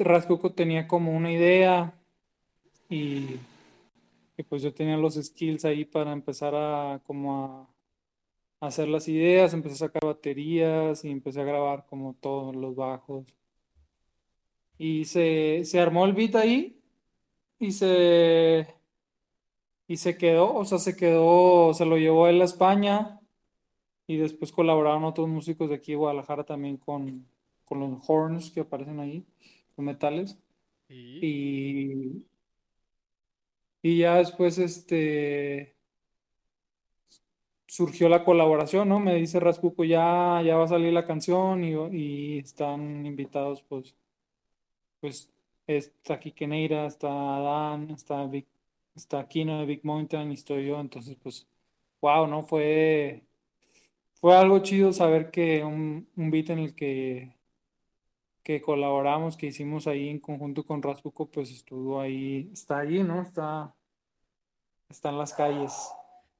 Rascuco 0.00 0.52
tenía 0.52 0.86
como 0.88 1.12
una 1.12 1.30
idea 1.30 1.94
y, 2.88 3.36
y 4.36 4.42
pues 4.48 4.62
yo 4.62 4.72
tenía 4.72 4.96
los 4.96 5.14
skills 5.14 5.64
ahí 5.64 5.84
para 5.84 6.12
empezar 6.12 6.54
a 6.54 7.00
como 7.04 7.68
a 8.60 8.66
hacer 8.66 8.88
las 8.88 9.08
ideas, 9.08 9.52
empecé 9.52 9.74
a 9.74 9.88
sacar 9.88 10.04
baterías 10.04 11.04
y 11.04 11.10
empecé 11.10 11.40
a 11.40 11.44
grabar 11.44 11.86
como 11.86 12.14
todos 12.14 12.56
los 12.56 12.74
bajos. 12.74 13.34
Y 14.78 15.04
se, 15.04 15.62
se 15.64 15.80
armó 15.80 16.04
el 16.04 16.14
beat 16.14 16.34
ahí 16.36 16.80
y 17.58 17.72
se, 17.72 18.66
y 19.86 19.96
se 19.96 20.16
quedó, 20.16 20.54
o 20.54 20.64
sea, 20.64 20.78
se 20.78 20.96
quedó, 20.96 21.74
se 21.74 21.84
lo 21.84 21.96
llevó 21.98 22.26
él 22.28 22.40
a 22.42 22.44
España 22.44 23.20
y 24.06 24.16
después 24.16 24.52
colaboraron 24.52 25.04
otros 25.04 25.28
músicos 25.28 25.70
de 25.70 25.76
aquí 25.76 25.92
de 25.92 25.96
Guadalajara 25.96 26.44
también 26.44 26.76
con, 26.76 27.26
con 27.64 27.80
los 27.80 27.98
horns 28.08 28.50
que 28.50 28.60
aparecen 28.60 29.00
ahí, 29.00 29.24
los 29.76 29.84
metales. 29.84 30.38
Y, 30.88 32.24
y 33.82 33.98
ya 33.98 34.16
después 34.16 34.58
este 34.58 35.74
surgió 37.66 38.08
la 38.08 38.24
colaboración, 38.24 38.88
¿no? 38.88 39.00
Me 39.00 39.14
dice 39.16 39.38
Rascuco, 39.40 39.84
ya, 39.84 40.40
ya 40.44 40.56
va 40.56 40.64
a 40.64 40.68
salir 40.68 40.92
la 40.92 41.06
canción 41.06 41.62
y, 41.64 41.72
y 41.92 42.38
están 42.38 43.04
invitados, 43.06 43.62
pues, 43.68 43.94
pues, 45.00 45.30
está 45.66 46.18
Quique 46.18 46.46
Neira, 46.46 46.86
está 46.86 47.08
Adán, 47.36 47.90
está 47.90 48.24
Vic- 48.26 48.46
está 48.94 49.26
Kino 49.28 49.58
de 49.60 49.66
Big 49.66 49.84
Mountain 49.84 50.30
y 50.30 50.34
estoy 50.34 50.66
yo, 50.66 50.80
entonces, 50.80 51.16
pues, 51.22 51.46
wow, 52.00 52.26
¿no? 52.26 52.42
Fue, 52.44 53.24
fue 54.20 54.36
algo 54.36 54.60
chido 54.60 54.92
saber 54.92 55.30
que 55.30 55.64
un, 55.64 56.08
un 56.16 56.30
beat 56.30 56.50
en 56.50 56.60
el 56.60 56.74
que, 56.74 57.36
que 58.44 58.60
colaboramos, 58.60 59.36
que 59.36 59.46
hicimos 59.46 59.86
ahí 59.88 60.08
en 60.08 60.20
conjunto 60.20 60.64
con 60.64 60.82
Rascuco, 60.82 61.28
pues 61.30 61.50
estuvo 61.50 62.00
ahí, 62.00 62.50
está 62.52 62.80
ahí, 62.80 63.02
¿no? 63.02 63.22
Está, 63.22 63.74
está 64.88 65.08
en 65.08 65.18
las 65.18 65.32
calles. 65.32 65.72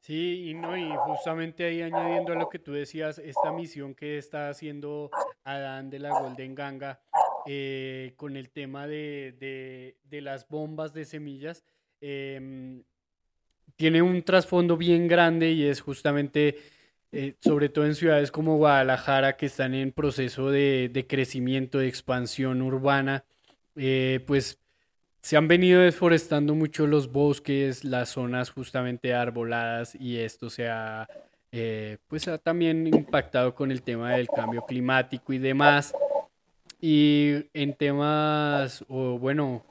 Sí, 0.00 0.50
y 0.50 0.54
no, 0.54 0.76
y 0.76 0.90
justamente 1.06 1.64
ahí 1.64 1.80
añadiendo 1.80 2.34
a 2.34 2.36
lo 2.36 2.50
que 2.50 2.58
tú 2.58 2.72
decías, 2.72 3.18
esta 3.18 3.50
misión 3.52 3.94
que 3.94 4.18
está 4.18 4.50
haciendo 4.50 5.10
Adán 5.44 5.88
de 5.88 5.98
la 5.98 6.10
Golden 6.20 6.54
Ganga 6.54 7.00
eh, 7.46 8.12
con 8.16 8.36
el 8.36 8.50
tema 8.50 8.86
de, 8.86 9.34
de- 9.40 9.96
de 10.04 10.20
las 10.20 10.46
bombas 10.46 10.92
de 10.92 11.06
semillas, 11.06 11.64
em, 12.02 12.82
tiene 13.76 14.02
un 14.02 14.22
trasfondo 14.22 14.76
bien 14.76 15.08
grande 15.08 15.50
y 15.52 15.64
es 15.66 15.80
justamente, 15.80 16.56
eh, 17.16 17.36
sobre 17.40 17.68
todo 17.68 17.86
en 17.86 17.94
ciudades 17.94 18.32
como 18.32 18.56
Guadalajara, 18.56 19.36
que 19.36 19.46
están 19.46 19.72
en 19.72 19.92
proceso 19.92 20.50
de, 20.50 20.90
de 20.92 21.06
crecimiento, 21.06 21.78
de 21.78 21.86
expansión 21.86 22.60
urbana, 22.60 23.24
eh, 23.76 24.18
pues 24.26 24.58
se 25.20 25.36
han 25.36 25.46
venido 25.46 25.80
deforestando 25.80 26.56
mucho 26.56 26.88
los 26.88 27.12
bosques, 27.12 27.84
las 27.84 28.08
zonas 28.08 28.50
justamente 28.50 29.14
arboladas 29.14 29.94
y 29.94 30.16
esto 30.18 30.50
se 30.50 30.68
ha, 30.68 31.08
eh, 31.52 31.98
pues 32.08 32.26
ha 32.26 32.36
también 32.38 32.86
impactado 32.88 33.54
con 33.54 33.70
el 33.70 33.82
tema 33.82 34.16
del 34.16 34.26
cambio 34.26 34.66
climático 34.66 35.32
y 35.32 35.38
demás. 35.38 35.94
Y 36.80 37.46
en 37.54 37.74
temas, 37.74 38.84
o 38.88 39.20
bueno, 39.20 39.64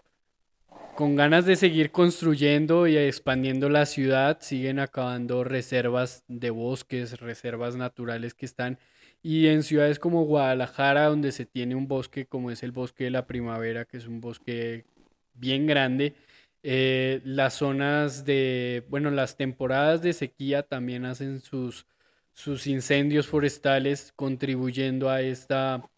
con 0.96 1.16
ganas 1.16 1.46
de 1.46 1.56
seguir 1.56 1.92
construyendo 1.92 2.88
y 2.88 2.98
expandiendo 2.98 3.70
la 3.70 3.86
ciudad, 3.86 4.40
siguen 4.42 4.80
acabando 4.80 5.44
reservas 5.44 6.24
de 6.28 6.52
bosques, 6.52 7.20
reservas 7.20 7.76
naturales 7.76 8.34
que 8.34 8.46
están. 8.46 8.78
Y 9.24 9.48
en 9.48 9.64
ciudades 9.64 10.00
como 10.00 10.26
Guadalajara, 10.26 11.06
donde 11.06 11.32
se 11.32 11.46
tiene 11.46 11.76
un 11.76 11.88
bosque 11.88 12.26
como 12.26 12.52
es 12.52 12.62
el 12.64 12.72
bosque 12.72 13.06
de 13.06 13.12
la 13.12 13.26
primavera, 13.26 13.86
que 13.86 13.98
es 13.98 14.08
un 14.08 14.22
bosque 14.22 14.86
bien 15.34 15.66
grande, 15.66 16.14
eh, 16.62 17.22
las 17.26 17.56
zonas 17.56 18.26
de, 18.26 18.86
bueno, 18.90 19.10
las 19.12 19.36
temporadas 19.38 20.02
de 20.02 20.14
sequía 20.14 20.64
también 20.64 21.06
hacen 21.06 21.42
sus, 21.42 21.88
sus 22.32 22.68
incendios 22.68 23.28
forestales, 23.28 24.14
contribuyendo 24.16 25.10
a 25.10 25.22
esta 25.22 25.90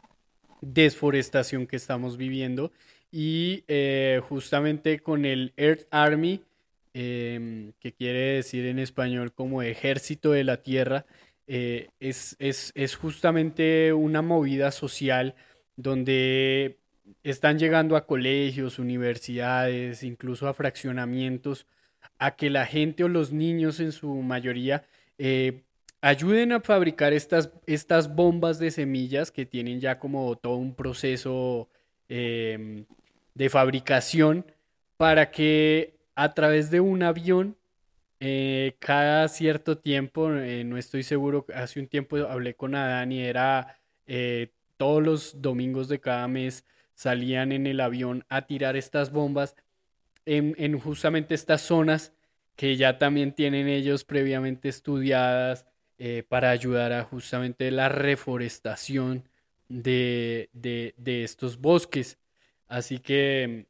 desforestación 0.62 1.68
que 1.68 1.76
estamos 1.76 2.18
viviendo. 2.18 2.72
Y 3.18 3.64
eh, 3.70 4.20
justamente 4.28 5.00
con 5.00 5.24
el 5.24 5.54
Earth 5.56 5.88
Army, 5.90 6.42
em, 6.94 7.72
que 7.80 7.94
quiere 7.94 8.20
decir 8.36 8.66
en 8.66 8.78
español 8.78 9.32
como 9.32 9.62
ejército 9.62 10.34
de 10.34 10.44
la 10.44 10.58
tierra, 10.62 11.06
eh, 11.48 11.92
es, 12.02 12.36
es, 12.40 12.74
es 12.76 12.98
justamente 12.98 13.94
una 13.94 14.22
movida 14.22 14.70
social 14.72 15.34
donde 15.78 16.78
están 17.24 17.58
llegando 17.58 17.96
a 17.96 18.06
colegios, 18.06 18.80
universidades, 18.80 20.04
incluso 20.04 20.50
a 20.50 20.54
fraccionamientos, 20.54 21.68
a 22.20 22.36
que 22.36 22.50
la 22.50 22.66
gente 22.66 23.06
o 23.06 23.08
los 23.08 23.32
niños 23.32 23.80
en 23.80 23.94
su 23.94 24.14
mayoría 24.14 24.84
eh, 25.20 25.62
ayuden 26.02 26.52
a 26.52 26.60
fabricar 26.60 27.14
estas, 27.14 27.50
estas 27.66 28.14
bombas 28.14 28.60
de 28.60 28.72
semillas 28.72 29.32
que 29.32 29.46
tienen 29.46 29.80
ya 29.80 30.00
como 30.00 30.36
todo 30.36 30.58
un 30.58 30.76
proceso 30.76 31.70
em, 32.10 32.86
de 33.36 33.50
fabricación 33.50 34.46
para 34.98 35.30
que 35.30 35.94
a 36.16 36.34
través 36.34 36.72
de 36.72 36.80
un 36.80 37.04
avión 37.04 37.58
eh, 38.20 38.76
cada 38.80 39.28
cierto 39.28 39.78
tiempo, 39.78 40.32
eh, 40.34 40.64
no 40.64 40.78
estoy 40.78 41.04
seguro, 41.04 41.46
hace 41.54 41.80
un 41.80 41.88
tiempo 41.88 42.18
hablé 42.18 42.56
con 42.56 42.74
Adán 42.74 43.12
y 43.12 43.22
era 43.22 43.78
eh, 44.08 44.52
todos 44.78 45.04
los 45.04 45.42
domingos 45.42 45.90
de 45.90 46.00
cada 46.00 46.28
mes 46.28 46.66
salían 46.96 47.52
en 47.52 47.68
el 47.68 47.82
avión 47.82 48.26
a 48.30 48.44
tirar 48.44 48.78
estas 48.78 49.12
bombas 49.12 49.56
en, 50.26 50.56
en 50.58 50.80
justamente 50.80 51.36
estas 51.36 51.62
zonas 51.62 52.14
que 52.56 52.78
ya 52.78 52.98
también 52.98 53.34
tienen 53.34 53.68
ellos 53.68 54.06
previamente 54.06 54.70
estudiadas 54.70 55.66
para 56.28 56.50
ayudar 56.50 56.92
a 56.92 57.04
justamente 57.04 57.72
la 57.72 57.88
reforestación 57.88 59.24
de, 59.70 60.50
de, 60.52 60.94
de 60.98 61.24
estos 61.24 61.60
bosques. 61.60 62.18
Así 62.68 63.00
que 63.00 63.66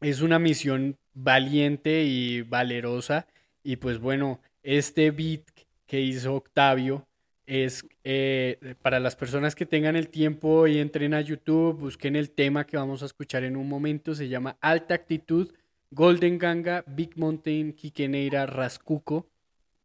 es 0.00 0.20
una 0.20 0.38
misión 0.38 0.96
valiente 1.14 2.04
y 2.04 2.42
valerosa. 2.42 3.26
Y 3.62 3.76
pues 3.76 3.98
bueno, 3.98 4.40
este 4.62 5.10
beat 5.10 5.42
que 5.86 6.00
hizo 6.00 6.34
Octavio 6.34 7.06
es 7.46 7.86
eh, 8.02 8.74
para 8.82 8.98
las 8.98 9.16
personas 9.16 9.54
que 9.54 9.66
tengan 9.66 9.96
el 9.96 10.08
tiempo 10.08 10.66
y 10.66 10.78
entren 10.78 11.14
a 11.14 11.20
YouTube, 11.20 11.78
busquen 11.78 12.16
el 12.16 12.30
tema 12.30 12.66
que 12.66 12.76
vamos 12.76 13.02
a 13.02 13.06
escuchar 13.06 13.44
en 13.44 13.56
un 13.56 13.68
momento. 13.68 14.14
Se 14.14 14.28
llama 14.28 14.56
Alta 14.60 14.94
Actitud, 14.94 15.52
Golden 15.90 16.38
Ganga, 16.38 16.84
Big 16.86 17.16
Mountain, 17.16 17.72
Quiqueneira, 17.72 18.46
Rascuco, 18.46 19.28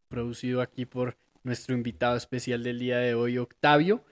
producido 0.08 0.62
aquí 0.62 0.86
por 0.86 1.18
nuestro 1.44 1.76
invitado 1.76 2.18
especial 2.18 2.64
del 2.64 2.80
día 2.80 2.98
de 2.98 3.14
hoy, 3.14 3.38
Octavio. 3.38 4.04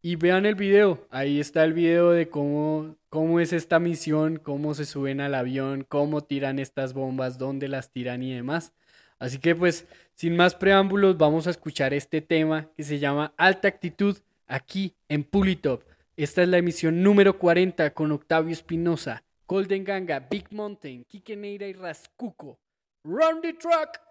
Y 0.00 0.14
vean 0.14 0.46
el 0.46 0.54
video, 0.54 1.06
ahí 1.10 1.40
está 1.40 1.64
el 1.64 1.72
video 1.72 2.12
de 2.12 2.28
cómo, 2.28 2.96
cómo 3.08 3.40
es 3.40 3.52
esta 3.52 3.80
misión, 3.80 4.36
cómo 4.36 4.74
se 4.74 4.84
suben 4.84 5.20
al 5.20 5.34
avión, 5.34 5.84
cómo 5.88 6.22
tiran 6.22 6.60
estas 6.60 6.94
bombas, 6.94 7.36
dónde 7.36 7.66
las 7.66 7.90
tiran 7.90 8.22
y 8.22 8.32
demás. 8.32 8.72
Así 9.18 9.38
que 9.38 9.56
pues, 9.56 9.86
sin 10.14 10.36
más 10.36 10.54
preámbulos, 10.54 11.18
vamos 11.18 11.48
a 11.48 11.50
escuchar 11.50 11.92
este 11.94 12.20
tema 12.20 12.68
que 12.76 12.84
se 12.84 13.00
llama 13.00 13.34
Alta 13.36 13.66
Actitud 13.66 14.16
aquí 14.46 14.94
en 15.08 15.24
Pulitop. 15.24 15.82
Esta 16.16 16.42
es 16.42 16.48
la 16.48 16.58
emisión 16.58 17.02
número 17.02 17.36
40 17.36 17.92
con 17.92 18.12
Octavio 18.12 18.52
Espinosa, 18.52 19.24
Golden 19.48 19.82
Ganga, 19.82 20.20
Big 20.30 20.46
Mountain, 20.52 21.04
Kike 21.08 21.36
Neira 21.36 21.66
y 21.66 21.72
Rascuco. 21.72 22.58
Run 23.02 23.40
the 23.40 23.52
truck! 23.54 24.07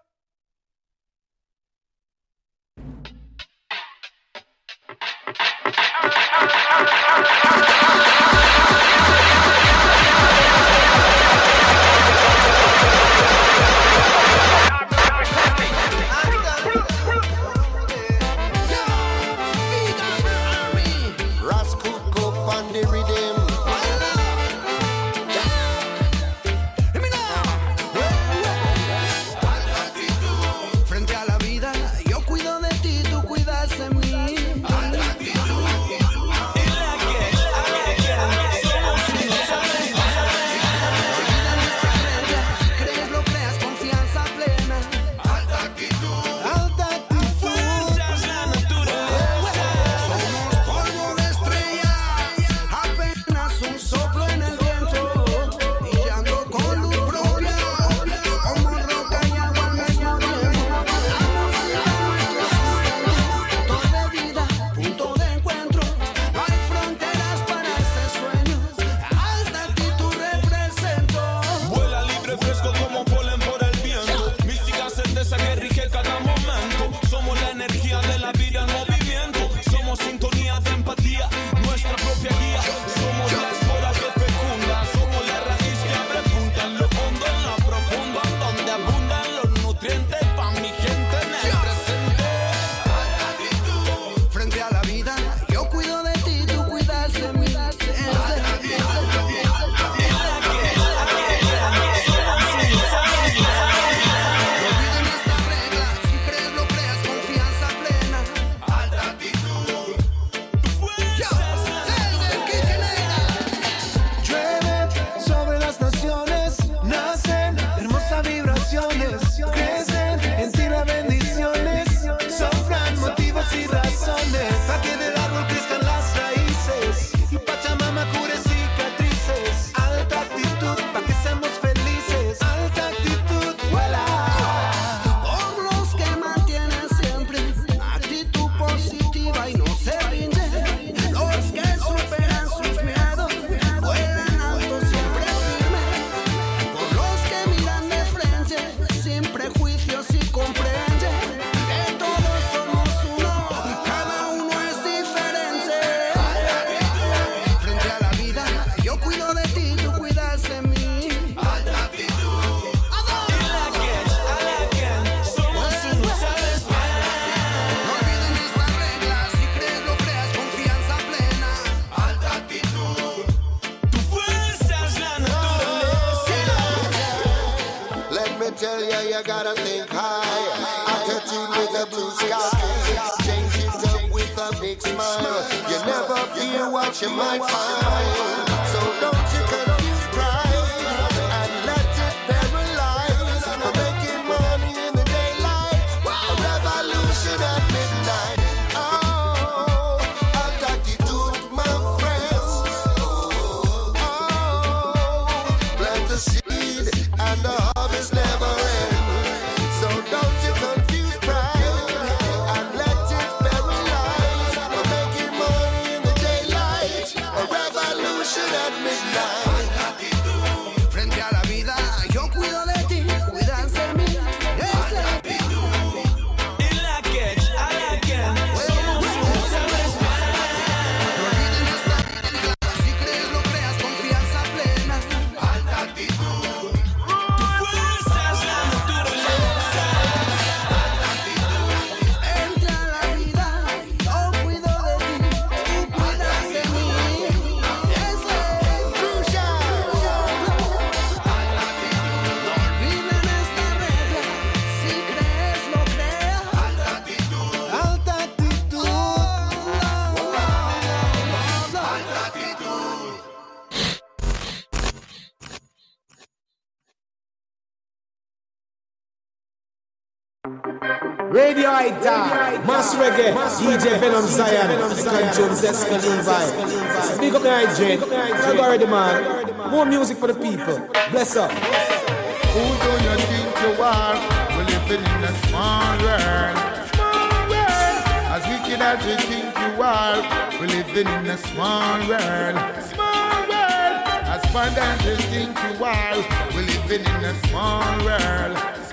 Big 275.37 277.35
up 277.35 277.43
the 277.43 277.51
hydrate, 277.51 277.99
you 277.99 278.59
already 278.59 278.87
man. 278.87 279.69
More 279.69 279.85
music 279.85 280.17
for 280.17 280.25
the 280.25 280.33
people. 280.33 280.79
Bless 281.11 281.35
up. 281.35 281.51
Who 281.51 282.63
do 282.81 282.91
you 283.05 283.15
think 283.21 283.49
you 283.61 283.83
are? 283.83 284.17
We're 284.57 284.65
living 284.65 285.05
in 285.05 285.23
a 285.23 285.33
small 285.45 285.97
world. 286.01 286.57
Small 286.89 287.49
world. 287.53 288.01
As 288.33 288.43
wicked 288.49 288.81
as 288.81 289.05
you 289.05 289.17
think 289.29 289.53
you 289.59 289.81
are, 289.83 290.21
we're 290.59 290.73
living 290.73 291.07
in 291.07 291.27
a 291.27 291.37
small 291.37 291.99
world. 292.09 292.57
Small 292.89 293.41
world. 293.45 293.97
As 294.33 294.43
fun 294.51 294.73
as 294.73 295.05
you 295.05 295.15
think 295.29 295.53
you 295.55 295.85
are, 295.85 296.17
we're 296.55 296.65
living 296.65 297.05
in 297.05 297.25
a 297.25 297.33
small 297.47 297.85
world. 298.03 298.86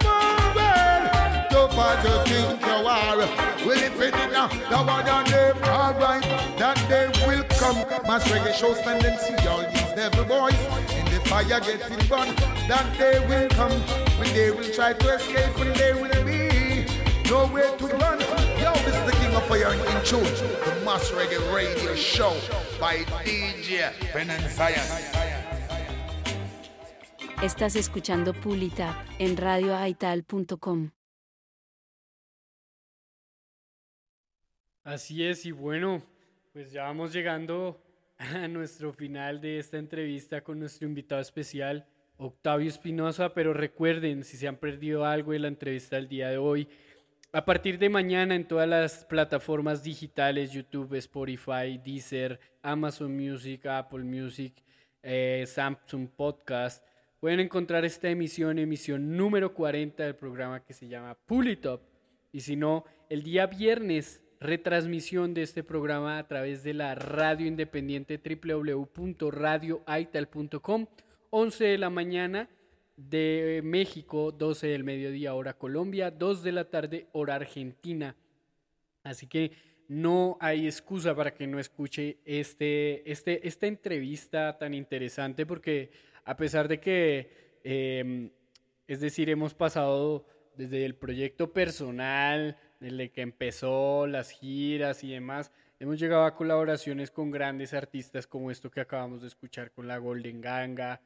You 1.64 1.70
think 2.26 2.60
you 2.60 2.72
are, 2.72 3.16
the 3.16 4.84
that 6.58 6.76
will 7.26 7.42
come. 7.58 7.76
Reggae 8.24 8.52
show 8.52 8.74
stand 8.74 9.04
and 9.04 9.18
see 9.18 9.48
all 9.48 9.62
these 9.62 9.92
devil 9.96 10.24
boys 10.24 10.58
in 10.92 11.04
the 11.06 11.20
burned. 12.08 12.36
That 12.68 12.86
day 12.98 13.18
will 13.26 13.48
come 13.50 13.72
when 14.18 14.32
they 14.34 14.50
will 14.50 14.70
try 14.74 14.92
to 14.92 15.14
escape, 15.14 15.58
when 15.58 15.72
they 15.72 15.94
will 15.94 16.24
be 16.24 16.84
nowhere 17.30 17.74
to 17.78 17.86
run. 17.96 18.20
Yo, 18.60 18.72
this 18.84 18.94
is 18.94 19.04
the 19.06 19.16
King 19.20 19.34
of 19.34 19.48
in 19.72 20.04
tune, 20.04 20.22
the 20.22 20.84
Mass 20.84 21.10
Reggae 21.12 21.40
Radio 21.54 21.94
Show 21.94 22.34
by 22.78 23.04
DJ 23.24 23.90
and. 24.12 24.84
Estás 27.42 27.76
escuchando 27.76 28.32
Pulitap 28.34 28.94
en 29.18 29.36
radioaital.com. 29.36 30.92
Así 34.84 35.24
es, 35.24 35.46
y 35.46 35.50
bueno, 35.50 36.02
pues 36.52 36.70
ya 36.70 36.82
vamos 36.82 37.10
llegando 37.10 37.82
a 38.18 38.46
nuestro 38.48 38.92
final 38.92 39.40
de 39.40 39.58
esta 39.58 39.78
entrevista 39.78 40.42
con 40.42 40.58
nuestro 40.58 40.86
invitado 40.86 41.22
especial, 41.22 41.86
Octavio 42.18 42.68
Espinosa, 42.68 43.32
pero 43.32 43.54
recuerden, 43.54 44.24
si 44.24 44.36
se 44.36 44.46
han 44.46 44.58
perdido 44.58 45.06
algo 45.06 45.32
de 45.32 45.38
la 45.38 45.48
entrevista 45.48 45.96
del 45.96 46.06
día 46.06 46.28
de 46.28 46.36
hoy, 46.36 46.68
a 47.32 47.46
partir 47.46 47.78
de 47.78 47.88
mañana 47.88 48.34
en 48.34 48.46
todas 48.46 48.68
las 48.68 49.06
plataformas 49.06 49.82
digitales, 49.82 50.52
YouTube, 50.52 50.92
Spotify, 50.96 51.80
Deezer, 51.82 52.38
Amazon 52.60 53.16
Music, 53.16 53.64
Apple 53.64 54.04
Music, 54.04 54.52
eh, 55.02 55.44
Samsung 55.46 56.10
Podcast, 56.10 56.84
pueden 57.20 57.40
encontrar 57.40 57.86
esta 57.86 58.10
emisión, 58.10 58.58
emisión 58.58 59.16
número 59.16 59.54
40 59.54 60.02
del 60.02 60.14
programa 60.14 60.62
que 60.62 60.74
se 60.74 60.88
llama 60.88 61.14
Pull 61.14 61.58
Up. 61.64 61.80
Y 62.32 62.40
si 62.40 62.54
no, 62.54 62.84
el 63.08 63.22
día 63.22 63.46
viernes 63.46 64.23
retransmisión 64.44 65.34
de 65.34 65.42
este 65.42 65.64
programa 65.64 66.18
a 66.18 66.28
través 66.28 66.62
de 66.62 66.74
la 66.74 66.94
radio 66.94 67.46
independiente 67.46 68.20
www.radioaital.com, 68.22 70.86
11 71.30 71.64
de 71.64 71.78
la 71.78 71.88
mañana 71.90 72.48
de 72.96 73.60
México, 73.64 74.30
12 74.32 74.66
del 74.68 74.84
mediodía 74.84 75.34
hora 75.34 75.54
Colombia, 75.54 76.10
2 76.10 76.42
de 76.42 76.52
la 76.52 76.68
tarde 76.70 77.06
hora 77.12 77.36
Argentina. 77.36 78.14
Así 79.02 79.26
que 79.26 79.52
no 79.88 80.36
hay 80.40 80.66
excusa 80.66 81.14
para 81.14 81.32
que 81.34 81.46
no 81.46 81.58
escuche 81.58 82.18
este, 82.24 83.10
este, 83.10 83.48
esta 83.48 83.66
entrevista 83.66 84.58
tan 84.58 84.74
interesante 84.74 85.46
porque 85.46 85.90
a 86.24 86.36
pesar 86.36 86.68
de 86.68 86.80
que, 86.80 87.30
eh, 87.64 88.30
es 88.86 89.00
decir, 89.00 89.30
hemos 89.30 89.54
pasado 89.54 90.26
desde 90.56 90.84
el 90.84 90.94
proyecto 90.94 91.52
personal, 91.52 92.56
desde 92.84 93.10
que 93.10 93.22
empezó 93.22 94.06
las 94.06 94.30
giras 94.30 95.04
y 95.04 95.12
demás, 95.12 95.50
hemos 95.80 95.98
llegado 95.98 96.24
a 96.24 96.36
colaboraciones 96.36 97.10
con 97.10 97.30
grandes 97.30 97.72
artistas 97.72 98.26
como 98.26 98.50
esto 98.50 98.70
que 98.70 98.80
acabamos 98.80 99.22
de 99.22 99.28
escuchar 99.28 99.70
con 99.70 99.88
la 99.88 99.96
Golden 99.96 100.42
Ganga, 100.42 101.00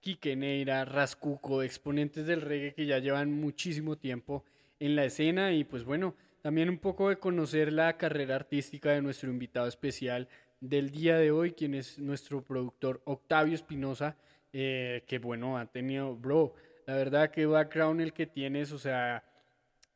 Quique 0.00 0.36
Neira, 0.36 0.84
Rascuco, 0.84 1.62
exponentes 1.62 2.26
del 2.26 2.42
reggae 2.42 2.74
que 2.74 2.84
ya 2.84 2.98
llevan 2.98 3.32
muchísimo 3.32 3.96
tiempo 3.96 4.44
en 4.78 4.96
la 4.96 5.06
escena. 5.06 5.52
Y 5.52 5.64
pues 5.64 5.84
bueno, 5.84 6.14
también 6.42 6.68
un 6.68 6.78
poco 6.78 7.08
de 7.08 7.16
conocer 7.16 7.72
la 7.72 7.96
carrera 7.96 8.36
artística 8.36 8.90
de 8.90 9.00
nuestro 9.00 9.30
invitado 9.30 9.66
especial 9.66 10.28
del 10.60 10.90
día 10.90 11.16
de 11.16 11.30
hoy, 11.30 11.52
quien 11.52 11.74
es 11.74 11.98
nuestro 11.98 12.42
productor 12.42 13.00
Octavio 13.04 13.54
Espinosa, 13.54 14.18
eh, 14.52 15.04
que 15.06 15.18
bueno, 15.18 15.56
ha 15.56 15.64
tenido, 15.64 16.14
bro, 16.14 16.54
la 16.86 16.96
verdad 16.96 17.30
que 17.30 17.46
background 17.46 18.02
el 18.02 18.12
que 18.12 18.26
tienes, 18.26 18.72
o 18.72 18.78
sea, 18.78 19.24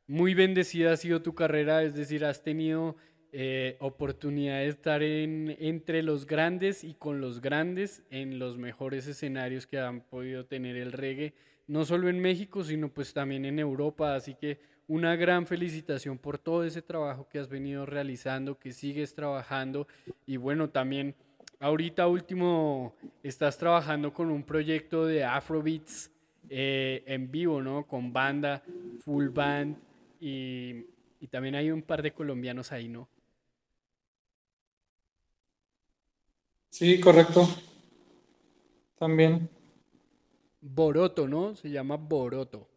muy 0.09 0.33
bendecida 0.33 0.91
ha 0.91 0.97
sido 0.97 1.21
tu 1.21 1.35
carrera, 1.35 1.83
es 1.83 1.93
decir, 1.93 2.25
has 2.25 2.41
tenido 2.41 2.95
eh, 3.31 3.77
oportunidad 3.79 4.57
de 4.57 4.67
estar 4.67 5.03
en, 5.03 5.55
entre 5.59 6.01
los 6.01 6.25
grandes 6.25 6.83
y 6.83 6.95
con 6.95 7.21
los 7.21 7.41
grandes 7.41 8.01
en 8.09 8.39
los 8.39 8.57
mejores 8.57 9.05
escenarios 9.05 9.67
que 9.67 9.79
han 9.79 10.01
podido 10.01 10.47
tener 10.47 10.77
el 10.77 10.93
reggae, 10.93 11.35
no 11.67 11.85
solo 11.85 12.09
en 12.09 12.19
México, 12.19 12.63
sino 12.63 12.89
pues 12.89 13.13
también 13.13 13.45
en 13.45 13.59
Europa, 13.59 14.15
así 14.15 14.33
que 14.33 14.57
una 14.87 15.15
gran 15.15 15.45
felicitación 15.45 16.17
por 16.17 16.39
todo 16.39 16.63
ese 16.63 16.81
trabajo 16.81 17.27
que 17.29 17.37
has 17.37 17.47
venido 17.47 17.85
realizando, 17.85 18.57
que 18.57 18.71
sigues 18.71 19.13
trabajando 19.13 19.87
y 20.25 20.37
bueno, 20.37 20.71
también 20.71 21.13
ahorita 21.59 22.07
último 22.07 22.95
estás 23.21 23.59
trabajando 23.59 24.11
con 24.11 24.31
un 24.31 24.41
proyecto 24.41 25.05
de 25.05 25.23
Afrobeats 25.23 26.09
eh, 26.49 27.03
en 27.05 27.29
vivo, 27.29 27.61
¿no? 27.61 27.85
Con 27.85 28.11
banda, 28.11 28.63
full 29.01 29.27
band 29.27 29.77
y, 30.19 30.85
y 31.19 31.27
también 31.27 31.55
hay 31.55 31.71
un 31.71 31.81
par 31.81 32.01
de 32.01 32.13
colombianos 32.13 32.71
ahí, 32.71 32.87
¿no? 32.87 33.09
Sí, 36.69 36.99
correcto. 36.99 37.47
También. 38.97 39.49
Boroto, 40.61 41.27
¿no? 41.27 41.55
Se 41.55 41.69
llama 41.69 41.97
Boroto. 41.97 42.67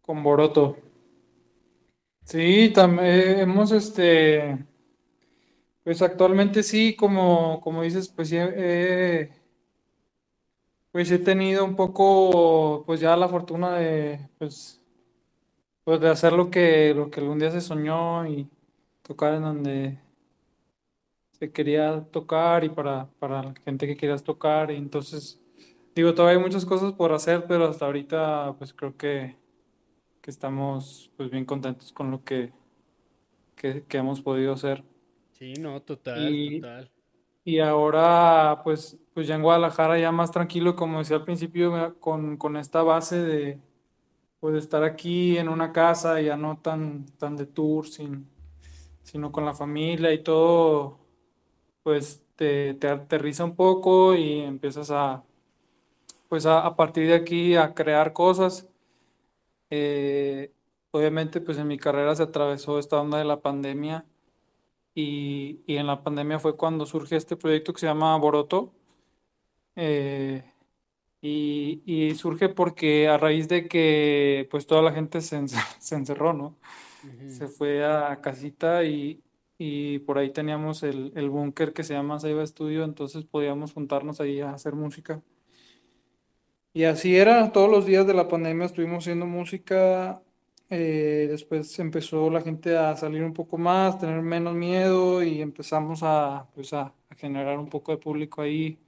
Con 0.00 0.22
Boroto. 0.22 0.78
Sí, 2.24 2.70
también 2.74 3.40
hemos 3.40 3.72
este. 3.72 4.64
Pues 5.84 6.00
actualmente 6.02 6.62
sí, 6.62 6.94
como, 6.94 7.60
como 7.60 7.82
dices, 7.82 8.08
pues 8.08 8.28
sí, 8.28 8.36
eh, 8.38 9.30
pues 10.92 11.10
he 11.10 11.18
tenido 11.18 11.64
un 11.64 11.74
poco, 11.74 12.84
pues 12.86 13.00
ya 13.00 13.16
la 13.16 13.28
fortuna 13.28 13.76
de, 13.76 14.28
pues, 14.38 14.81
pues 15.84 16.00
de 16.00 16.08
hacer 16.10 16.32
lo 16.32 16.50
que, 16.50 16.94
lo 16.94 17.10
que 17.10 17.20
algún 17.20 17.38
día 17.38 17.50
se 17.50 17.60
soñó 17.60 18.26
y 18.26 18.48
tocar 19.02 19.34
en 19.34 19.42
donde 19.42 19.98
se 21.32 21.50
quería 21.52 22.04
tocar 22.10 22.64
y 22.64 22.68
para, 22.70 23.08
para 23.18 23.42
la 23.42 23.54
gente 23.64 23.86
que 23.86 23.96
quieras 23.96 24.22
tocar. 24.24 24.70
Y 24.70 24.76
entonces, 24.76 25.40
digo, 25.94 26.14
todavía 26.14 26.38
hay 26.38 26.44
muchas 26.44 26.64
cosas 26.66 26.92
por 26.92 27.12
hacer, 27.12 27.46
pero 27.48 27.66
hasta 27.68 27.86
ahorita 27.86 28.54
pues 28.58 28.72
creo 28.74 28.96
que, 28.96 29.36
que 30.22 30.30
estamos 30.30 31.12
pues 31.18 31.30
bien 31.30 31.44
contentos 31.46 31.92
con 31.92 32.10
lo 32.10 32.24
que, 32.24 32.52
que, 33.56 33.84
que 33.86 33.98
hemos 33.98 34.20
podido 34.20 34.52
hacer. 34.54 34.84
Sí, 35.32 35.58
no, 35.58 35.82
total, 35.82 36.38
Y, 36.38 36.60
total. 36.60 36.90
y 37.44 37.60
ahora 37.60 38.62
pues, 38.64 38.98
pues 39.14 39.28
ya 39.28 39.36
en 39.36 39.42
Guadalajara 39.42 39.98
ya 39.98 40.12
más 40.12 40.30
tranquilo, 40.32 40.76
como 40.76 41.00
decía 41.00 41.16
al 41.18 41.24
principio, 41.24 41.98
con, 42.00 42.36
con 42.38 42.56
esta 42.56 42.82
base 42.82 43.18
de 43.22 43.60
pues 44.42 44.56
estar 44.56 44.82
aquí 44.82 45.38
en 45.38 45.48
una 45.48 45.72
casa, 45.72 46.20
ya 46.20 46.36
no 46.36 46.58
tan, 46.58 47.06
tan 47.18 47.36
de 47.36 47.46
tour, 47.46 47.86
sin, 47.88 48.28
sino 49.04 49.30
con 49.30 49.44
la 49.44 49.54
familia 49.54 50.12
y 50.12 50.24
todo, 50.24 50.98
pues 51.84 52.24
te, 52.36 52.74
te 52.74 52.88
aterriza 52.88 53.44
un 53.44 53.54
poco 53.54 54.16
y 54.16 54.40
empiezas 54.40 54.90
a, 54.90 55.22
pues 56.28 56.46
a 56.46 56.74
partir 56.76 57.06
de 57.06 57.14
aquí 57.14 57.54
a 57.54 57.72
crear 57.74 58.12
cosas. 58.12 58.68
Eh, 59.70 60.52
obviamente, 60.90 61.40
pues 61.40 61.58
en 61.58 61.68
mi 61.68 61.78
carrera 61.78 62.16
se 62.16 62.24
atravesó 62.24 62.80
esta 62.80 63.00
onda 63.00 63.18
de 63.18 63.24
la 63.24 63.40
pandemia 63.42 64.06
y, 64.94 65.60
y 65.66 65.76
en 65.76 65.86
la 65.86 66.02
pandemia 66.02 66.40
fue 66.40 66.56
cuando 66.56 66.86
surge 66.86 67.16
este 67.16 67.36
proyecto 67.36 67.72
que 67.72 67.80
se 67.80 67.86
llama 67.86 68.16
Boroto. 68.18 68.72
Eh, 69.76 70.51
y, 71.22 71.82
y 71.86 72.16
surge 72.16 72.50
porque 72.50 73.08
a 73.08 73.18
raíz 73.18 73.48
de 73.48 73.68
que 73.68 74.48
pues 74.52 74.66
toda 74.68 74.82
la 74.82 74.92
gente 74.92 75.22
se, 75.22 75.38
ence- 75.40 75.56
se 75.80 75.96
encerró, 75.96 76.34
¿no? 76.34 76.58
Se 77.26 77.48
fue 77.48 77.84
a 77.86 78.20
casita 78.22 78.84
y, 78.84 79.22
y 79.58 80.00
por 80.00 80.18
ahí 80.18 80.32
teníamos 80.32 80.82
el, 80.84 81.12
el 81.16 81.30
búnker 81.30 81.72
que 81.74 81.84
se 81.84 81.94
llama 81.94 82.20
Saiba 82.20 82.46
Studio, 82.46 82.84
entonces 82.84 83.24
podíamos 83.26 83.72
juntarnos 83.74 84.20
ahí 84.20 84.40
a 84.40 84.52
hacer 84.52 84.74
música. 84.74 85.22
Y 86.74 86.84
así 86.84 87.16
era, 87.16 87.52
todos 87.52 87.70
los 87.70 87.84
días 87.86 88.06
de 88.06 88.14
la 88.14 88.28
pandemia 88.28 88.64
estuvimos 88.66 89.04
haciendo 89.04 89.26
música, 89.26 90.22
eh, 90.70 91.26
después 91.30 91.78
empezó 91.78 92.30
la 92.30 92.40
gente 92.40 92.76
a 92.78 92.96
salir 92.96 93.22
un 93.24 93.34
poco 93.34 93.58
más, 93.58 93.98
tener 93.98 94.22
menos 94.22 94.54
miedo 94.54 95.22
y 95.22 95.42
empezamos 95.42 96.00
a, 96.02 96.48
pues 96.54 96.72
a, 96.72 96.94
a 97.10 97.14
generar 97.16 97.58
un 97.58 97.68
poco 97.68 97.92
de 97.92 97.98
público 97.98 98.40
ahí. 98.42 98.78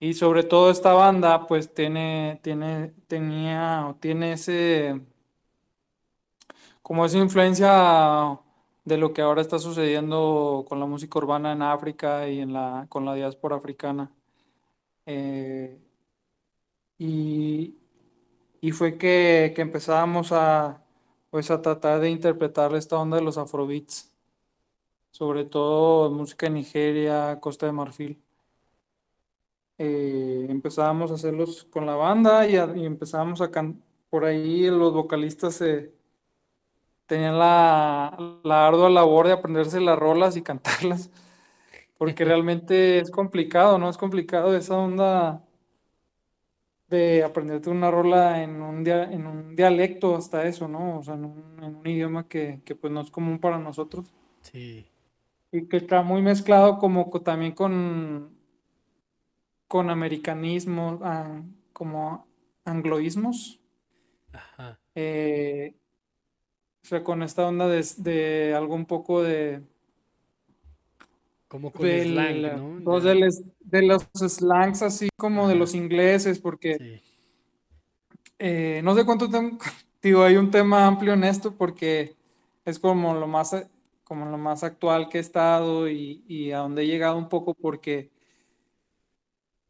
Y 0.00 0.14
sobre 0.14 0.44
todo 0.44 0.70
esta 0.70 0.92
banda 0.92 1.46
pues 1.46 1.74
tiene, 1.74 2.40
tiene, 2.42 2.94
tenía 3.08 3.88
o 3.88 3.94
tiene 3.96 4.32
ese, 4.34 5.00
como 6.82 7.04
esa 7.04 7.18
influencia 7.18 8.38
de 8.84 8.96
lo 8.98 9.12
que 9.12 9.22
ahora 9.22 9.42
está 9.42 9.58
sucediendo 9.58 10.64
con 10.68 10.80
la 10.80 10.86
música 10.86 11.18
urbana 11.18 11.52
en 11.52 11.62
África 11.62 12.28
y 12.28 12.40
en 12.40 12.52
la, 12.52 12.86
con 12.88 13.04
la 13.04 13.14
diáspora 13.14 13.56
africana. 13.56 14.10
Eh, 15.06 15.78
y, 16.98 17.76
y 18.60 18.72
fue 18.72 18.98
que, 18.98 19.52
que 19.56 19.62
empezábamos 19.62 20.32
a, 20.32 20.84
pues, 21.30 21.50
a 21.50 21.62
tratar 21.62 22.00
de 22.00 22.10
interpretar 22.10 22.74
esta 22.76 22.98
onda 22.98 23.18
de 23.18 23.24
los 23.24 23.38
afrobeats, 23.38 24.14
sobre 25.10 25.44
todo 25.44 26.10
música 26.10 26.46
de 26.46 26.52
Nigeria, 26.54 27.38
Costa 27.40 27.66
de 27.66 27.72
Marfil. 27.72 28.22
Eh, 29.78 30.46
empezábamos 30.48 31.10
a 31.10 31.14
hacerlos 31.14 31.64
con 31.70 31.86
la 31.86 31.94
banda 31.94 32.46
y, 32.48 32.56
a- 32.56 32.72
y 32.76 32.84
empezábamos 32.86 33.40
a 33.40 33.50
cantar. 33.50 33.82
Por 34.10 34.24
ahí 34.24 34.68
los 34.70 34.92
vocalistas 34.94 35.54
se 35.56 35.92
tenían 37.06 37.38
la, 37.38 38.40
la 38.44 38.66
ardua 38.66 38.90
labor 38.90 39.26
de 39.26 39.32
aprenderse 39.32 39.80
las 39.80 39.98
rolas 39.98 40.36
y 40.36 40.42
cantarlas, 40.42 41.10
porque 41.98 42.24
realmente 42.24 42.98
es 43.00 43.10
complicado, 43.10 43.78
¿no? 43.78 43.88
Es 43.90 43.98
complicado 43.98 44.56
esa 44.56 44.76
onda 44.78 45.42
de 46.88 47.22
aprenderte 47.22 47.68
una 47.70 47.90
rola 47.90 48.42
en 48.42 48.62
un, 48.62 48.82
dia- 48.84 49.10
en 49.12 49.26
un 49.26 49.54
dialecto 49.56 50.16
hasta 50.16 50.46
eso, 50.46 50.68
¿no? 50.68 50.98
O 50.98 51.02
sea, 51.02 51.14
en 51.14 51.24
un, 51.26 51.62
en 51.62 51.76
un 51.76 51.86
idioma 51.86 52.26
que, 52.28 52.62
que 52.64 52.74
pues 52.74 52.92
no 52.92 53.00
es 53.02 53.10
común 53.10 53.38
para 53.38 53.58
nosotros 53.58 54.06
Sí. 54.40 54.86
y 55.52 55.66
que 55.68 55.78
está 55.78 56.02
muy 56.02 56.22
mezclado 56.22 56.78
como 56.78 57.10
co- 57.10 57.22
también 57.22 57.52
con, 57.52 58.37
con 59.68 59.90
americanismo, 59.90 60.98
ah, 61.02 61.42
como 61.72 62.26
angloísmos. 62.64 63.60
Ajá. 64.32 64.78
eh, 64.94 65.74
o 66.82 66.86
sea, 66.88 67.04
con 67.04 67.22
esta 67.22 67.46
onda 67.46 67.68
de, 67.68 67.84
de 67.98 68.54
algo 68.54 68.74
un 68.74 68.86
poco 68.86 69.22
de... 69.22 69.62
Como 71.48 71.72
con 71.72 71.82
del- 71.86 72.12
slang, 72.12 72.42
¿no? 72.84 73.00
de, 73.00 73.14
les- 73.14 73.42
de 73.60 73.82
los 73.82 74.02
slangs 74.14 74.82
así 74.82 75.08
como 75.16 75.48
de 75.48 75.54
los 75.54 75.74
ingleses, 75.74 76.38
porque 76.38 77.00
eh, 78.38 78.80
no 78.84 78.94
sé 78.94 79.04
cuánto 79.04 79.28
tiempo, 79.28 79.64
digo, 80.02 80.22
hay 80.22 80.36
un 80.36 80.50
tema 80.50 80.86
amplio 80.86 81.14
en 81.14 81.24
esto 81.24 81.54
porque 81.54 82.16
es 82.64 82.78
como 82.78 83.14
lo 83.14 83.26
más, 83.26 83.56
como 84.04 84.26
lo 84.26 84.38
más 84.38 84.62
actual 84.62 85.08
que 85.08 85.18
he 85.18 85.20
estado 85.20 85.88
y, 85.88 86.22
y 86.28 86.52
a 86.52 86.58
donde 86.58 86.82
he 86.82 86.86
llegado 86.86 87.16
un 87.16 87.28
poco 87.28 87.54
porque 87.54 88.10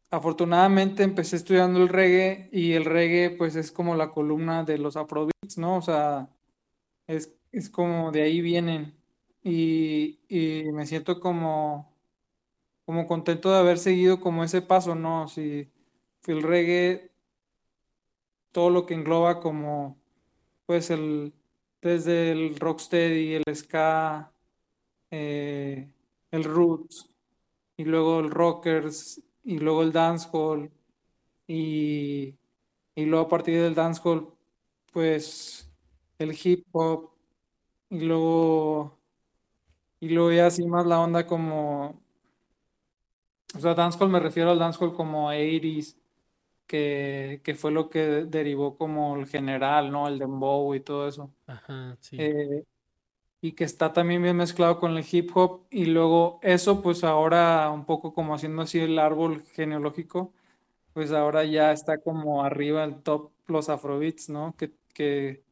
afortunadamente 0.09 1.03
empecé 1.03 1.35
estudiando 1.35 1.81
el 1.81 1.89
reggae 1.89 2.49
y 2.51 2.73
el 2.73 2.85
reggae 2.85 3.31
pues 3.31 3.55
es 3.55 3.71
como 3.71 3.95
la 3.95 4.11
columna 4.11 4.63
de 4.63 4.77
los 4.77 4.97
afrobeats, 4.97 5.57
¿no? 5.57 5.77
O 5.77 5.81
sea, 5.81 6.29
es, 7.07 7.33
es 7.51 7.69
como 7.69 8.11
de 8.11 8.23
ahí 8.23 8.41
vienen 8.41 8.95
y, 9.43 10.19
me 10.73 10.85
siento 10.85 11.19
como, 11.19 11.93
como 12.85 13.07
contento 13.07 13.51
de 13.51 13.59
haber 13.59 13.77
seguido 13.79 14.19
como 14.21 14.43
ese 14.43 14.61
paso, 14.61 14.95
¿no? 14.95 15.27
Si, 15.27 15.69
si 16.23 16.31
el 16.31 16.43
reggae, 16.43 17.11
todo 18.51 18.69
lo 18.69 18.85
que 18.85 18.95
engloba 18.95 19.39
como 19.39 19.97
pues 20.65 20.89
el, 20.91 21.33
desde 21.81 22.31
el 22.31 22.59
rocksteady, 22.59 23.35
el 23.35 23.55
ska, 23.55 24.31
eh, 25.11 25.91
el 26.31 26.43
roots 26.43 27.09
y 27.77 27.85
luego 27.85 28.19
el 28.19 28.29
rockers 28.29 29.23
y 29.49 29.57
luego 29.57 29.81
el 29.81 29.91
dancehall 29.91 30.69
y, 31.47 32.35
y 32.93 33.05
luego 33.05 33.25
a 33.25 33.29
partir 33.29 33.59
del 33.59 33.73
dancehall 33.73 34.31
pues 34.93 35.71
el 36.19 36.37
hip 36.43 36.67
hop 36.71 37.09
y 37.89 38.01
luego 38.01 38.99
y 39.99 40.09
luego 40.09 40.31
ya 40.31 40.45
así 40.45 40.63
más 40.67 40.85
la 40.85 40.99
onda 40.99 41.25
como 41.25 41.99
o 43.55 43.59
sea 43.59 43.73
dancehall 43.73 44.11
me 44.11 44.19
refiero 44.19 44.51
al 44.51 44.59
dancehall 44.59 44.93
como 44.93 45.29
80s 45.29 45.97
que, 46.67 47.41
que 47.43 47.55
fue 47.55 47.71
lo 47.71 47.89
que 47.89 48.25
derivó 48.25 48.77
como 48.77 49.17
el 49.17 49.25
general, 49.25 49.91
¿no? 49.91 50.07
El 50.07 50.19
dembow 50.19 50.75
y 50.75 50.81
todo 50.81 51.07
eso. 51.07 51.33
Ajá, 51.47 51.97
sí. 51.99 52.17
Eh, 52.19 52.63
y 53.41 53.53
que 53.53 53.63
está 53.63 53.93
también 53.93 54.21
bien 54.23 54.37
mezclado 54.37 54.79
con 54.79 54.97
el 54.97 55.05
hip 55.09 55.31
hop 55.35 55.65
y 55.69 55.85
luego 55.85 56.39
eso 56.43 56.81
pues 56.81 57.03
ahora 57.03 57.69
un 57.71 57.85
poco 57.85 58.13
como 58.13 58.35
haciendo 58.35 58.63
así 58.63 58.79
el 58.79 58.99
árbol 58.99 59.43
genealógico 59.53 60.33
pues 60.93 61.11
ahora 61.11 61.45
ya 61.45 61.71
está 61.71 61.99
como 61.99 62.43
arriba 62.43 62.83
el 62.83 63.01
top 63.01 63.31
los 63.47 63.69
afrobeats 63.69 64.29
¿no? 64.29 64.55
Que, 64.57 64.71
que, 64.93 65.43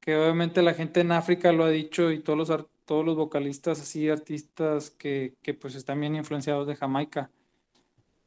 que 0.00 0.16
obviamente 0.16 0.62
la 0.62 0.74
gente 0.74 1.00
en 1.00 1.12
África 1.12 1.52
lo 1.52 1.64
ha 1.64 1.70
dicho 1.70 2.10
y 2.12 2.20
todos 2.22 2.38
los, 2.38 2.66
todos 2.84 3.04
los 3.04 3.16
vocalistas 3.16 3.80
así 3.80 4.08
artistas 4.08 4.90
que, 4.90 5.34
que 5.42 5.54
pues 5.54 5.74
están 5.76 6.00
bien 6.00 6.16
influenciados 6.16 6.66
de 6.66 6.76
Jamaica 6.76 7.30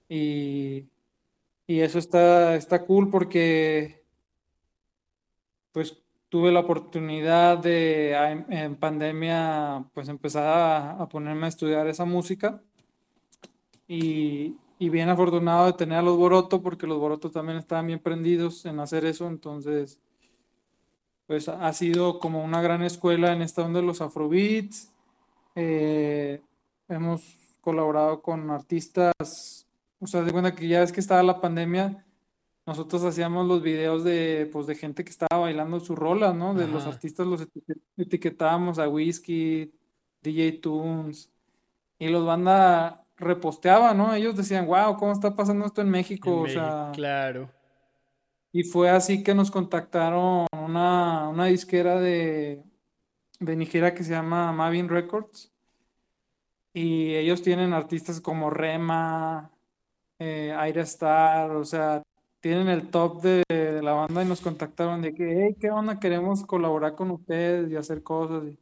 y, 0.09 0.87
y 1.67 1.81
eso 1.81 1.99
está, 1.99 2.55
está 2.55 2.85
cool 2.85 3.09
porque 3.09 4.03
pues 5.71 6.01
tuve 6.29 6.51
la 6.51 6.61
oportunidad 6.61 7.57
de 7.57 8.13
en, 8.49 8.75
pandemia 8.75 9.85
pues 9.93 10.09
empezar 10.09 10.45
a, 10.45 10.91
a 11.01 11.09
ponerme 11.09 11.47
a 11.47 11.49
estudiar 11.49 11.87
esa 11.87 12.05
música 12.05 12.61
y, 13.87 14.55
y 14.79 14.89
bien 14.89 15.09
afortunado 15.09 15.65
de 15.65 15.73
tener 15.73 15.97
a 15.97 16.01
los 16.01 16.17
Boroto 16.17 16.61
porque 16.61 16.87
los 16.87 16.97
Boroto 16.97 17.29
también 17.29 17.57
estaban 17.57 17.87
bien 17.87 17.99
prendidos 17.99 18.65
en 18.65 18.79
hacer 18.79 19.05
eso, 19.05 19.27
entonces 19.27 19.99
pues 21.29 21.47
ha 21.47 21.71
sido 21.73 22.17
como 22.17 22.43
una 22.43 22.59
gran 22.59 22.81
escuela 22.81 23.33
en 23.33 23.43
esta 23.43 23.61
onda 23.61 23.81
de 23.81 23.85
los 23.85 24.01
afrobeats. 24.01 24.91
Eh, 25.53 26.41
hemos 26.87 27.21
colaborado 27.61 28.23
con 28.23 28.49
artistas, 28.49 29.67
o 29.99 30.07
sea, 30.07 30.23
de 30.23 30.31
cuenta 30.31 30.55
que 30.55 30.67
ya 30.67 30.81
es 30.81 30.91
que 30.91 30.99
estaba 30.99 31.21
la 31.21 31.39
pandemia, 31.39 32.03
nosotros 32.69 33.03
hacíamos 33.03 33.47
los 33.47 33.61
videos 33.63 34.03
de, 34.03 34.47
pues, 34.51 34.67
de 34.67 34.75
gente 34.75 35.03
que 35.03 35.09
estaba 35.09 35.41
bailando 35.41 35.79
sus 35.79 35.97
rolas, 35.97 36.35
¿no? 36.35 36.53
De 36.53 36.67
los 36.67 36.85
artistas 36.85 37.25
los 37.27 37.41
etiquet- 37.41 37.81
etiquetábamos 37.97 38.77
a 38.79 38.87
Whiskey, 38.87 39.73
DJ 40.21 40.53
Tunes, 40.61 41.31
y 41.97 42.07
los 42.09 42.25
banda 42.25 43.03
reposteaban, 43.17 43.97
¿no? 43.97 44.13
Ellos 44.13 44.35
decían, 44.35 44.67
wow, 44.67 44.95
¿cómo 44.97 45.11
está 45.11 45.35
pasando 45.35 45.65
esto 45.65 45.81
en 45.81 45.89
México? 45.89 46.29
En 46.29 46.35
O 46.37 46.41
México, 46.43 46.61
sea, 46.61 46.91
claro. 46.93 47.49
y 48.51 48.63
fue 48.63 48.89
así 48.89 49.23
que 49.23 49.33
nos 49.33 49.51
contactaron 49.51 50.45
una, 50.53 51.27
una 51.29 51.45
disquera 51.45 51.99
de, 51.99 52.63
de 53.39 53.55
Nigeria 53.55 53.93
que 53.95 54.03
se 54.03 54.11
llama 54.11 54.51
Mavin 54.53 54.89
Records. 54.89 55.51
Y 56.73 57.15
ellos 57.15 57.41
tienen 57.41 57.73
artistas 57.73 58.21
como 58.21 58.49
Rema, 58.51 59.49
eh, 60.19 60.53
Aira 60.57 60.83
Star, 60.83 61.51
o 61.51 61.65
sea, 61.65 62.03
tienen 62.41 62.69
el 62.69 62.89
top 62.89 63.21
de, 63.21 63.43
de 63.49 63.81
la 63.81 63.93
banda 63.93 64.23
y 64.23 64.27
nos 64.27 64.41
contactaron 64.41 65.01
de 65.01 65.13
que, 65.13 65.45
hey, 65.47 65.55
¿qué 65.59 65.71
onda? 65.71 65.99
Queremos 65.99 66.45
colaborar 66.45 66.95
con 66.95 67.11
ustedes 67.11 67.71
y 67.71 67.75
hacer 67.75 68.03
cosas. 68.03 68.43
Y, 68.45 68.59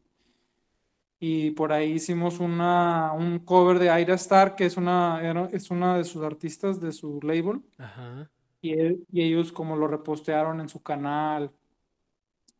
y 1.19 1.51
por 1.51 1.71
ahí 1.73 1.93
hicimos 1.93 2.39
una, 2.39 3.11
un 3.13 3.39
cover 3.39 3.79
de 3.79 3.89
Aira 3.89 4.15
Star, 4.15 4.55
que 4.55 4.65
es 4.65 4.77
una, 4.77 5.19
era- 5.27 5.47
es 5.51 5.71
una 5.71 5.97
de 5.97 6.03
sus 6.03 6.23
artistas 6.23 6.79
de 6.79 6.91
su 6.91 7.19
label. 7.23 7.61
Ajá. 7.77 8.29
Y, 8.61 8.73
él- 8.73 9.05
y 9.11 9.23
ellos 9.23 9.51
como 9.51 9.75
lo 9.75 9.87
repostearon 9.87 10.59
en 10.61 10.69
su 10.69 10.81
canal. 10.83 11.51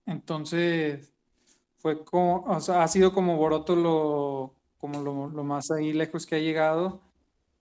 Entonces, 0.06 1.12
fue 1.78 2.04
como, 2.06 2.44
o 2.46 2.60
sea, 2.62 2.84
ha 2.84 2.88
sido 2.88 3.14
como 3.14 3.38
Boroto 3.38 3.76
lo, 3.76 4.56
como 4.78 5.02
lo, 5.04 5.30
lo 5.30 5.44
más 5.44 5.72
ahí 5.72 5.94
lejos 5.94 6.26
que 6.26 6.36
ha 6.36 6.40
llegado. 6.40 7.02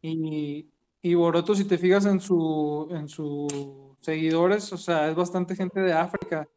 Y, 0.03 0.69
y 1.09 1.15
Boroto, 1.15 1.55
si 1.55 1.65
te 1.65 1.78
fijas 1.78 2.05
en 2.07 2.19
su, 2.19 2.89
en 2.91 3.09
sus 3.09 3.47
seguidores, 4.01 4.73
o 4.73 4.77
sea, 4.77 5.09
es 5.09 5.15
bastante 5.15 5.55
gente 5.55 5.78
de 5.78 5.93
África. 5.93 6.49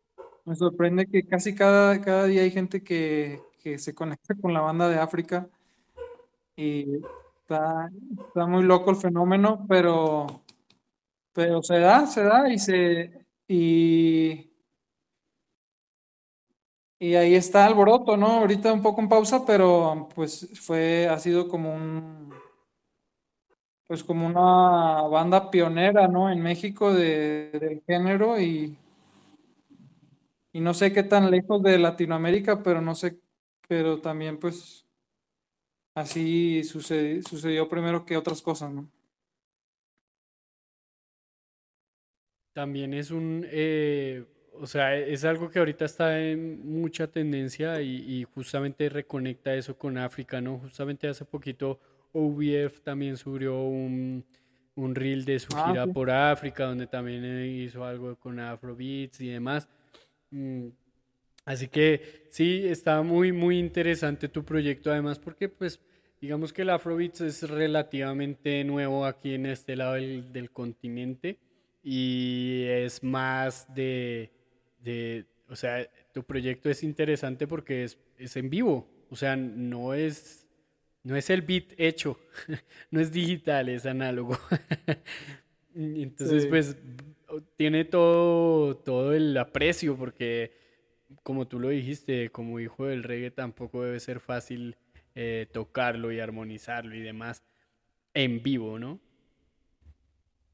Me 0.44 0.56
sorprende 0.56 1.06
que 1.06 1.22
casi 1.28 1.54
cada, 1.54 2.02
cada 2.02 2.26
día 2.26 2.42
hay 2.42 2.50
gente 2.50 2.82
que, 2.82 3.40
que 3.62 3.78
se 3.78 3.94
conecta 3.94 4.34
con 4.42 4.52
la 4.52 4.62
banda 4.62 4.90
de 4.90 4.98
África. 4.98 5.48
Y 6.56 6.96
está, 7.42 7.92
está 8.28 8.48
muy 8.48 8.64
loco 8.64 8.90
el 8.90 8.96
fenómeno, 8.96 9.68
pero, 9.70 10.26
pero 11.32 11.62
se 11.62 11.78
da, 11.78 12.08
se 12.08 12.24
da 12.24 12.50
y 12.50 12.58
se 12.58 13.24
y, 13.48 14.52
y 16.98 17.14
ahí 17.14 17.36
está 17.36 17.68
Alboroto, 17.68 18.18
¿no? 18.18 18.40
Ahorita 18.40 18.74
un 18.74 18.82
poco 18.82 19.02
en 19.02 19.10
pausa, 19.10 19.46
pero 19.46 20.10
pues 20.16 20.50
fue, 20.60 21.08
ha 21.08 21.20
sido 21.20 21.48
como 21.48 21.72
un, 21.76 22.34
pues 23.90 24.06
como 24.06 24.26
una 24.28 25.02
banda 25.10 25.52
pionera, 25.52 26.08
¿no? 26.08 26.32
En 26.32 26.42
México 26.44 26.94
de, 26.94 27.50
del 27.60 27.84
género 27.88 28.40
y, 28.40 28.78
y 30.54 30.60
no 30.62 30.74
sé 30.74 30.94
qué 30.94 31.04
tan 31.04 31.30
lejos 31.32 31.62
de 31.64 31.78
Latinoamérica, 31.80 32.64
pero 32.64 32.82
no 32.82 32.96
sé, 32.96 33.20
pero 33.68 34.00
también 34.02 34.40
pues 34.40 34.86
así 35.94 36.62
sucedi- 36.64 37.22
sucedió 37.28 37.70
primero 37.70 38.04
que 38.06 38.18
otras 38.18 38.42
cosas, 38.42 38.72
¿no? 38.72 38.90
También 42.54 42.94
es 42.94 43.12
un, 43.12 43.46
eh, 43.50 44.26
o 44.54 44.66
sea, 44.68 44.96
es 44.98 45.24
algo 45.24 45.50
que 45.50 45.60
ahorita 45.60 45.86
está 45.86 46.20
en 46.20 46.68
mucha 46.82 47.08
tendencia 47.08 47.82
y 47.82 48.24
justamente 48.34 48.90
reconecta 48.90 49.54
eso 49.56 49.78
con 49.78 49.98
África, 49.98 50.42
¿no? 50.42 50.58
Justamente 50.60 51.08
hace 51.08 51.26
poquito 51.26 51.80
OVF 52.14 52.82
también 52.82 53.18
subió 53.18 53.62
un, 53.64 54.26
un 54.76 54.96
reel 54.96 55.26
de 55.26 55.40
su 55.40 55.50
Ah, 55.56 55.68
gira 55.68 55.86
sí. 55.86 55.92
por 55.94 56.10
África, 56.12 56.66
donde 56.66 56.88
también 56.88 57.24
eh, 57.26 57.48
hizo 57.48 57.84
algo 57.86 58.16
con 58.18 58.40
Afrobeats 58.40 59.22
y 59.22 59.30
demás. 59.30 59.68
Mm, 60.32 60.68
Así 61.46 61.68
que 61.68 62.28
sí, 62.30 62.68
está 62.68 63.02
muy, 63.02 63.32
muy 63.32 63.58
interesante 63.58 64.30
tu 64.30 64.44
proyecto, 64.46 64.92
además, 64.92 65.18
porque 65.18 65.50
pues 65.50 65.80
digamos 66.22 66.54
que 66.54 66.62
el 66.62 66.70
Afrobeats 66.70 67.22
es 67.22 67.50
relativamente 67.50 68.64
nuevo 68.64 69.06
aquí 69.06 69.34
en 69.34 69.48
este 69.48 69.76
lado 69.76 69.94
del, 69.94 70.32
del 70.32 70.52
continente 70.52 71.40
y 71.82 72.66
es 72.68 73.02
más 73.04 73.74
de, 73.74 74.32
de, 74.84 75.26
o 75.48 75.56
sea, 75.56 75.90
tu 76.14 76.24
proyecto 76.24 76.70
es 76.70 76.84
interesante 76.84 77.48
porque 77.48 77.84
es, 77.86 77.98
es 78.18 78.36
en 78.36 78.50
vivo, 78.52 78.88
o 79.10 79.16
sea, 79.16 79.36
no 79.36 79.94
es, 79.96 80.39
no 81.04 81.16
es 81.16 81.30
el 81.30 81.42
beat 81.42 81.74
hecho, 81.78 82.20
no 82.92 83.00
es 83.00 83.12
digital, 83.12 83.70
es 83.70 83.86
análogo. 83.86 84.38
Entonces, 85.76 86.46
Sí. 86.46 86.48
pues 86.48 86.78
tiene 87.58 87.86
todo, 87.86 88.76
todo 88.78 89.14
el 89.14 89.38
aprecio 89.38 89.96
porque, 89.98 90.54
como 91.24 91.48
tú 91.48 91.60
lo 91.60 91.70
dijiste, 91.70 92.32
como 92.32 92.60
hijo 92.60 92.86
del 92.88 93.04
reggae 93.04 93.32
tampoco 93.32 93.84
debe 93.84 94.00
ser 94.00 94.20
fácil 94.20 94.78
eh, 95.16 95.48
tocarlo 95.54 96.12
y 96.12 96.20
armonizarlo 96.20 96.96
y 96.96 97.02
demás 97.02 97.44
en 98.14 98.44
vivo, 98.44 98.80
¿no? 98.80 99.00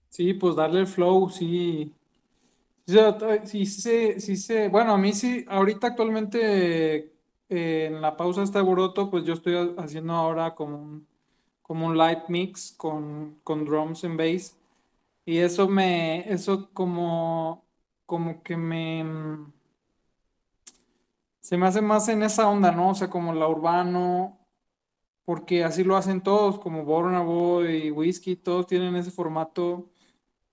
Sí, 0.09 0.33
pues 0.33 0.55
darle 0.55 0.79
el 0.81 0.87
flow, 0.87 1.29
sí. 1.29 1.93
Sí, 3.45 3.65
se, 3.65 4.19
sí 4.19 4.35
se, 4.37 4.67
bueno, 4.69 4.93
a 4.93 4.97
mí 4.97 5.13
sí, 5.13 5.45
ahorita 5.47 5.87
actualmente 5.87 7.14
eh, 7.49 7.87
en 7.87 8.01
la 8.01 8.17
pausa 8.17 8.43
está 8.43 8.61
Boroto, 8.61 9.09
pues 9.09 9.23
yo 9.25 9.33
estoy 9.33 9.55
ha- 9.55 9.81
haciendo 9.83 10.13
ahora 10.13 10.55
como 10.55 10.77
un, 10.77 11.07
como 11.61 11.87
un 11.87 11.97
live 11.97 12.23
mix 12.29 12.73
con, 12.77 13.39
con 13.43 13.65
drums 13.65 14.03
and 14.05 14.17
bass. 14.19 14.57
Y 15.25 15.39
eso 15.39 15.67
me, 15.69 16.31
eso 16.31 16.71
como, 16.73 17.65
como 18.07 18.43
que 18.43 18.57
me, 18.57 19.03
se 21.41 21.57
me 21.57 21.67
hace 21.67 21.81
más 21.81 22.07
en 22.09 22.23
esa 22.23 22.49
onda, 22.49 22.71
¿no? 22.71 22.89
O 22.91 22.95
sea, 22.95 23.09
como 23.09 23.33
la 23.33 23.47
urbano, 23.47 24.39
porque 25.25 25.63
así 25.63 25.83
lo 25.83 25.97
hacen 25.97 26.21
todos, 26.23 26.59
como 26.59 26.85
Burna 26.85 27.21
Boy 27.21 27.91
Whiskey, 27.91 28.35
todos 28.37 28.67
tienen 28.67 28.95
ese 28.95 29.11
formato 29.11 29.89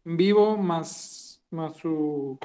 vivo, 0.05 0.56
más, 0.59 1.43
más 1.51 1.77
su, 1.78 2.39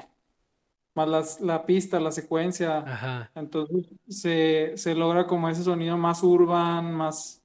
más 0.98 1.08
las- 1.08 1.40
la 1.40 1.64
pista, 1.66 2.00
la 2.00 2.12
secuencia. 2.12 2.78
Ajá. 2.80 3.30
Entonces 3.34 3.86
se, 4.08 4.72
se 4.76 4.94
logra 4.94 5.26
como 5.26 5.48
ese 5.48 5.62
sonido 5.64 5.96
más 5.96 6.22
urban, 6.22 6.92
más, 6.94 7.42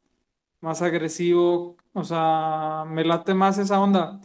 más 0.61 0.81
agresivo, 0.81 1.77
o 1.93 2.03
sea, 2.03 2.85
me 2.87 3.03
late 3.05 3.33
más 3.33 3.57
esa 3.57 3.79
onda. 3.81 4.19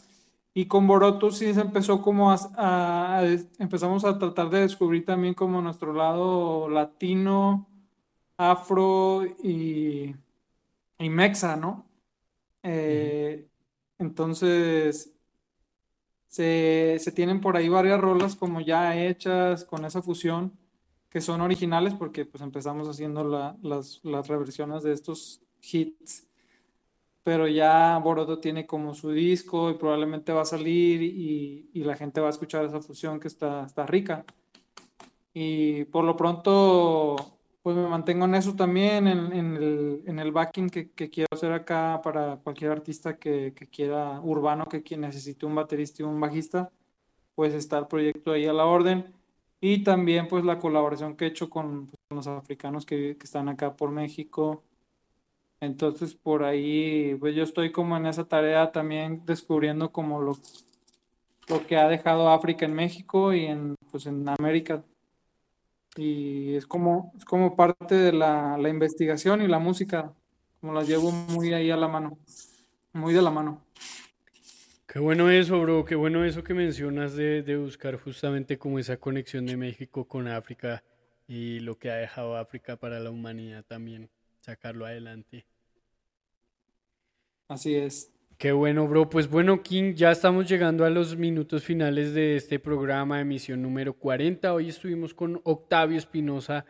Y 0.55 0.67
con 0.67 0.87
Boroto 0.87 1.31
sí 1.31 1.55
se 1.55 1.61
empezó 1.63 2.03
como 2.03 2.31
a, 2.33 2.37
a- 2.57 3.19
a- 3.21 3.25
empezamos 3.59 4.05
a 4.05 4.19
tratar 4.19 4.51
de 4.51 4.61
descubrir 4.61 5.05
también 5.05 5.35
como 5.35 5.61
nuestro 5.63 5.93
lado 5.93 6.69
latino, 6.69 7.67
afro 8.39 9.25
y, 9.43 10.15
y 10.99 11.11
mexa, 11.11 11.57
¿no? 11.57 11.87
Eh, 12.63 13.49
entonces 13.99 15.13
se, 16.29 16.97
se 17.01 17.13
tienen 17.13 17.41
por 17.41 17.57
ahí 17.57 17.69
varias 17.69 18.01
rolas 18.01 18.37
como 18.37 18.61
ya 18.61 18.97
hechas 18.97 19.65
con 19.65 19.85
esa 19.85 20.03
fusión 20.03 20.53
que 21.11 21.21
son 21.23 21.41
originales 21.41 21.95
porque 21.95 22.25
pues 22.27 22.43
empezamos 22.43 22.89
haciendo 22.89 23.25
la- 23.25 23.57
las, 23.63 24.01
las 24.05 24.29
reversiones 24.29 24.83
de 24.83 24.93
estos 24.93 25.43
hits 25.63 26.27
pero 27.23 27.47
ya 27.47 27.99
Boroto 27.99 28.39
tiene 28.41 28.67
como 28.67 28.95
su 28.95 29.11
disco 29.13 29.71
y 29.71 29.75
probablemente 29.75 30.33
va 30.33 30.43
a 30.43 30.45
salir 30.47 31.03
y, 31.03 31.69
y 31.75 31.85
la 31.85 31.97
gente 31.97 32.21
va 32.21 32.29
a 32.29 32.31
escuchar 32.31 32.65
esa 32.65 32.81
fusión 32.81 33.21
que 33.21 33.29
está, 33.29 33.65
está 33.67 33.85
rica. 33.87 34.25
Y 35.35 35.85
por 35.87 36.05
lo 36.05 36.17
pronto, 36.17 37.38
pues 37.69 37.77
me 37.77 37.87
mantengo 37.87 38.25
en 38.25 38.35
eso 38.35 38.57
también, 38.57 39.07
en, 39.07 40.19
el, 40.19 40.33
backing 40.33 40.71
que, 40.71 40.89
quiero 40.89 41.27
hacer 41.31 41.53
acá 41.53 42.01
para 42.03 42.39
cualquier 42.39 42.71
artista 42.71 43.19
que, 43.19 43.53
quiera, 43.71 44.23
urbano, 44.23 44.65
que 44.65 44.83
quien 44.83 45.03
necesite 45.03 45.45
un 45.45 45.55
baterista 45.55 46.03
y 46.03 46.07
un 46.07 46.19
bajista, 46.19 46.71
pues 47.35 47.53
está 47.53 47.77
el 47.77 47.87
proyecto 47.87 48.33
ahí 48.33 48.47
a 48.47 48.55
la 48.55 48.65
orden. 48.65 49.13
Y 49.61 49.85
también 49.85 50.29
pues 50.29 50.47
la 50.47 50.59
colaboración 50.59 51.15
que 51.15 51.27
he 51.27 51.29
hecho 51.29 51.51
con, 51.51 51.89
pues, 51.89 51.99
con 52.09 52.17
los 52.17 52.27
africanos 52.27 52.87
que, 52.87 53.19
que 53.19 53.25
están 53.25 53.51
acá 53.51 53.77
por 53.77 53.91
México. 53.91 54.63
Entonces 55.61 56.15
por 56.15 56.45
ahí, 56.45 57.17
pues 57.21 57.35
yo 57.35 57.43
estoy 57.43 57.71
como 57.71 57.99
en 57.99 58.07
esa 58.07 58.25
tarea 58.25 58.73
también 58.73 59.27
descubriendo 59.27 59.93
como 59.93 60.23
lo, 60.23 60.39
lo 61.49 61.67
que 61.67 61.77
ha 61.77 61.87
dejado 61.87 62.31
África 62.31 62.65
en 62.65 62.73
México 62.73 63.35
y 63.35 63.45
en, 63.45 63.75
pues 63.91 64.07
en 64.07 64.27
América. 64.27 64.83
Y 65.99 66.55
es 66.55 66.65
como, 66.65 67.13
es 67.19 67.25
como 67.25 67.57
parte 67.57 67.97
de 67.97 68.13
la, 68.13 68.57
la 68.57 68.69
investigación 68.69 69.43
y 69.43 69.49
la 69.49 69.59
música, 69.59 70.15
como 70.61 70.73
las 70.73 70.87
llevo 70.87 71.11
muy 71.11 71.53
ahí 71.53 71.73
a 71.73 71.77
la 71.77 71.89
mano, 71.89 72.17
muy 72.93 73.13
de 73.13 73.21
la 73.21 73.33
mano. 73.33 73.61
Qué 74.87 75.01
bueno 75.01 75.29
eso, 75.29 75.61
bro, 75.61 75.85
qué 75.85 75.97
bueno 75.97 76.25
eso 76.25 76.45
que 76.45 76.55
mencionas 76.55 77.17
de, 77.17 77.43
de 77.43 77.57
buscar 77.57 77.97
justamente 77.97 78.59
como 78.59 78.79
esa 78.79 78.97
conexión 78.99 79.45
de 79.47 79.57
México 79.57 80.07
con 80.07 80.29
África 80.29 80.85
y 81.27 81.59
lo 81.59 81.77
que 81.77 81.91
ha 81.91 81.97
dejado 81.97 82.37
África 82.37 82.77
para 82.77 83.01
la 83.01 83.11
humanidad 83.11 83.65
también, 83.65 84.09
sacarlo 84.41 84.87
adelante. 84.87 85.47
Así 87.49 87.75
es. 87.75 88.13
Qué 88.39 88.53
bueno, 88.53 88.87
bro. 88.87 89.11
Pues 89.11 89.29
bueno, 89.29 89.65
King, 89.65 89.95
ya 89.97 90.13
estamos 90.13 90.49
llegando 90.49 90.85
a 90.85 90.91
los 90.91 91.17
minutos 91.17 91.65
finales 91.65 92.15
de 92.15 92.37
este 92.37 92.61
programa, 92.61 93.21
emisión 93.21 93.61
número 93.61 93.95
40. 93.95 94.55
Hoy 94.55 94.69
estuvimos 94.69 95.13
con 95.13 95.41
Octavio 95.43 95.99
Espinosa, 95.99 96.65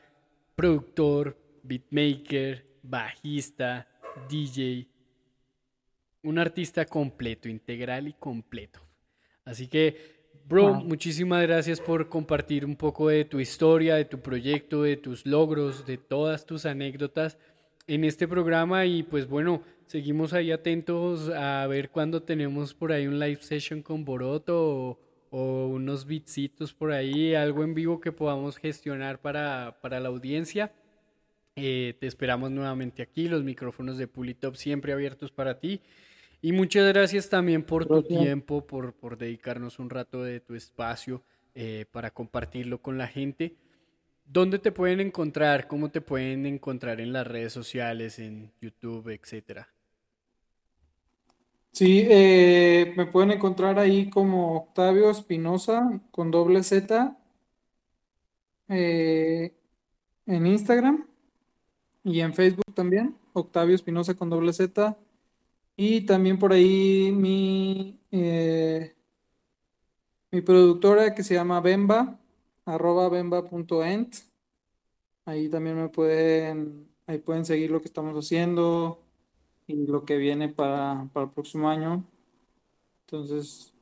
productor, 0.56 1.36
beatmaker, 1.62 2.64
bajista, 2.82 3.86
DJ, 4.30 4.88
un 6.22 6.38
artista 6.38 6.86
completo, 6.86 7.50
integral 7.50 8.08
y 8.08 8.14
completo. 8.14 8.80
Así 9.44 9.68
que, 9.68 10.30
bro, 10.46 10.72
muchísimas 10.72 11.42
gracias 11.42 11.82
por 11.82 12.08
compartir 12.08 12.64
un 12.64 12.76
poco 12.76 13.10
de 13.10 13.26
tu 13.26 13.40
historia, 13.40 13.96
de 13.96 14.06
tu 14.06 14.20
proyecto, 14.20 14.84
de 14.84 14.96
tus 14.96 15.26
logros, 15.26 15.84
de 15.84 15.98
todas 15.98 16.46
tus 16.46 16.64
anécdotas 16.64 17.36
en 17.86 18.04
este 18.04 18.26
programa 18.26 18.86
y 18.86 19.02
pues 19.02 19.28
bueno, 19.28 19.62
seguimos 19.88 20.32
ahí 20.32 20.52
atentos 20.52 21.30
a 21.30 21.66
ver 21.66 21.90
cuándo 21.90 22.22
tenemos 22.22 22.74
por 22.74 22.92
ahí 22.92 23.06
un 23.06 23.18
live 23.18 23.40
session 23.40 23.82
con 23.82 24.04
Boroto 24.04 24.56
o, 24.56 25.00
o 25.30 25.68
unos 25.68 26.06
beatsitos 26.06 26.72
por 26.72 26.92
ahí, 26.92 27.34
algo 27.34 27.64
en 27.64 27.74
vivo 27.74 28.00
que 28.00 28.12
podamos 28.12 28.58
gestionar 28.58 29.20
para, 29.20 29.78
para 29.82 29.98
la 29.98 30.08
audiencia. 30.08 30.72
Eh, 31.56 31.96
te 31.98 32.06
esperamos 32.06 32.50
nuevamente 32.50 33.02
aquí, 33.02 33.28
los 33.28 33.42
micrófonos 33.42 33.98
de 33.98 34.06
Pulitop 34.06 34.54
siempre 34.54 34.92
abiertos 34.92 35.32
para 35.32 35.58
ti. 35.58 35.80
Y 36.40 36.52
muchas 36.52 36.86
gracias 36.92 37.28
también 37.28 37.64
por 37.64 37.86
tu 37.86 38.02
tiempo, 38.04 38.64
por, 38.64 38.94
por 38.94 39.18
dedicarnos 39.18 39.80
un 39.80 39.90
rato 39.90 40.22
de 40.22 40.38
tu 40.38 40.54
espacio 40.54 41.24
eh, 41.56 41.86
para 41.90 42.12
compartirlo 42.12 42.80
con 42.80 42.96
la 42.96 43.08
gente. 43.08 43.56
¿Dónde 44.24 44.60
te 44.60 44.70
pueden 44.70 45.00
encontrar? 45.00 45.66
¿Cómo 45.66 45.90
te 45.90 46.00
pueden 46.00 46.46
encontrar 46.46 47.00
en 47.00 47.12
las 47.12 47.26
redes 47.26 47.52
sociales, 47.52 48.20
en 48.20 48.52
YouTube, 48.60 49.08
etcétera? 49.08 49.68
Sí, 51.72 52.04
eh, 52.08 52.92
me 52.96 53.06
pueden 53.06 53.30
encontrar 53.30 53.78
ahí 53.78 54.10
como 54.10 54.56
Octavio 54.56 55.10
Espinosa 55.10 56.00
con 56.10 56.30
doble 56.30 56.62
Z 56.62 57.16
eh, 58.68 59.54
en 60.26 60.46
Instagram 60.46 61.06
y 62.04 62.20
en 62.20 62.34
Facebook 62.34 62.74
también, 62.74 63.16
Octavio 63.32 63.74
Espinosa 63.74 64.14
con 64.14 64.30
doble 64.30 64.52
Z. 64.52 64.96
Y 65.76 66.02
también 66.02 66.38
por 66.38 66.52
ahí 66.52 67.12
mi, 67.12 68.00
eh, 68.10 68.96
mi 70.30 70.40
productora 70.40 71.14
que 71.14 71.22
se 71.22 71.34
llama 71.34 71.60
Bemba, 71.60 72.18
arroba 72.64 73.08
bemba.ent. 73.08 74.16
Ahí 75.24 75.48
también 75.48 75.76
me 75.76 75.88
pueden, 75.88 76.88
ahí 77.06 77.18
pueden 77.18 77.44
seguir 77.44 77.70
lo 77.70 77.80
que 77.80 77.88
estamos 77.88 78.14
haciendo 78.16 79.07
y 79.68 79.86
lo 79.86 80.04
que 80.06 80.18
viene 80.18 80.50
para, 80.50 81.08
para 81.14 81.26
el 81.26 81.32
próximo 81.32 81.70
año. 81.70 82.04
Entonces, 83.06 83.72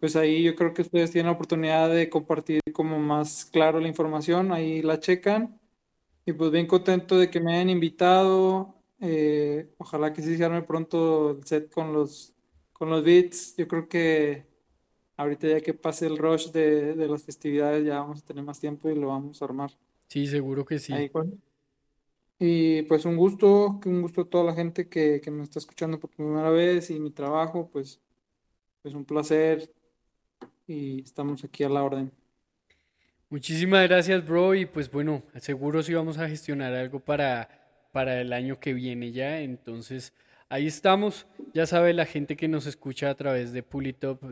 pues 0.00 0.16
ahí 0.16 0.42
yo 0.44 0.54
creo 0.56 0.74
que 0.74 0.82
ustedes 0.82 1.10
tienen 1.12 1.28
la 1.28 1.32
oportunidad 1.34 1.90
de 1.90 2.10
compartir 2.10 2.60
como 2.72 2.98
más 2.98 3.44
claro 3.46 3.80
la 3.80 3.88
información, 3.88 4.52
ahí 4.52 4.82
la 4.82 5.00
checan. 5.00 5.60
Y 6.26 6.32
pues 6.34 6.50
bien 6.52 6.66
contento 6.66 7.18
de 7.18 7.30
que 7.30 7.40
me 7.40 7.54
hayan 7.54 7.70
invitado. 7.70 8.74
eh, 9.00 9.72
ojalá 9.78 10.12
que 10.12 10.22
sí 10.22 10.36
se 10.36 10.44
arme 10.44 10.62
pronto 10.62 11.32
el 11.32 11.44
set 11.46 11.70
con 11.72 11.92
los, 11.92 12.34
con 12.72 12.90
los 12.90 13.04
beats. 13.04 13.56
Yo 13.56 13.68
creo 13.68 13.88
que 13.88 14.46
ahorita 15.16 15.48
ya 15.48 15.60
que 15.62 15.74
pase 15.74 16.06
el 16.06 16.18
rush 16.18 16.50
de, 16.52 16.94
de 16.94 17.08
las 17.08 17.24
festividades 17.24 17.84
ya 17.86 18.00
vamos 18.00 18.22
a 18.22 18.26
tener 18.26 18.44
más 18.44 18.60
tiempo 18.60 18.90
y 18.90 18.96
lo 18.96 19.08
vamos 19.08 19.42
a 19.42 19.46
armar. 19.46 19.72
Sí, 20.08 20.26
seguro 20.26 20.64
que 20.64 20.78
sí. 20.80 21.06
Ahí 21.06 21.10
Y 22.38 22.82
pues 22.82 23.04
un 23.04 23.16
gusto, 23.16 23.80
un 23.84 24.02
gusto 24.02 24.22
a 24.22 24.24
toda 24.28 24.44
la 24.44 24.54
gente 24.54 24.88
que, 24.88 25.20
que 25.22 25.30
me 25.30 25.42
está 25.42 25.58
escuchando 25.58 25.98
por 25.98 26.10
primera 26.10 26.50
vez 26.50 26.90
y 26.90 27.00
mi 27.00 27.10
trabajo, 27.10 27.70
pues, 27.72 28.00
pues 28.82 28.94
un 28.94 29.04
placer 29.04 29.72
y 30.66 31.02
estamos 31.02 31.44
aquí 31.44 31.64
a 31.64 31.68
la 31.68 31.82
orden. 31.82 32.12
Muchísimas 33.28 33.88
gracias, 33.88 34.24
bro. 34.24 34.54
Y 34.54 34.66
pues 34.66 34.90
bueno, 34.90 35.22
seguro 35.40 35.82
sí 35.82 35.94
vamos 35.94 36.18
a 36.18 36.28
gestionar 36.28 36.72
algo 36.74 37.00
para, 37.00 37.48
para 37.92 38.20
el 38.20 38.32
año 38.32 38.60
que 38.60 38.72
viene 38.72 39.10
ya. 39.12 39.40
Entonces, 39.40 40.12
ahí 40.48 40.66
estamos. 40.66 41.26
Ya 41.52 41.66
sabe 41.66 41.92
la 41.92 42.06
gente 42.06 42.36
que 42.36 42.46
nos 42.46 42.66
escucha 42.66 43.10
a 43.10 43.14
través 43.16 43.52
de 43.52 43.62
Pulitop, 43.62 44.22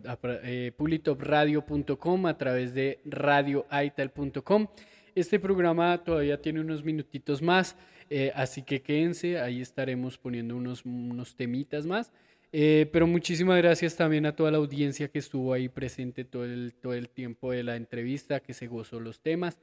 eh, 0.45 0.73
pulitopradio.com, 0.77 2.27
a 2.27 2.39
través 2.39 2.75
de 2.75 3.01
radioaital.com. 3.05 4.69
Este 5.15 5.41
programa 5.41 6.03
todavía 6.05 6.41
tiene 6.41 6.61
unos 6.61 6.85
minutitos 6.85 7.43
más, 7.43 7.77
eh, 8.11 8.33
así 8.35 8.63
que 8.63 8.83
quédense, 8.83 9.39
ahí 9.41 9.61
estaremos 9.61 10.19
poniendo 10.19 10.57
unos, 10.57 10.85
unos 10.85 11.37
temitas 11.37 11.87
más. 11.87 12.13
Eh, 12.57 12.89
pero 12.93 13.09
muchísimas 13.09 13.59
gracias 13.59 13.97
también 13.97 14.27
a 14.27 14.37
toda 14.37 14.53
la 14.53 14.59
audiencia 14.59 15.09
que 15.09 15.19
estuvo 15.19 15.53
ahí 15.53 15.69
presente 15.69 16.25
todo 16.25 16.45
el, 16.45 16.73
todo 16.81 16.95
el 16.95 17.09
tiempo 17.09 17.51
de 17.51 17.65
la 17.65 17.75
entrevista, 17.75 18.39
que 18.39 18.55
se 18.55 18.69
gozó 18.69 19.01
los 19.01 19.19
temas. 19.19 19.59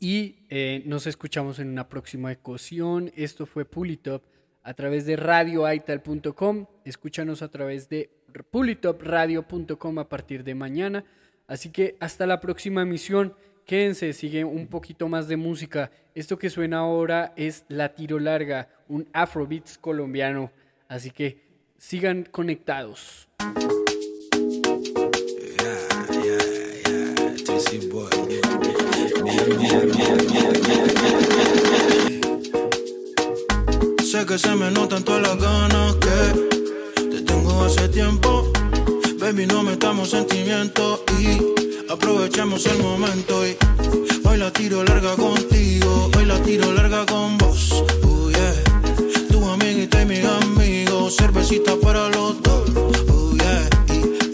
Y 0.00 0.36
eh, 0.50 0.82
nos 0.86 1.06
escuchamos 1.08 1.58
en 1.58 1.68
una 1.68 1.88
próxima 1.88 2.30
ocasión. 2.30 3.10
Esto 3.16 3.44
fue 3.44 3.64
Pulitop 3.64 4.22
a 4.62 4.74
través 4.74 5.04
de 5.06 5.16
radioaital.com. 5.16 6.66
Escúchanos 6.84 7.42
a 7.42 7.48
través 7.48 7.88
de 7.88 8.10
pulitopradio.com 8.50 9.98
a 9.98 10.08
partir 10.08 10.44
de 10.44 10.54
mañana. 10.54 11.04
Así 11.46 11.70
que 11.70 11.96
hasta 11.98 12.26
la 12.26 12.40
próxima 12.40 12.82
emisión. 12.82 13.34
Quédense, 13.66 14.12
sigue 14.12 14.44
un 14.44 14.66
poquito 14.66 15.08
más 15.08 15.26
de 15.26 15.38
música. 15.38 15.90
Esto 16.14 16.38
que 16.38 16.50
suena 16.50 16.80
ahora 16.80 17.32
es 17.34 17.64
La 17.68 17.94
Tiro 17.94 18.18
Larga, 18.18 18.68
un 18.88 19.08
Afrobeats 19.14 19.78
colombiano. 19.78 20.50
Así 20.86 21.10
que 21.10 21.40
sigan 21.78 22.28
conectados. 22.30 23.26
Sé 34.04 34.26
que 34.26 34.38
se 34.38 34.54
me 34.56 34.70
notan 34.72 35.02
todas 35.04 35.22
las 35.22 35.38
ganas 35.38 35.96
que 35.96 37.02
te 37.02 37.22
tengo 37.22 37.64
hace 37.64 37.88
tiempo. 37.88 38.52
Baby, 39.18 39.46
no 39.46 39.62
metamos 39.62 40.10
sentimientos 40.10 41.02
y 41.18 41.53
aprovechemos 41.94 42.66
el 42.66 42.78
momento. 42.82 43.46
Y 43.46 43.56
hoy 44.24 44.36
la 44.36 44.52
tiro 44.52 44.84
larga 44.84 45.14
contigo, 45.16 46.10
hoy 46.16 46.24
la 46.26 46.40
tiro 46.42 46.72
larga 46.72 47.06
con 47.06 47.38
vos. 47.38 47.72
Uh, 48.02 48.30
yeah. 48.30 48.54
Tu 49.30 49.44
amiguita 49.48 50.02
y 50.02 50.06
mi 50.06 50.20
amigo, 50.20 51.10
cervecita 51.10 51.76
para 51.76 52.08
los 52.08 52.42
dos. 52.42 52.68
Uh, 53.08 53.36
yeah. 53.36 53.68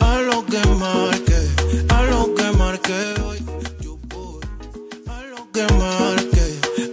A 0.01 0.21
lo 0.23 0.45
que 0.47 0.63
marque, 0.85 1.41
a 1.89 2.03
lo 2.05 2.35
que 2.35 2.51
marque 2.57 2.99
hoy. 3.27 3.39
Yo 3.81 3.99
voy 4.09 4.41
a 5.07 5.23
lo 5.33 5.51
que 5.53 5.65
marque, 5.75 6.45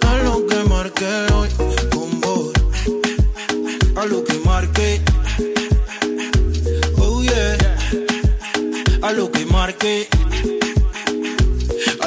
a 0.05 0.17
lo 0.23 0.45
que 0.47 0.63
marque 0.69 1.09
hoy. 1.33 1.49
Con 1.93 2.21
vos, 2.21 2.51
a 3.95 4.05
lo 4.05 4.23
que 4.23 4.33
marque. 4.45 5.01
Oh 6.99 7.23
yeah, 7.23 7.57
a 9.01 9.11
lo 9.13 9.31
que 9.31 9.45
marque. 9.45 10.07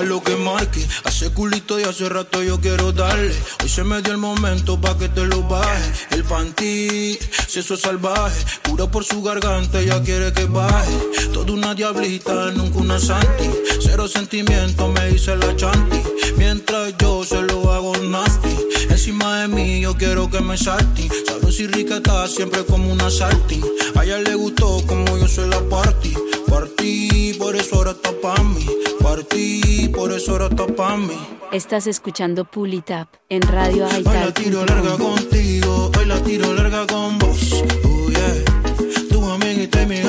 Lo 0.03 0.23
que 0.23 0.35
marque, 0.35 0.85
hace 1.05 1.31
culito 1.31 1.79
y 1.79 1.85
hace 1.85 2.09
rato 2.09 2.43
yo 2.43 2.59
quiero 2.61 2.91
darle. 2.91 3.35
Hoy 3.63 3.69
se 3.69 3.85
me 3.85 4.01
dio 4.03 4.13
el 4.13 4.19
momento 4.19 4.81
pa' 4.81 4.97
que 4.99 5.09
te 5.09 5.25
lo 5.25 5.43
baje. 5.43 5.93
El 6.11 6.25
panty, 6.25 7.19
eso 7.55 7.75
es 7.75 7.81
salvaje. 7.81 8.45
Cura 8.69 8.91
por 8.91 9.05
su 9.05 9.23
garganta, 9.23 9.79
ella 9.81 10.03
quiere 10.03 10.33
que 10.33 10.47
baje. 10.47 10.93
Toda 11.33 11.53
una 11.53 11.75
diablita, 11.75 12.51
nunca 12.53 12.79
una 12.79 12.99
santi. 12.99 13.51
Cero 13.81 14.09
sentimiento, 14.09 14.89
me 14.89 15.11
dice 15.11 15.37
la 15.37 15.55
chanti. 15.55 16.03
Mientras 16.37 16.95
yo 16.99 17.23
se 17.25 17.43
lo 17.43 17.73
hago 17.73 17.97
nasty. 17.99 18.57
Encima 18.89 19.43
de 19.43 19.49
mí 19.49 19.81
yo 19.83 19.97
quiero 19.97 20.29
que 20.29 20.41
me 20.41 20.57
salti. 20.57 21.09
Sabrosa 21.27 21.63
y 21.63 21.67
rica 21.69 21.97
está 21.99 22.27
siempre 22.27 22.65
como 22.65 22.91
una 22.91 23.11
salti. 23.11 23.61
A 23.95 24.05
ella 24.05 24.19
le 24.19 24.35
gustó 24.35 24.83
como 24.87 25.19
yo 25.19 25.29
soy 25.29 25.49
la 25.49 25.61
party. 25.69 26.15
Partí, 26.49 27.35
por 27.39 27.55
eso 27.55 27.77
ahora 27.77 27.93
está 27.93 28.11
pa' 28.21 28.43
mí. 28.43 28.67
Partí, 29.11 29.91
por 29.93 30.13
eso 30.13 30.31
ahora 30.31 30.47
está 30.47 30.69
pa' 30.69 30.97
mí. 30.97 31.19
Estás 31.51 31.89
escuchando 31.89 32.45
Pulitap 32.45 33.09
en 33.29 33.43
Radio 33.43 33.89
Hoy 33.89 34.05
la 34.05 34.33
tiro 34.33 34.65
larga 34.65 34.93
Aital. 34.93 34.99
contigo, 34.99 35.91
hoy 35.99 36.07
la 36.07 36.23
tiro 36.23 36.55
larga 36.55 36.87
con 36.87 37.19
vos. 37.19 37.65
Oh 37.83 38.09
yeah. 38.09 38.45
Tu 39.11 39.21
amiguita 39.29 39.83
y 39.83 39.87
mi 39.87 40.01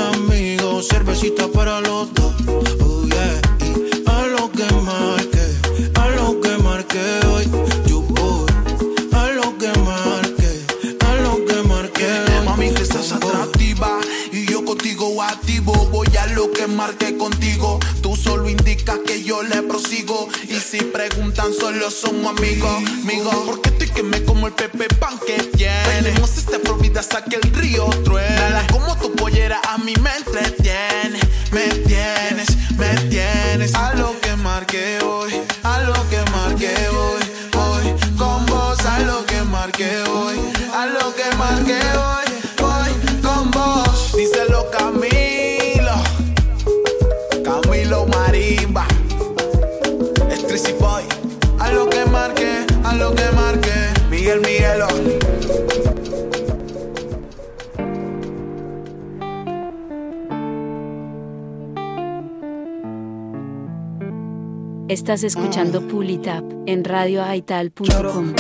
Estás 65.12 65.36
escuchando 65.36 65.86
Pulitap 65.90 66.42
en 66.68 66.86
radioaital.com. 66.86 68.34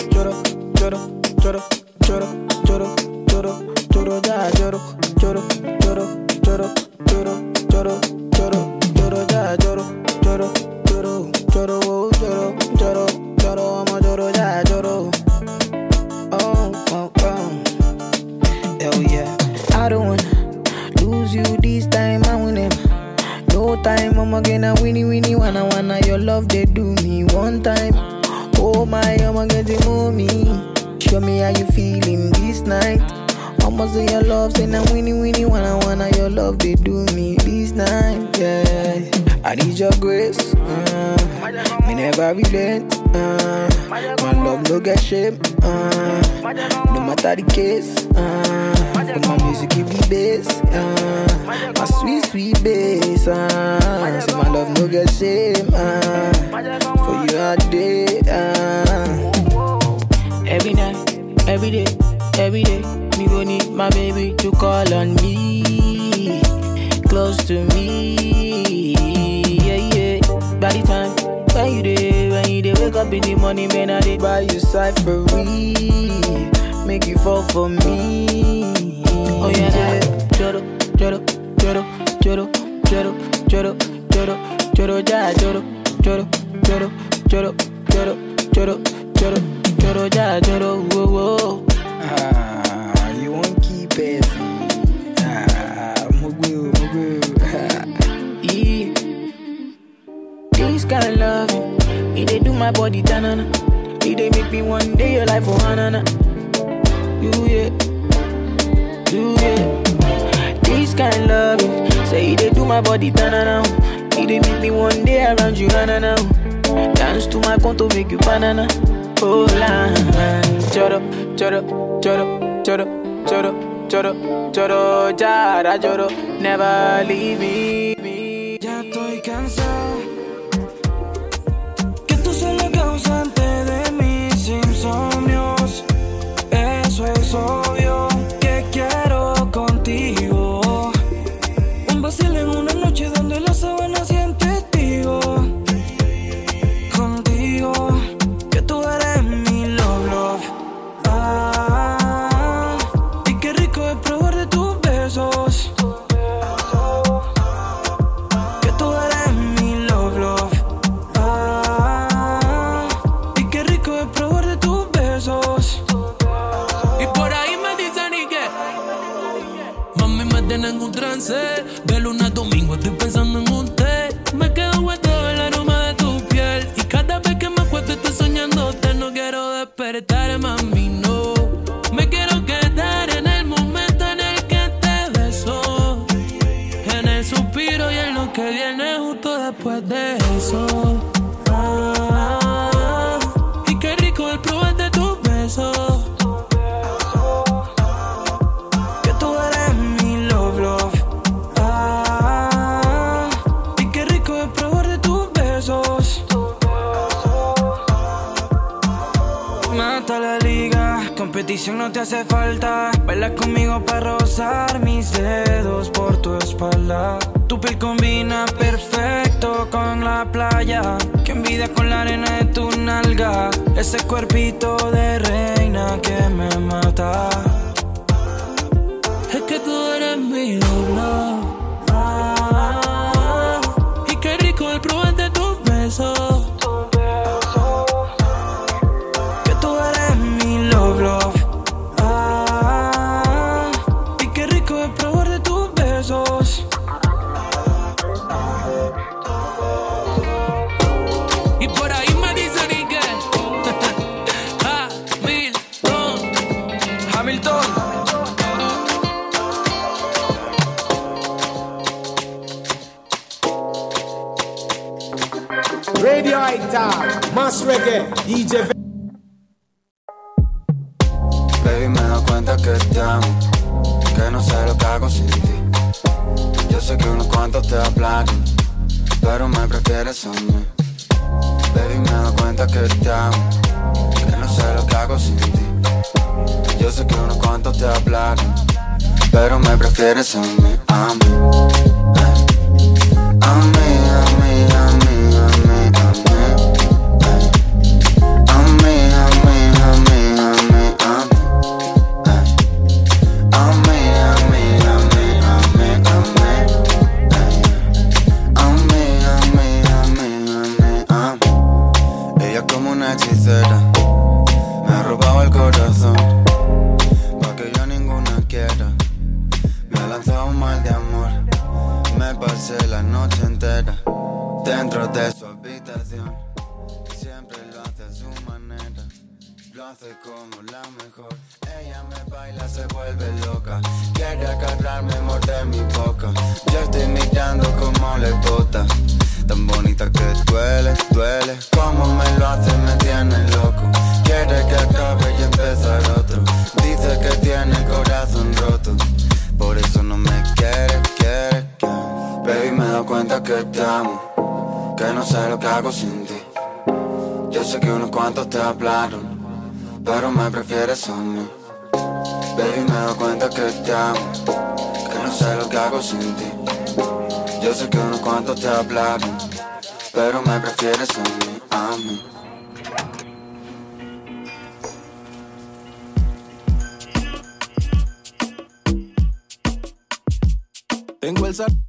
Tengo 381.21 381.45
el 381.45 381.53
sartén. 381.53 381.85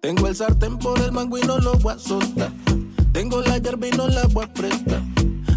Tengo 0.00 0.28
el 0.28 0.36
sartén 0.36 0.78
por 0.78 1.00
el 1.00 1.10
mango 1.10 1.38
y 1.38 1.40
no 1.40 1.58
lo 1.58 1.74
voy 1.74 1.94
a 1.94 1.98
soltar. 1.98 2.52
Tengo 3.12 3.40
la 3.40 3.58
yerba 3.58 3.88
y 3.88 3.90
no 3.90 4.06
la 4.06 4.22
voy 4.28 4.44
a 4.44 4.54
prestar. 4.54 5.02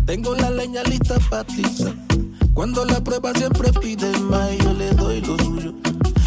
Tengo 0.08 0.34
la 0.34 0.50
leña 0.50 0.82
lista 0.86 1.20
para 1.30 1.44
tiza. 1.44 1.94
Cuando 2.56 2.86
la 2.86 3.00
prueba 3.04 3.36
siempre 3.36 3.72
pide 3.74 4.18
más 4.18 4.52
y 4.52 4.58
yo 4.64 4.74
le 4.74 4.90
doy 4.94 5.22
lo 5.22 5.38
suyo. 5.38 5.76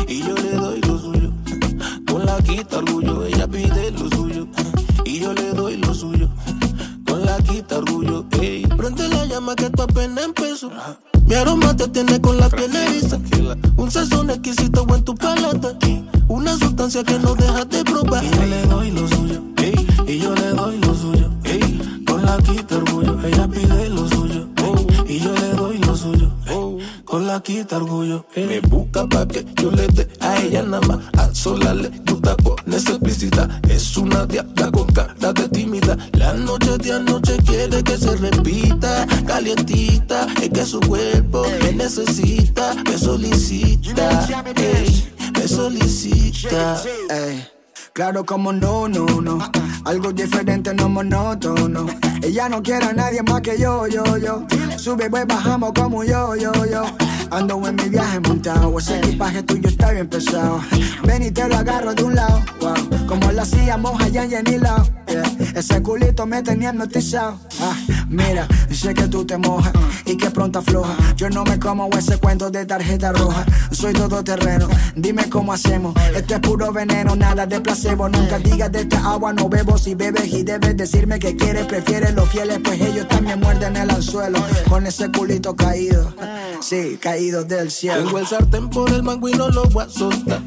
Y 0.06 0.22
yo 0.22 0.34
le 0.36 0.52
doy 0.52 0.80
lo 0.82 0.98
suyo. 1.00 1.32
Con 2.08 2.24
la 2.24 2.38
quita 2.38 2.78
orgullo, 2.78 3.26
ella 3.26 3.48
pide 3.48 3.90
lo 3.90 4.08
suyo. 4.10 4.46
Y 5.04 5.18
yo 5.18 5.32
le 5.32 5.52
doy 5.54 5.76
lo 5.76 5.92
suyo. 5.92 6.28
Con 7.04 7.26
la 7.26 7.36
quita 7.38 7.78
orgullo, 7.78 8.26
ey. 8.40 8.64
Prende 8.76 9.08
la 9.08 9.26
llama 9.26 9.56
que 9.56 9.70
tu 9.70 9.82
apenas 9.82 10.24
empezó. 10.24 10.70
Mi 11.28 11.34
aroma 11.34 11.76
te 11.76 11.86
tiene 11.88 12.18
con 12.22 12.38
la 12.38 12.48
piel 12.48 12.74
eriza. 12.74 13.18
Un 13.76 13.90
sazón 13.90 14.30
exquisito 14.30 14.86
en 14.94 15.04
tu 15.04 15.14
palata. 15.14 15.76
Una 16.26 16.56
sustancia 16.56 17.04
que 17.04 17.18
no 17.18 17.34
dejas 17.34 17.68
de 17.68 17.84
probar. 17.84 18.24
Y 18.24 18.30
yo 18.30 18.46
le 18.46 18.62
doy 18.62 18.90
lo 18.92 19.08
suyo. 19.08 19.42
Y 20.06 20.18
yo 20.20 20.34
le 20.34 20.48
doy 20.52 20.78
lo 20.78 20.94
suyo. 20.94 21.30
Con 22.06 22.24
la 22.24 22.38
quita 22.38 22.78
quita 27.48 27.76
orgullo. 27.78 28.26
Me 28.36 28.60
busca 28.60 29.06
pa' 29.06 29.26
que 29.26 29.42
yo 29.56 29.70
le 29.70 29.86
dé 29.88 30.06
a 30.20 30.36
ella 30.42 30.62
nada 30.62 30.86
más. 30.86 30.98
A 31.16 31.34
sola 31.34 31.72
le 31.72 31.88
gusta 32.06 32.36
con 32.44 32.56
esa 32.74 32.90
explícita. 32.90 33.48
Es 33.70 33.96
una 33.96 34.26
diabla 34.26 34.70
con 34.70 34.86
cara 34.92 35.32
de 35.32 35.48
tímida. 35.48 35.96
La 36.12 36.34
noche 36.34 36.76
de 36.76 36.92
anoche 36.92 37.38
quiere 37.46 37.82
que 37.82 37.96
se 37.96 38.14
repita. 38.16 39.06
Calientita, 39.26 40.26
es 40.42 40.50
que 40.50 40.66
su 40.66 40.78
cuerpo 40.80 41.46
me 41.62 41.72
necesita, 41.72 42.74
me 42.84 42.98
solicita, 42.98 44.26
ey, 44.56 45.08
me 45.34 45.48
solicita. 45.48 46.82
Ey, 47.08 47.46
Claro 47.94 48.24
como 48.24 48.52
no, 48.52 48.86
no, 48.86 49.06
no 49.20 49.38
Algo 49.84 50.12
diferente, 50.12 50.72
no 50.72 50.88
monótono 50.88 51.86
Ella 52.22 52.48
no 52.48 52.62
quiere 52.62 52.84
a 52.84 52.92
nadie 52.92 53.22
más 53.24 53.40
que 53.40 53.58
yo, 53.58 53.88
yo, 53.88 54.04
yo 54.18 54.46
Sube, 54.88 55.10
pues 55.10 55.26
bajamos 55.26 55.74
como 55.74 56.02
yo, 56.02 56.34
yo, 56.34 56.50
yo. 56.64 56.82
Ando 57.30 57.60
en 57.68 57.76
mi 57.76 57.90
viaje 57.90 58.20
montado 58.20 58.78
Ese 58.78 58.96
equipaje 58.96 59.42
tuyo 59.42 59.68
está 59.68 59.92
bien 59.92 60.08
pesado. 60.08 60.62
Ven 61.04 61.22
y 61.22 61.30
te 61.30 61.46
lo 61.46 61.56
agarro 61.56 61.94
de 61.94 62.04
un 62.04 62.14
lado, 62.14 62.40
wow. 62.60 63.06
Como 63.06 63.30
lo 63.32 63.42
hacíamos 63.42 64.00
allá 64.00 64.24
en 64.24 64.30
Yenilao 64.30 64.82
yeah. 65.08 65.22
Ese 65.54 65.82
culito 65.82 66.26
me 66.26 66.42
tenía 66.42 66.70
hipnotizado 66.70 67.38
ah, 67.60 67.76
Mira, 68.08 68.46
sé 68.70 68.94
que 68.94 69.08
tú 69.08 69.24
te 69.24 69.36
mojas 69.36 69.72
Y 70.06 70.16
que 70.16 70.30
pronto 70.30 70.60
afloja. 70.60 70.96
Yo 71.16 71.28
no 71.28 71.44
me 71.44 71.58
como 71.58 71.90
ese 71.90 72.16
cuento 72.16 72.50
de 72.50 72.64
tarjeta 72.64 73.12
roja. 73.12 73.44
Soy 73.70 73.92
todo 73.92 74.24
terreno 74.24 74.68
Dime 74.96 75.28
cómo 75.28 75.52
hacemos. 75.52 75.94
Esto 76.14 76.34
es 76.34 76.40
puro 76.40 76.72
veneno, 76.72 77.14
nada 77.14 77.46
de 77.46 77.60
placebo. 77.60 78.08
Nunca 78.08 78.38
digas 78.38 78.72
de 78.72 78.80
esta 78.80 78.98
agua 79.10 79.32
no 79.34 79.48
bebo. 79.50 79.76
Si 79.76 79.94
bebes 79.94 80.32
y 80.32 80.44
debes 80.44 80.76
decirme 80.76 81.18
que 81.18 81.36
quieres 81.36 81.66
Prefieres 81.66 82.14
los 82.14 82.28
fieles 82.30 82.58
Pues 82.64 82.80
ellos 82.80 83.06
también 83.08 83.40
muerden 83.40 83.76
el 83.76 83.90
anzuelo 83.90 84.38
ese 84.86 85.10
culito 85.10 85.54
caído 85.56 86.14
Sí, 86.60 86.98
caído 87.00 87.44
del 87.44 87.70
cielo 87.70 88.04
Tengo 88.04 88.18
el 88.18 88.26
sartén 88.26 88.68
por 88.68 88.90
el 88.90 89.02
mango 89.02 89.28
y 89.28 89.32
no 89.32 89.48
lo 89.48 89.64
voy 89.64 89.84
a 89.84 89.88
soltar. 89.88 90.40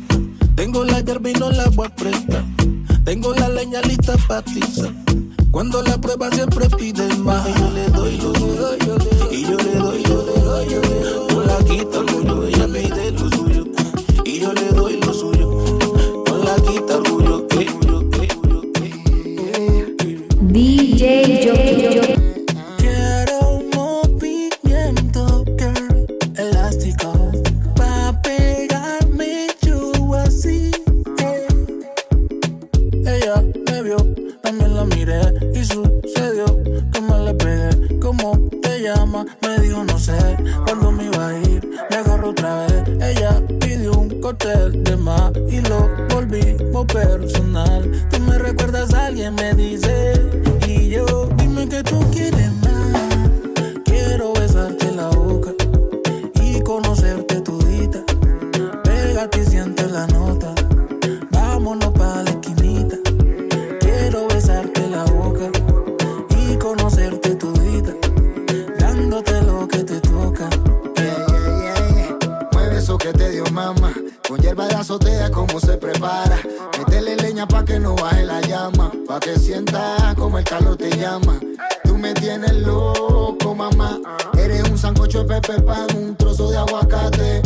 Tengo 0.56 0.84
la 0.84 1.00
yerba 1.00 1.30
y 1.30 1.34
no 1.34 1.50
la 1.50 1.68
voy 1.70 1.88
a 1.88 1.96
prestar. 1.96 2.44
Tengo 3.04 3.34
la 3.34 3.50
leña 3.50 3.82
lista 3.82 4.16
para 4.28 4.42
tiza. 4.44 4.90
Cuando 5.50 5.82
la 5.82 6.00
prueba 6.00 6.30
siempre 6.32 6.70
pide 6.70 7.08
más. 7.18 7.48
Y 7.48 7.60
yo 7.60 7.72
le 7.72 7.88
doy 7.90 8.18
lo 8.18 8.36
suyo. 8.36 8.98
Y 9.32 9.42
yo 9.44 9.58
le 9.58 9.76
doy, 9.76 10.04
yo 10.04 10.26
le 10.26 10.42
doy, 10.42 10.70
yo 10.70 10.82
le 10.82 11.00
doy. 11.00 11.34
Con 11.34 11.48
la 11.48 11.58
quita 11.60 12.00
orgullo, 12.00 12.48
ella 12.48 12.68
pide 12.68 13.12
lo 13.12 13.30
suyo. 13.30 13.66
Y 14.26 14.40
yo 14.40 14.54
le 14.54 14.68
doy 14.70 14.98
lo 15.02 15.14
suyo. 15.14 15.50
Con 16.26 16.46
la 16.46 16.56
quita 16.56 16.98
orgullo, 16.98 17.48
eh. 17.52 17.68
DJ 20.52 21.48
Jockey. 21.48 22.11
Personal. 46.86 47.90
Tú 48.10 48.20
me 48.20 48.38
recuerdas 48.38 48.94
a 48.94 49.08
alguien, 49.08 49.36
me 49.36 49.54
dice. 49.54 50.14
Y 50.68 50.90
yo, 50.90 51.30
dime 51.38 51.68
que 51.68 51.84
tú 51.84 52.00
quieres 52.12 52.61
Pa' 79.12 79.20
que 79.20 79.38
sienta 79.38 80.16
como 80.18 80.38
el 80.38 80.46
calor 80.46 80.78
te 80.78 80.90
llama. 80.90 81.38
Tú 81.84 81.98
me 81.98 82.14
tienes 82.14 82.54
loco, 82.54 83.54
mamá. 83.54 84.00
Eres 84.38 84.64
un 84.70 84.78
sancocho 84.78 85.26
de 85.26 85.42
pepe 85.42 85.62
pan, 85.64 85.88
un 85.98 86.16
trozo 86.16 86.50
de 86.50 86.58
aguacate. 86.58 87.42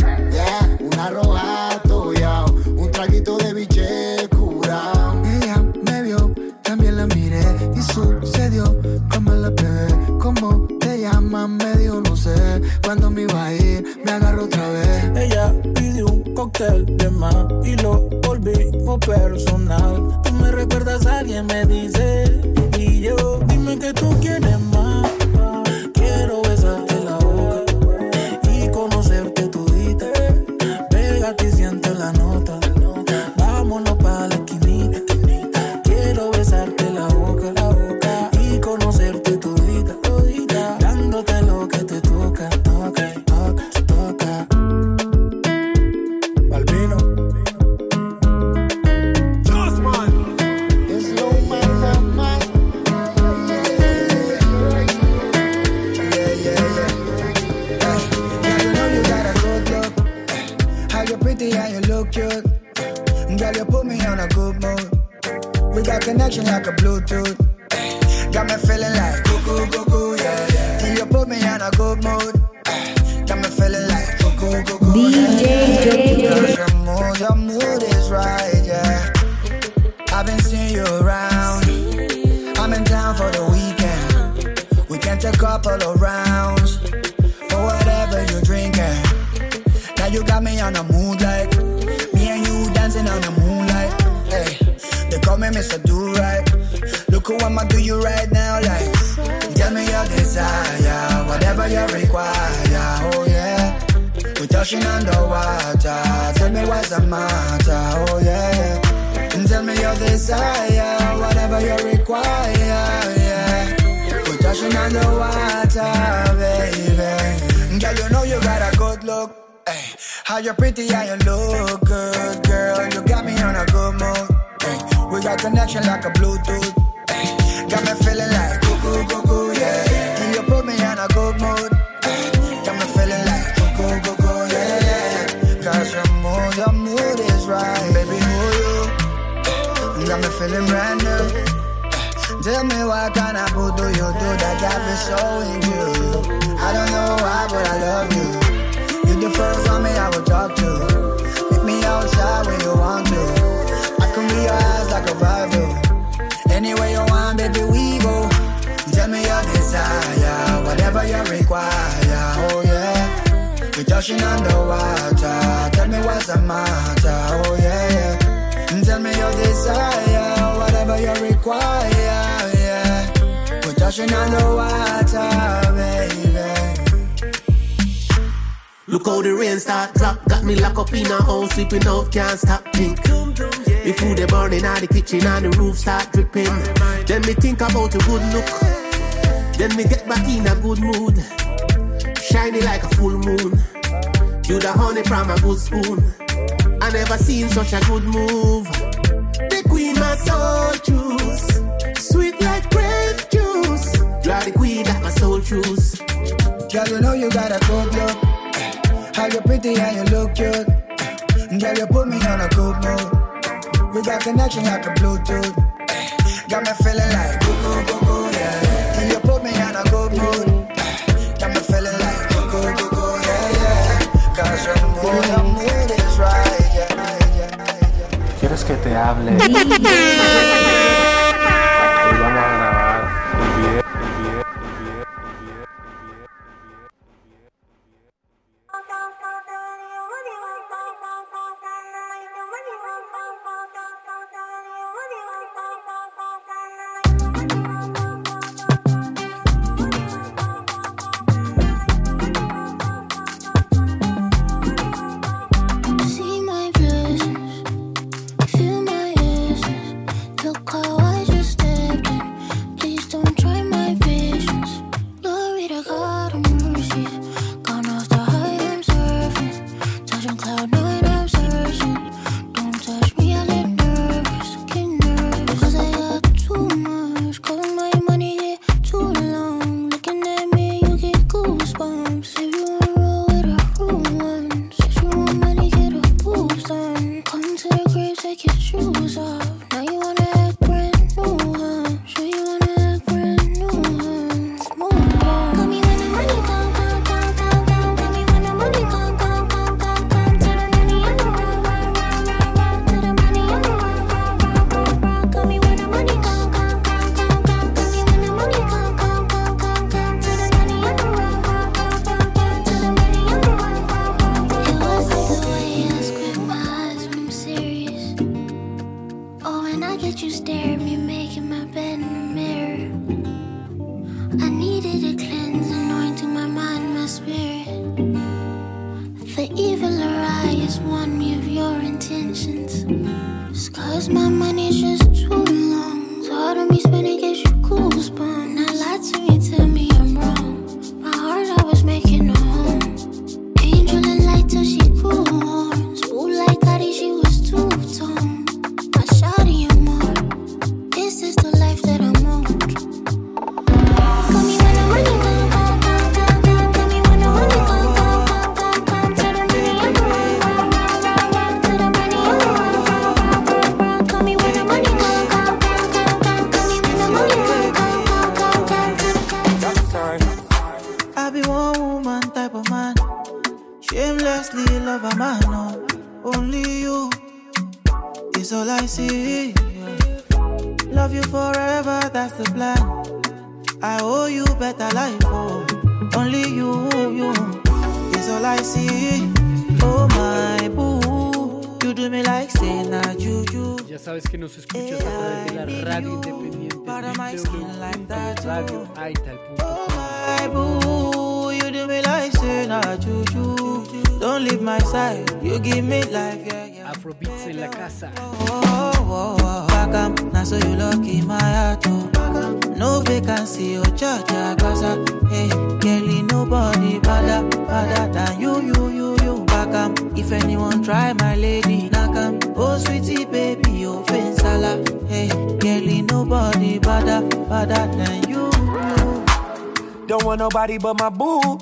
but 430.66 430.98
my 430.98 431.08
boo. 431.08 431.58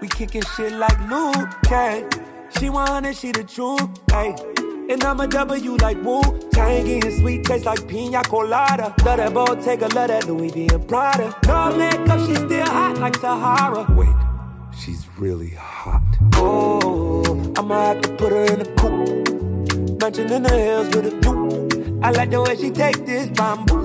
We 0.00 0.08
kicking 0.08 0.42
shit 0.56 0.72
like 0.72 0.98
Luke 1.08 1.48
Kang. 1.64 2.08
She 2.58 2.68
100, 2.68 3.16
she 3.16 3.32
the 3.32 3.44
truth, 3.44 3.88
hey. 4.10 4.34
And 4.90 5.02
I'm 5.02 5.20
a 5.20 5.26
W 5.26 5.76
like 5.76 6.02
Wu 6.04 6.20
Tang, 6.50 6.84
getting 6.84 7.20
sweet 7.20 7.44
taste 7.44 7.64
like 7.64 7.88
pina 7.88 8.22
colada. 8.24 8.94
Love 9.04 9.16
that 9.16 9.32
Bottega, 9.32 9.88
love 9.94 10.08
that 10.08 10.26
Louis 10.26 10.50
V 10.50 10.68
and 10.72 10.86
Prada. 10.86 11.34
No 11.46 11.74
makeup, 11.76 12.20
she 12.26 12.34
still 12.34 12.66
hot 12.66 12.98
like 12.98 13.16
Sahara. 13.16 13.86
Wait, 13.96 14.14
she's 14.78 15.06
really 15.18 15.50
hot. 15.50 16.02
Oh, 16.34 17.54
I'ma 17.56 17.94
have 17.94 18.02
to 18.02 18.08
put 18.16 18.32
her 18.32 18.44
in 18.44 18.60
a 18.60 18.64
coop. 18.74 20.00
Mansion 20.00 20.30
in 20.30 20.42
the 20.42 20.50
hills 20.50 20.88
with 20.94 21.06
a 21.06 21.10
view. 21.20 22.00
I 22.02 22.10
like 22.10 22.30
the 22.30 22.42
way 22.42 22.56
she 22.56 22.70
take 22.70 23.06
this 23.06 23.28
bamboo. 23.30 23.81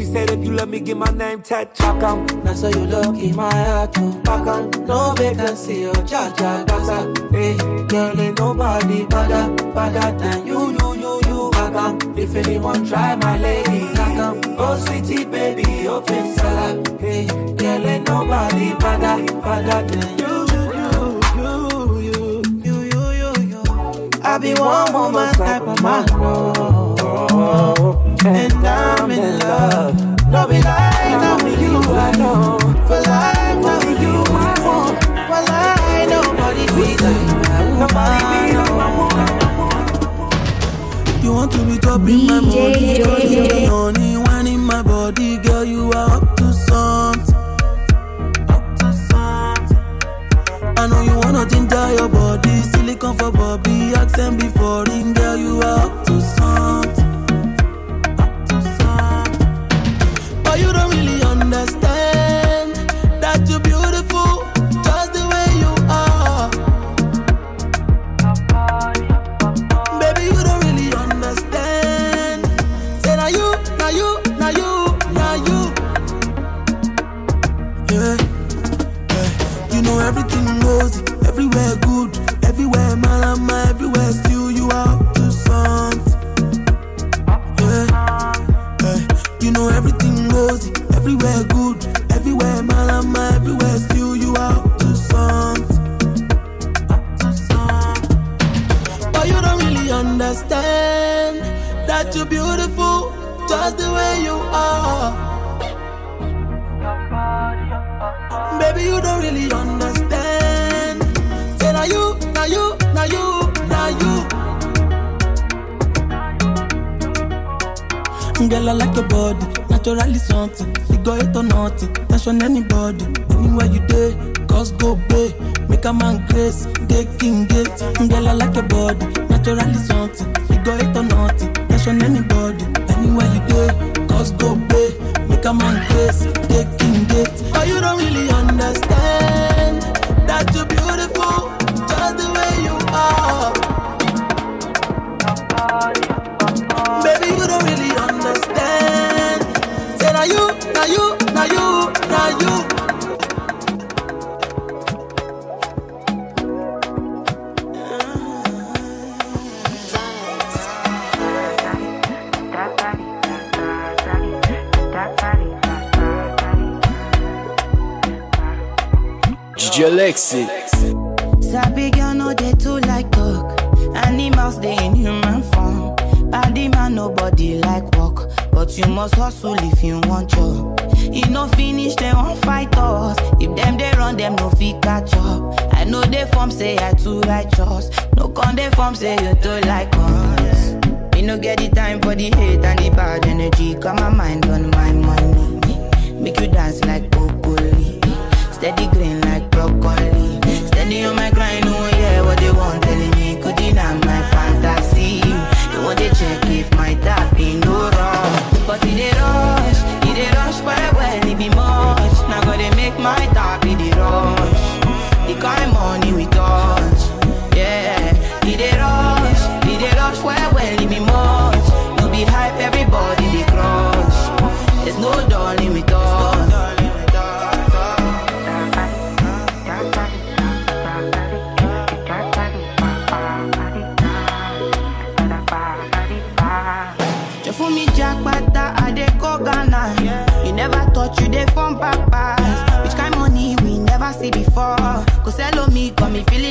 She 0.00 0.06
said, 0.06 0.30
if 0.30 0.42
you 0.42 0.52
love 0.52 0.70
me, 0.70 0.80
get 0.80 0.96
my 0.96 1.10
name 1.10 1.42
tattooed. 1.42 2.42
Now 2.42 2.54
so 2.54 2.68
you 2.68 2.86
look 2.86 3.18
in 3.18 3.36
my 3.36 3.52
heart 3.52 3.92
too. 3.92 4.18
Back 4.22 4.46
on, 4.46 4.70
no 4.86 5.12
vacancy 5.14 5.84
oh, 5.84 5.90
or 5.90 6.06
cha 6.06 6.32
cha 6.38 6.64
dancer. 6.64 7.28
Hey, 7.30 7.54
girl, 7.86 8.18
ain't 8.18 8.38
nobody 8.38 9.04
better, 9.04 9.54
better 9.74 10.18
than 10.18 10.46
you, 10.46 10.70
you, 10.70 10.94
you, 10.94 11.20
you. 11.26 11.50
Back 11.50 11.74
on, 11.74 12.18
if 12.18 12.34
anyone 12.34 12.86
try 12.86 13.14
my 13.16 13.36
lady. 13.36 13.92
Back 13.92 14.16
on, 14.16 14.40
oh 14.58 14.78
sweetie 14.78 15.26
baby, 15.26 15.86
oh 15.86 16.00
face 16.00 16.34
salad. 16.36 16.98
Hey, 16.98 17.26
girl, 17.26 17.86
ain't 17.86 18.08
nobody 18.08 18.72
better, 18.76 19.40
better 19.42 19.86
than 19.86 20.18
you. 20.18 20.30
I 24.22 24.38
be 24.38 24.54
one 24.54 24.92
woman 24.94 25.34
type 25.34 25.62
of 25.62 25.82
man, 25.82 26.06
no 26.06 27.99
and 28.26 28.52
I'm 28.66 29.10
in 29.10 29.38
love. 29.40 29.94
No 30.30 30.46
be 30.46 30.60
like 30.62 31.10
now 31.22 31.36
with 31.42 31.60
you 31.60 31.78
I 31.78 32.12
know. 32.18 32.58
For 32.86 33.00
life 33.00 33.58
No, 33.62 33.78
with 33.78 34.00
you 34.00 34.24
I 34.28 34.54
want. 34.64 35.02
For 35.04 35.40
life 35.48 36.08
nobody 36.08 36.66
be 36.66 36.96
like 37.02 37.24
nobody 37.80 38.20
be 38.30 38.40
You 41.24 41.32
want 41.32 41.52
to 41.52 41.58
be 41.64 41.78
dropping 41.78 42.26
my 42.26 42.40
the 42.40 43.68
only 43.72 44.16
one 44.16 44.46
in 44.46 44.60
my 44.60 44.82
body, 44.82 45.38
girl. 45.38 45.64
You 45.64 45.90
are 45.92 46.16
up 46.16 46.36
to 46.36 46.52
something. 46.52 47.36
I 50.76 50.86
know 50.86 51.02
you 51.02 51.16
wanna 51.18 51.46
ginger 51.46 51.94
your 51.94 52.08
body, 52.08 52.62
silicone 52.72 53.16
for 53.16 53.30
Bobby, 53.30 53.92
accent 53.94 54.40
before 54.40 54.86
him, 54.88 55.12
girl. 55.12 55.36
You 55.36 55.60
are 55.60 55.86
up 55.86 55.99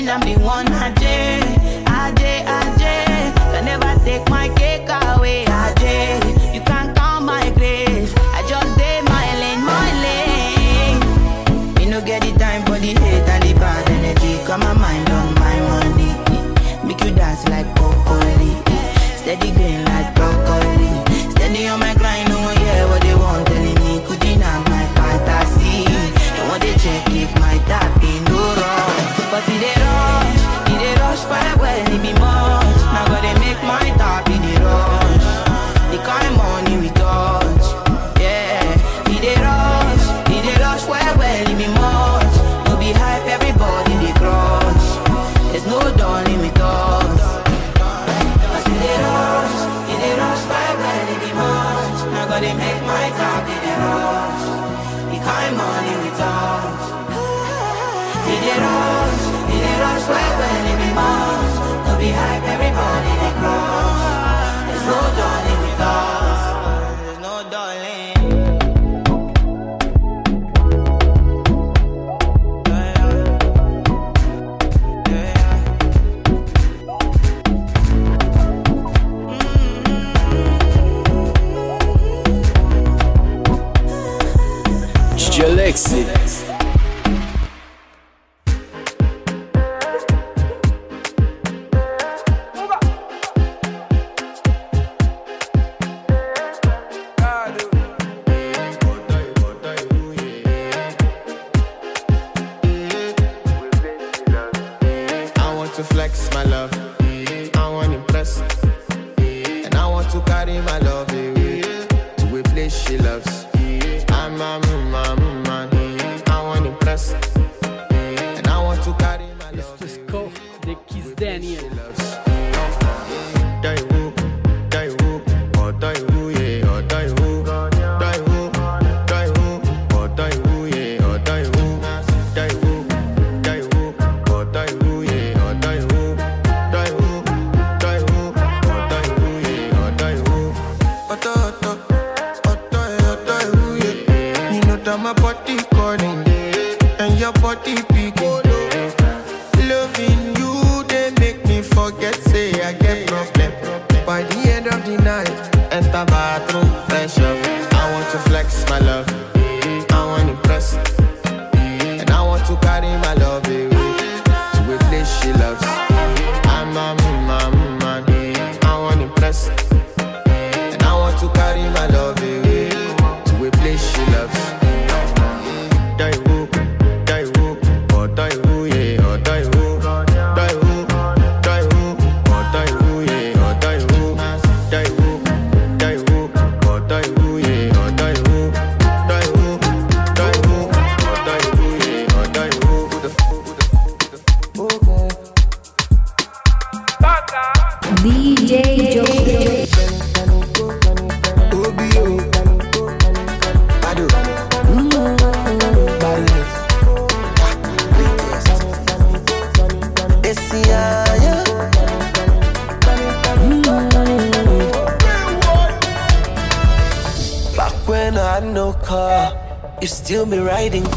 I'm 0.10 0.22
the 0.22 0.40
one 0.40 0.69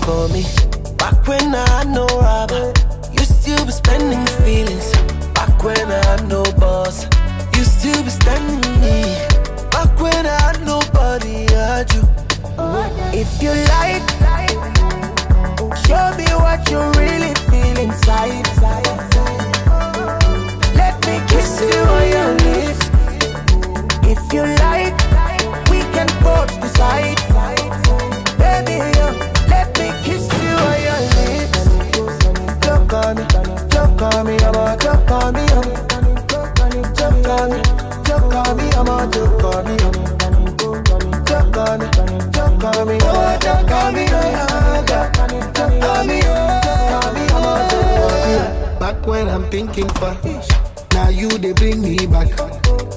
for 0.04 0.28
me. 0.28 0.44
Back 0.96 1.26
when 1.26 1.54
I 1.54 1.68
had 1.70 1.88
no 1.88 2.06
rubber, 2.06 2.72
you 3.12 3.20
still 3.24 3.64
be 3.64 3.72
spending 3.72 4.24
feelings. 4.44 4.92
Back 5.34 5.62
when 5.62 5.90
I 5.90 6.04
had 6.06 6.28
no 6.28 6.42
boss, 6.58 7.06
you 7.56 7.64
still 7.64 8.02
be 8.02 8.10
standing 8.10 8.80
me. 8.80 9.02
Back 9.70 9.98
when 10.00 10.26
I 10.26 10.40
had 10.42 10.64
nobody, 10.64 11.46
I 11.48 11.78
had 11.78 11.92
you. 11.94 12.02
If 13.14 13.42
you 13.42 13.52
like, 13.74 14.06
show 15.86 16.06
me 16.16 16.28
what 16.44 16.60
you 16.70 16.80
really 17.00 17.34
feel 17.50 17.78
inside. 17.78 18.46
Let 20.76 20.96
me 21.06 21.20
kiss 21.28 21.60
you 21.60 21.80
on 21.96 22.08
your 22.16 22.30
lips. 22.44 22.80
If 24.12 24.32
you 24.32 24.42
like, 24.66 24.96
we 25.70 25.80
can 25.94 26.08
both 26.22 26.52
decide. 26.60 27.18
Baby, 28.38 28.78
yeah. 28.96 29.31
on 33.02 33.16
me, 33.16 33.24
jump 33.70 34.02
on 34.02 34.26
me, 34.26 34.36
I'm 34.38 34.54
a 34.54 34.76
jump 34.78 35.10
on 35.10 35.34
me, 35.34 35.42
I'm 35.42 35.62
jump 36.94 37.28
on 37.28 37.50
me, 37.50 37.60
jump 38.04 38.34
on 38.34 38.56
me, 38.56 38.66
I'm 38.72 38.88
a 38.88 39.10
jump 39.12 39.44
on 39.44 39.64
me, 39.66 39.76
I'm 39.82 39.94
jump 41.24 41.56
on 41.56 41.78
me, 41.80 41.86
jump 42.32 42.64
on 42.64 42.88
me, 42.88 42.98
oh 43.02 43.38
jump 43.40 43.70
on 43.70 43.94
me, 43.94 44.06
jump 44.06 44.26
on 44.26 44.56
oh 44.70 45.52
jump 45.54 45.84
on 45.84 46.06
me, 46.06 46.20
oh 47.34 48.78
Back 48.78 49.06
when 49.06 49.28
I'm 49.28 49.44
thinking 49.50 49.88
fast, 49.90 50.50
now 50.92 51.08
you 51.08 51.28
they 51.28 51.52
bring 51.52 51.80
me 51.82 52.06
back. 52.06 52.36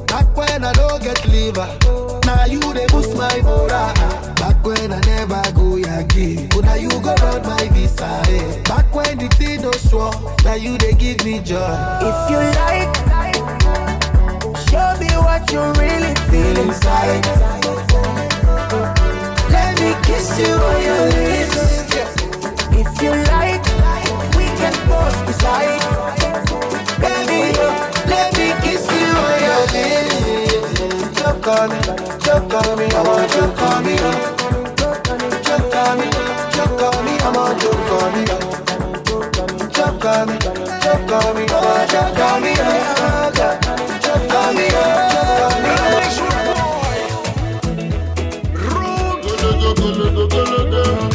Back 0.07 0.35
when 0.37 0.63
I 0.63 0.73
don't 0.73 1.01
get 1.01 1.25
liver, 1.27 1.67
now 2.25 2.45
you 2.45 2.73
they 2.73 2.87
boost 2.87 3.15
my 3.15 3.41
moral. 3.41 4.34
Back 4.65 4.81
when 4.81 4.93
I 4.93 4.99
never 5.01 5.43
go 5.53 5.77
yagi. 5.77 6.49
But 6.49 6.65
now 6.65 6.73
you 6.73 6.89
go 6.89 7.13
run 7.21 7.43
my 7.43 7.69
visa. 7.69 8.23
Eh. 8.29 8.63
Back 8.63 8.95
when 8.95 9.19
the 9.19 9.27
thing 9.37 9.61
no 9.61 9.71
sure, 9.71 10.09
now 10.43 10.55
you 10.55 10.75
they 10.79 10.93
give 10.93 11.23
me 11.23 11.37
joy. 11.37 11.61
If 12.01 12.17
you 12.31 12.41
like, 12.57 12.89
show 14.65 14.89
me 14.97 15.11
what 15.21 15.45
you 15.53 15.61
really 15.77 16.15
feel 16.33 16.57
inside. 16.65 17.21
Let 19.53 19.79
me 19.79 19.93
kiss 20.01 20.33
you 20.39 20.49
on 20.49 20.81
your 20.81 21.05
lips. 21.13 21.57
If 22.73 22.89
you 23.03 23.13
like, 23.29 23.61
we 24.33 24.45
can 24.57 24.73
pose 24.89 25.21
beside. 25.29 25.77
Baby, 26.97 27.53
let 28.09 28.33
me 28.33 28.49
kiss 28.65 28.81
you 28.89 29.13
on 29.29 29.37
your 29.45 29.63
lips. 29.77 31.21
Don't 31.21 31.43
call 31.43 31.67
me, 31.67 31.79
don't 32.25 32.79
me, 32.79 32.85
I 32.89 33.03
want 33.05 33.35
you 33.35 33.45
call 33.53 33.81
me. 33.83 34.34
Choke 37.25 37.37
on 37.37 37.53
me, 37.55 37.61
choke 37.65 37.91
on 37.91 38.13
me, 38.13 38.25
I 38.27 38.31
want 38.85 39.09
choke 39.09 39.09
on 39.09 39.35
me. 39.35 39.49
Choke 39.73 40.05
on 40.05 40.27
me, 40.27 40.37
choke 40.85 41.11
on 41.11 41.35
me, 41.35 41.45
I 41.47 41.57
want 41.65 41.91
choke 41.91 42.19
on 42.21 42.43
me. 42.43 42.53
Choke 44.01 44.33
on 44.33 44.55
me, 44.55 44.67
choke 44.69 45.55
on 50.35 51.09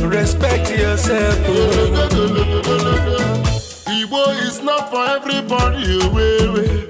me. 0.00 0.06
Respect 0.06 0.70
yourself. 0.70 1.38
Igbo 3.86 4.22
is 4.46 4.62
not 4.62 4.90
for 4.90 5.04
everybody. 5.06 6.00
Away, 6.06 6.38
away. 6.46 6.88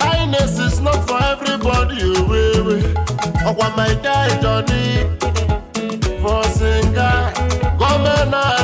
Highness 0.00 0.58
is 0.58 0.80
not 0.80 1.06
for 1.08 1.22
everybody. 1.22 2.00
Away, 2.02 2.52
away. 2.60 2.82
Ọkwa 3.48 3.68
my 3.76 3.94
guy 4.02 4.28
Johnny 4.42 5.06
for 5.20 5.30
singa 5.30 5.65
woman. 7.98 8.55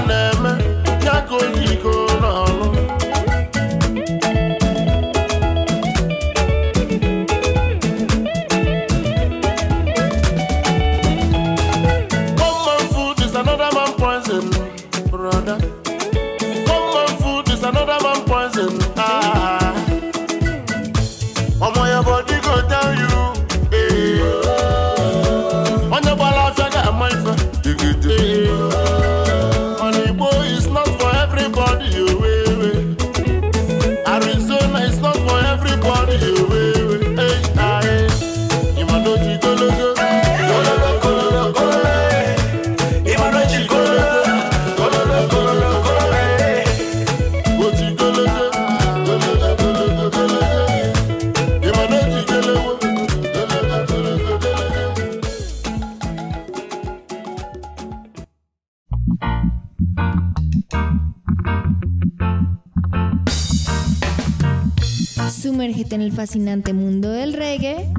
Fascinante 66.23 66.73
mundo 66.73 67.11
del 67.11 67.33
reggae 67.33 67.93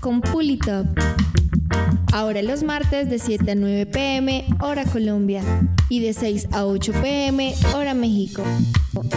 con 0.00 0.20
Pulitop. 0.20 0.86
Ahora 2.12 2.40
los 2.42 2.62
martes 2.62 3.10
de 3.10 3.18
7 3.18 3.50
a 3.50 3.54
9 3.56 3.86
pm, 3.86 4.44
hora 4.60 4.84
Colombia, 4.84 5.42
y 5.88 5.98
de 5.98 6.12
6 6.12 6.50
a 6.52 6.66
8 6.66 6.92
pm, 7.02 7.52
hora 7.74 7.94
México, 7.94 8.44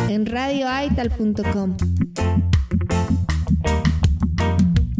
en 0.10 0.26
radioaital.com. 0.26 1.78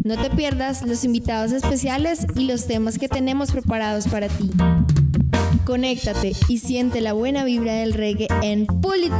No 0.04 0.16
te 0.22 0.30
pierdas 0.30 0.86
los 0.86 1.02
invitados 1.02 1.50
especiales 1.50 2.28
y 2.36 2.44
los 2.44 2.68
temas 2.68 2.96
que 2.96 3.08
tenemos 3.08 3.50
preparados 3.50 4.06
para 4.06 4.28
ti. 4.28 4.52
Conéctate 5.64 6.36
y 6.46 6.58
siente 6.58 7.00
la 7.00 7.12
buena 7.12 7.42
vibra 7.42 7.72
del 7.72 7.92
reggae 7.92 8.28
en 8.40 8.66
Pull 8.66 9.10